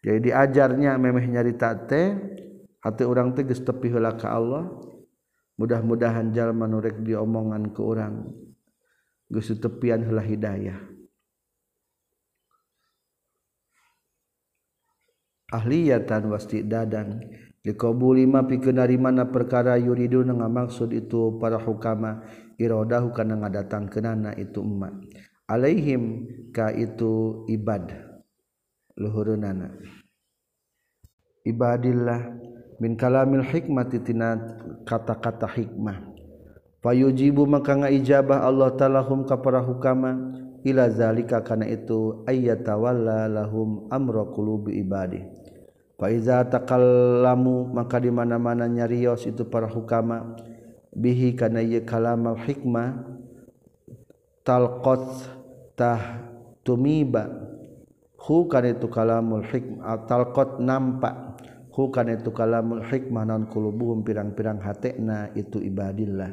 jadi 0.00 0.32
diajarnya 0.32 0.96
memeh 0.96 1.28
nyarita 1.28 1.76
teh 1.84 2.16
hati 2.80 3.04
orang 3.04 3.36
teh 3.36 3.44
geus 3.44 3.60
tepi 3.60 3.92
heula 3.92 4.16
ka 4.16 4.32
Allah. 4.32 4.68
Mudah-mudahan 5.60 6.32
jalma 6.32 6.64
nu 6.64 6.80
rek 6.80 7.04
diomongan 7.04 7.68
ke 7.76 7.80
orang 7.84 8.32
geus 9.28 9.52
tepian 9.60 10.00
heula 10.00 10.24
hidayah. 10.24 10.80
Ahliyatan 15.52 16.32
wasti'dadan. 16.32 17.08
Dadan 17.60 17.76
dikobu 17.76 18.16
lima 18.16 18.46
pikenari 18.48 18.96
mana 18.96 19.28
perkara 19.28 19.76
yuridu 19.76 20.24
nga 20.24 20.48
maksud 20.48 20.92
itu 20.92 21.36
para 21.38 21.60
hukama. 21.60 22.24
Irodahu 22.60 23.16
kana 23.16 23.40
ngadatang 23.40 23.88
kenana 23.88 24.36
itu 24.36 24.60
emak 24.60 24.92
alaihim 25.48 26.28
ka 26.52 26.68
itu 26.72 27.44
ibad. 27.48 27.88
Luhurunana 29.00 29.80
ibadillah 31.48 32.36
min 32.84 33.00
kalamil 33.00 33.40
hikmati 33.40 34.04
tina 34.04 34.36
kata-kata 34.84 35.48
hikmah. 35.48 36.04
Fayujibu 36.84 37.44
maka 37.48 37.76
ngaijabah 37.76 38.44
Allah 38.44 38.72
ta'ala 38.76 39.04
hum 39.04 39.24
ka 39.24 39.40
para 39.40 39.60
hukama. 39.64 40.36
Ila 40.60 40.92
zalika 40.92 41.40
kana 41.40 41.64
itu 41.64 42.20
ayyatawalla 42.28 43.24
lahum 43.32 43.88
amra 43.88 44.28
qulubi 44.28 44.76
ibadi 44.76 45.39
Faiza 46.00 46.40
takallamu 46.48 47.68
maka 47.68 48.00
di 48.00 48.08
mana-mana 48.08 48.64
nyarios 48.64 49.28
itu 49.28 49.44
para 49.44 49.68
hukama. 49.68 50.32
Bihi 50.96 51.36
kana 51.36 51.60
ieu 51.60 51.84
kalam 51.84 52.24
al 52.24 52.40
hikmah 52.40 53.04
talqat 54.40 55.28
tah 55.76 56.24
tumiba. 56.64 57.28
Hu 58.16 58.48
kana 58.48 58.72
itu 58.72 58.88
kalamul 58.88 59.44
hikmah 59.44 60.08
talqat 60.08 60.60
nampak 60.60 61.40
hu 61.72 61.88
kana 61.92 62.16
itu 62.16 62.32
kalamul 62.32 62.84
hikmah 62.84 63.24
nan 63.28 63.48
kulubuhum 63.48 64.00
pirang-pirang 64.00 64.60
hatena 64.60 65.28
itu 65.36 65.60
ibadillah. 65.60 66.32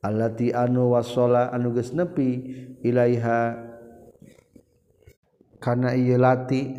Allati 0.00 0.52
anu 0.52 0.92
wasala 0.96 1.52
anu 1.52 1.72
geus 1.76 1.92
nepi 1.92 2.28
ilaiha 2.84 3.52
kana 5.60 5.92
ieu 5.92 6.16
lati 6.16 6.72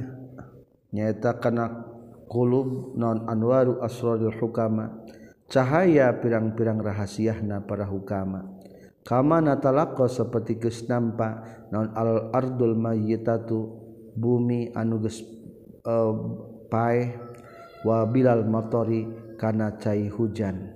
nyaeta 0.90 1.38
kana 1.38 1.91
qulub 2.32 2.96
non 2.96 3.28
anwaru 3.28 3.84
asrarul 3.84 4.32
hukama. 4.40 5.04
Cahaya 5.52 6.16
pirang-pirang 6.24 6.80
rahasiahna 6.80 7.68
para 7.68 7.84
hukama. 7.84 8.48
Kama 9.04 9.44
natalaqqa 9.44 10.08
seperti 10.08 10.56
geus 10.56 10.88
nampa 10.88 11.44
non 11.76 11.92
al 11.92 12.32
ardul 12.32 12.80
mayyitatu 12.80 13.60
bumi 14.16 14.72
anu 14.72 15.04
geus 15.04 15.20
e, 15.20 15.92
uh, 15.92 16.16
pae 16.72 17.12
wa 17.84 18.08
bilal 18.08 18.48
matori 18.48 19.12
kana 19.36 19.76
cai 19.76 20.08
hujan. 20.08 20.72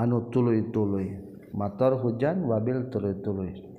Anu 0.00 0.32
tuluy-tuluy 0.32 1.20
mator 1.52 2.00
hujan 2.00 2.48
wabil 2.48 2.88
tuluy-tuluy. 2.88 3.69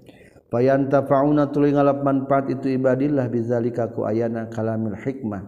payanta 0.51 1.07
fauna 1.07 1.47
tuluy 1.49 1.71
ngalap 1.71 2.03
manfaat 2.03 2.51
itu 2.51 2.75
ibadillah 2.75 3.31
bizalika 3.31 3.87
ku 3.89 4.03
ayana 4.03 4.51
kalamil 4.51 4.99
hikmah. 4.99 5.41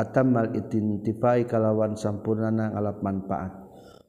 Atammal 0.00 0.56
itintifai 0.56 1.44
kalawan 1.44 1.92
sampurnana 1.92 2.72
ngalap 2.72 3.04
manfaat. 3.04 3.52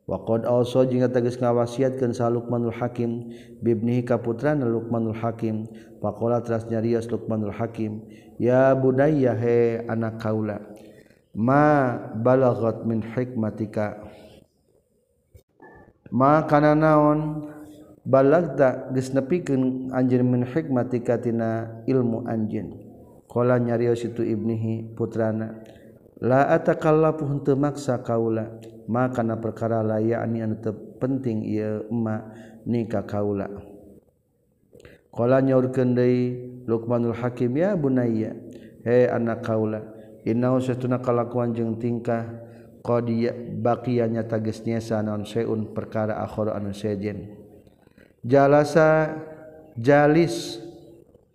Wa 0.08 0.24
qad 0.24 0.48
auso 0.48 0.88
jinga 0.88 1.12
tegas 1.12 1.38
ngawasiatkeun 1.38 2.16
sa 2.16 2.32
Luqmanul 2.32 2.74
Hakim 2.74 3.32
bibnihi 3.62 4.08
ka 4.08 4.18
putrana 4.18 4.66
Luqmanul 4.66 5.16
Hakim 5.20 5.68
faqala 6.02 6.42
teras 6.42 6.66
nyarios 6.72 7.06
Luqmanul 7.12 7.54
Hakim 7.54 8.02
ya 8.42 8.74
budayya 8.74 9.38
he 9.38 9.84
anak 9.86 10.18
kaula 10.18 10.58
ma 11.36 11.96
balaghat 12.18 12.84
min 12.84 13.00
hikmatika? 13.04 14.04
Ma 16.12 16.44
kana 16.44 16.76
naon? 16.76 17.51
Balagta 18.02 18.90
geus 18.94 19.14
nepikeun 19.14 19.94
anjeun 19.94 20.26
min 20.26 20.44
ilmu 21.88 22.18
anjeun. 22.26 22.70
Qala 23.32 23.56
nyarios 23.64 24.04
itu 24.04 24.28
ibnihi 24.28 24.92
putrana 24.92 25.64
la 26.20 26.52
atakallafu 26.52 27.24
henteu 27.32 27.56
maksa 27.56 28.04
kaula 28.04 28.60
maka 28.92 29.24
na 29.24 29.40
perkara 29.40 29.80
layakni 29.80 30.44
anu 30.44 30.60
teu 30.60 30.76
penting 31.00 31.48
ieu 31.48 31.88
emma 31.88 32.28
ni 32.68 32.84
ka 32.92 33.08
kaula. 33.08 33.48
Qala 35.12 35.40
nyaurkeun 35.40 35.96
deui 35.96 36.24
Luqmanul 36.68 37.16
Hakim 37.16 37.56
ya 37.56 37.76
bunayya 37.76 38.36
he 38.84 39.08
anak 39.08 39.48
kaula 39.48 39.84
innahu 40.28 40.60
satuna 40.60 41.00
kalakuan 41.00 41.56
jeung 41.56 41.80
tingkah 41.80 42.28
qad 42.84 43.08
baqiyanya 43.64 44.28
tages 44.28 44.62
nyesa 44.68 45.00
naon 45.02 45.24
seun 45.24 45.72
perkara 45.72 46.20
akhir 46.20 46.52
anu 46.54 46.72
sejen 46.76 47.41
jalasa 48.22 49.18
jalis 49.78 50.62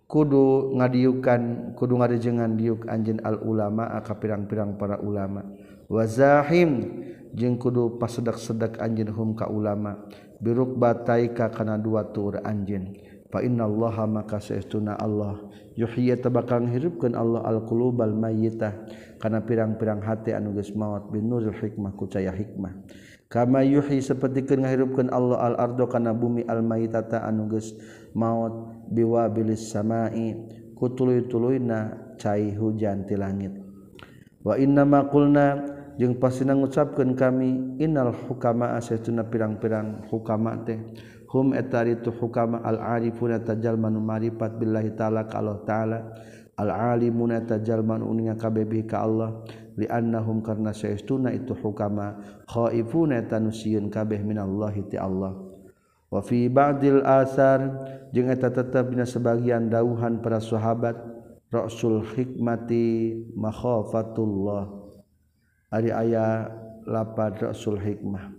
kudu 0.07 0.71
ngadiukan 0.79 1.75
kudu 1.75 1.99
ngadejengan 1.99 2.55
diuk 2.55 2.87
anjin 2.87 3.19
al 3.27 3.43
ulama 3.43 3.91
aka 3.91 4.15
pirang-pirang 4.15 4.79
para 4.79 4.99
ulama. 5.03 5.43
Wazahim 5.87 7.03
jeung 7.35 7.59
kudu 7.59 7.99
pasedak-sedak 7.99 8.79
anjin 8.79 9.11
hum 9.11 9.35
ka 9.35 9.51
ulama. 9.51 10.07
Biruk 10.37 10.77
bataika 10.77 11.49
kana 11.49 11.81
dua 11.81 12.07
tur 12.13 12.39
anjin 12.45 12.95
fa 13.27 13.43
innallaha 13.43 14.07
maka 14.07 14.39
saestuna 14.39 14.95
Allah. 14.95 15.43
Yuhyi 15.75 16.15
tabakal 16.17 16.65
hirupkeun 16.65 17.13
Allah 17.13 17.43
al 17.43 17.67
qulubal 17.67 18.15
mayyitah. 18.15 18.73
Kana 19.17 19.41
pirang-pirang 19.41 19.99
hati 20.05 20.31
anu 20.31 20.53
geus 20.53 20.71
maot 20.77 21.09
bin 21.09 21.25
nuril 21.25 21.51
hikmah 21.51 21.91
ku 21.97 22.05
caya 22.05 22.29
hikmah. 22.29 22.73
kama 23.27 23.63
yuhi 23.63 23.99
sepertikan 23.99 24.63
ngahirupkeun 24.63 25.11
Allah 25.11 25.51
al-ardo 25.51 25.87
kana 25.91 26.15
bumi 26.15 26.47
al-maitata 26.47 27.23
anu 27.27 27.51
geus 27.51 27.75
maot 28.15 28.87
biwabilis 28.87 29.71
samai 29.71 30.35
kutuluy-tuluyna 30.77 32.15
cai 32.15 32.55
hujan 32.55 33.03
ti 33.03 33.19
langit. 33.19 33.53
Wa 34.41 34.55
inna 34.55 34.87
ma 34.87 35.05
qulna 35.11 35.75
jeung 35.99 36.15
pasina 36.21 36.55
ngucapkeun 36.55 37.17
kami 37.17 37.81
innal 37.83 38.15
hukama 38.15 38.77
asatuna 38.79 39.27
pirang-pirang 39.27 40.07
hukama 40.07 40.63
teh. 40.63 40.79
Hum 41.27 41.51
etari 41.51 41.99
tu 41.99 42.15
hukama 42.15 42.63
al-arifuna 42.63 43.43
tajalman 43.43 43.99
marifat 43.99 44.55
billahi 44.55 44.95
taala 44.95 45.27
ka 45.27 45.43
Allah 45.43 45.59
taala. 45.67 45.99
Al-alimuna 46.57 47.43
tajalman 47.43 47.99
uninga 48.01 48.39
kabeh 48.39 48.65
ka 48.87 49.03
Allah. 49.03 49.43
Liannahum 49.77 50.41
karna 50.41 50.73
saestuna 50.73 51.29
itu 51.31 51.53
hukama 51.53 52.17
khaifuna 52.49 53.21
tanusieun 53.29 53.93
kabeh 53.93 54.19
minallahi 54.25 54.81
ti 54.89 54.97
Allah. 54.97 55.37
Wafi 56.09 56.49
Badil 56.49 57.05
asar 57.05 57.61
jeta 58.09 58.49
tetap 58.49 58.89
bin 58.89 59.05
sebagian 59.05 59.69
dauhan 59.69 60.17
para 60.23 60.41
sahabat 60.41 60.97
rasul 61.53 62.01
hikmati 62.01 63.21
makhofatullah 63.37 64.71
hari 65.69 65.93
ayah 65.93 66.49
lapad 66.89 67.37
rasul 67.37 67.77
hikmah. 67.77 68.33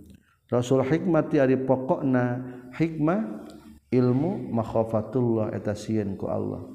Rasul 0.48 0.80
hikmati 0.82 1.38
hari 1.38 1.60
pokokna 1.60 2.40
hikmah 2.74 3.46
ilmu 3.92 4.48
makhofatullah 4.48 5.54
etasienku 5.54 6.24
Allah. 6.26 6.66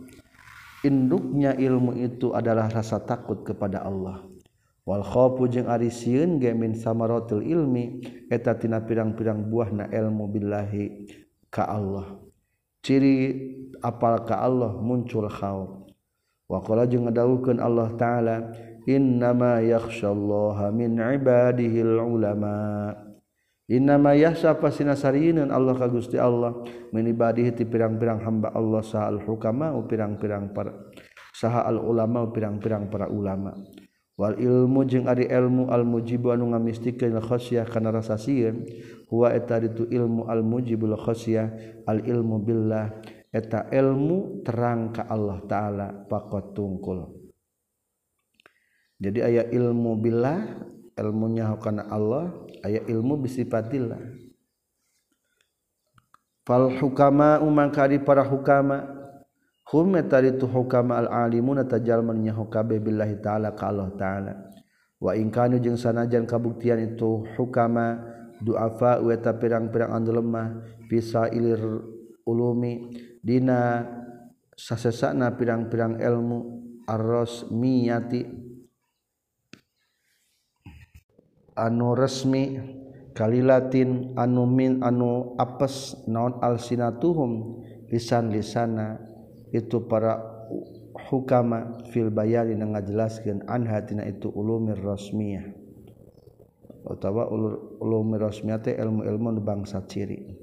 Induknya 0.86 1.58
ilmu 1.58 1.96
itu 1.98 2.38
adalah 2.38 2.70
rasa 2.70 3.02
takut 3.02 3.42
kepada 3.42 3.82
Allah 3.82 4.33
Walkhopu 4.84 5.48
jeung 5.48 5.72
Ari 5.72 5.88
siun 5.88 6.44
gemin 6.44 6.76
sama 6.76 7.08
rotul 7.08 7.40
ilmi 7.40 8.04
etatina 8.28 8.84
pirang-pirang 8.84 9.48
buah 9.48 9.72
na 9.72 9.86
ilmu 9.88 10.28
billahi 10.28 11.08
ka 11.48 11.64
Allah. 11.72 12.20
Ciri 12.84 13.32
apal 13.80 14.28
ka 14.28 14.44
Allah 14.44 14.76
muncul 14.76 15.32
khauf. 15.32 15.88
Waqala 16.52 16.84
jeung 16.84 17.08
ngadawuhkeun 17.08 17.64
Allah 17.64 17.96
taala 17.96 18.36
innama 18.84 19.64
yakhsyallaha 19.64 20.68
min 20.76 21.00
ibadihil 21.00 22.04
ulama. 22.04 22.92
Innama 23.72 24.12
yahsha 24.12 24.60
pasina 24.60 24.92
Allah 25.00 25.74
ka 25.80 25.88
Gusti 25.88 26.20
Allah 26.20 26.60
min 26.92 27.08
ibadihi 27.08 27.56
ti 27.56 27.64
pirang-pirang 27.64 28.20
hamba 28.20 28.52
Allah 28.52 28.84
sahal 28.84 29.24
hukama 29.24 29.72
pirang-pirang 29.88 30.52
para 30.52 30.92
saha 31.32 31.64
al 31.72 31.80
ulama 31.80 32.28
pirang-pirang 32.28 32.92
para 32.92 33.08
ulama. 33.08 33.56
Wal 34.14 34.38
ilmu 34.38 34.86
jeung 34.86 35.10
ari 35.10 35.26
ilmu 35.26 35.74
al 35.74 35.82
mujibu 35.82 36.30
anu 36.30 36.54
ngamistikeun 36.54 37.18
khasyah 37.18 37.66
kana 37.66 37.90
rasa 37.90 38.14
sieun 38.14 38.62
huwa 39.10 39.34
eta 39.34 39.58
ditu 39.58 39.90
ilmu 39.90 40.30
almujibul 40.30 40.94
khasyah 40.94 41.50
al 41.90 42.06
ilmu 42.06 42.38
billah 42.46 42.94
eta 43.34 43.74
ilmu 43.74 44.46
terang 44.46 44.94
ka 44.94 45.10
Allah 45.10 45.42
taala 45.50 45.88
pakot 46.06 46.54
tungkul. 46.54 47.10
Jadi 49.02 49.20
aya 49.26 49.44
ilmu 49.50 49.98
billah 49.98 50.62
ilmunya 50.94 51.50
kana 51.58 51.90
Allah 51.90 52.30
aya 52.62 52.86
ilmu 52.86 53.18
bisifatillah 53.18 54.00
fal 56.46 56.70
hukama 56.70 57.42
umangkari 57.42 57.98
para 57.98 58.22
hukama 58.22 59.03
hum 59.72 59.96
eta 59.96 60.20
itu 60.20 60.44
hukama 60.50 61.00
al 61.00 61.08
alimun 61.30 61.64
tajalman 61.64 62.20
nya 62.20 62.36
hukabe 62.36 62.80
billahi 62.84 63.20
taala 63.24 63.56
ka 63.56 63.72
Allah 63.72 63.90
taala. 63.96 64.34
Wa 65.00 65.16
in 65.20 65.32
kanu 65.32 65.60
jeung 65.60 65.76
sanajan 65.76 66.24
kabuktian 66.24 66.80
itu 66.80 67.28
hukama 67.36 68.00
duafa 68.40 69.04
weta 69.04 69.36
eta 69.36 69.40
pirang-pirang 69.40 69.92
anu 69.92 70.16
lemah 70.16 70.48
bisa 70.88 71.28
ilir 71.32 71.60
ulumi 72.24 72.92
dina 73.20 73.84
sasesana 74.56 75.36
pirang-pirang 75.36 76.00
ilmu 76.00 76.40
arrasmiyati 76.88 78.22
anu 81.56 81.96
resmi 81.96 82.60
kalilatin 83.12 84.16
anu 84.16 84.48
min 84.48 84.80
anu 84.84 85.36
apes 85.36 86.00
naon 86.08 86.40
alsinatuhum 86.40 87.60
lisan-lisana 87.92 89.13
itu 89.54 89.86
para 89.86 90.18
hukama 91.14 91.78
fil 91.94 92.10
bayari 92.10 92.58
na 92.58 92.66
ngajelaskeun 92.74 93.46
anha 93.46 93.86
tina 93.86 94.04
itu 94.10 94.34
ulumir 94.34 94.82
rasmiyah 94.82 95.64
utawa 96.84 97.32
ulumir 97.80 98.28
rasmiyah 98.28 98.60
teh 98.60 98.76
ilmu-ilmu 98.76 99.40
bangsa 99.40 99.80
ciri. 99.88 100.36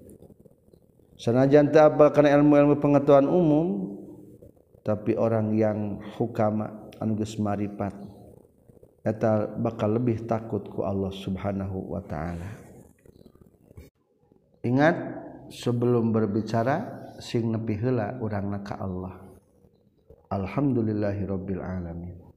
Sanajan 1.20 1.68
teu 1.68 1.84
apal 1.84 2.16
kana 2.16 2.32
ilmu-ilmu 2.32 2.80
pengetahuan 2.80 3.28
umum 3.28 4.00
tapi 4.80 5.12
orang 5.20 5.52
yang 5.52 6.00
hukama 6.16 6.88
anu 6.96 7.20
geus 7.20 7.36
marifat 7.36 7.92
eta 9.04 9.52
bakal 9.60 10.00
lebih 10.00 10.24
takut 10.24 10.64
ku 10.64 10.80
Allah 10.80 11.12
Subhanahu 11.12 11.92
wa 11.92 12.00
taala. 12.00 12.56
Ingat 14.64 14.96
sebelum 15.52 16.12
berbicara 16.12 16.99
sing 17.20 17.52
nepi 17.52 17.76
heula 17.76 18.16
urang 18.18 18.50
ka 18.64 18.80
Allah. 18.80 19.20
Alhamdulillahirabbil 20.32 21.60
alamin. 21.62 22.29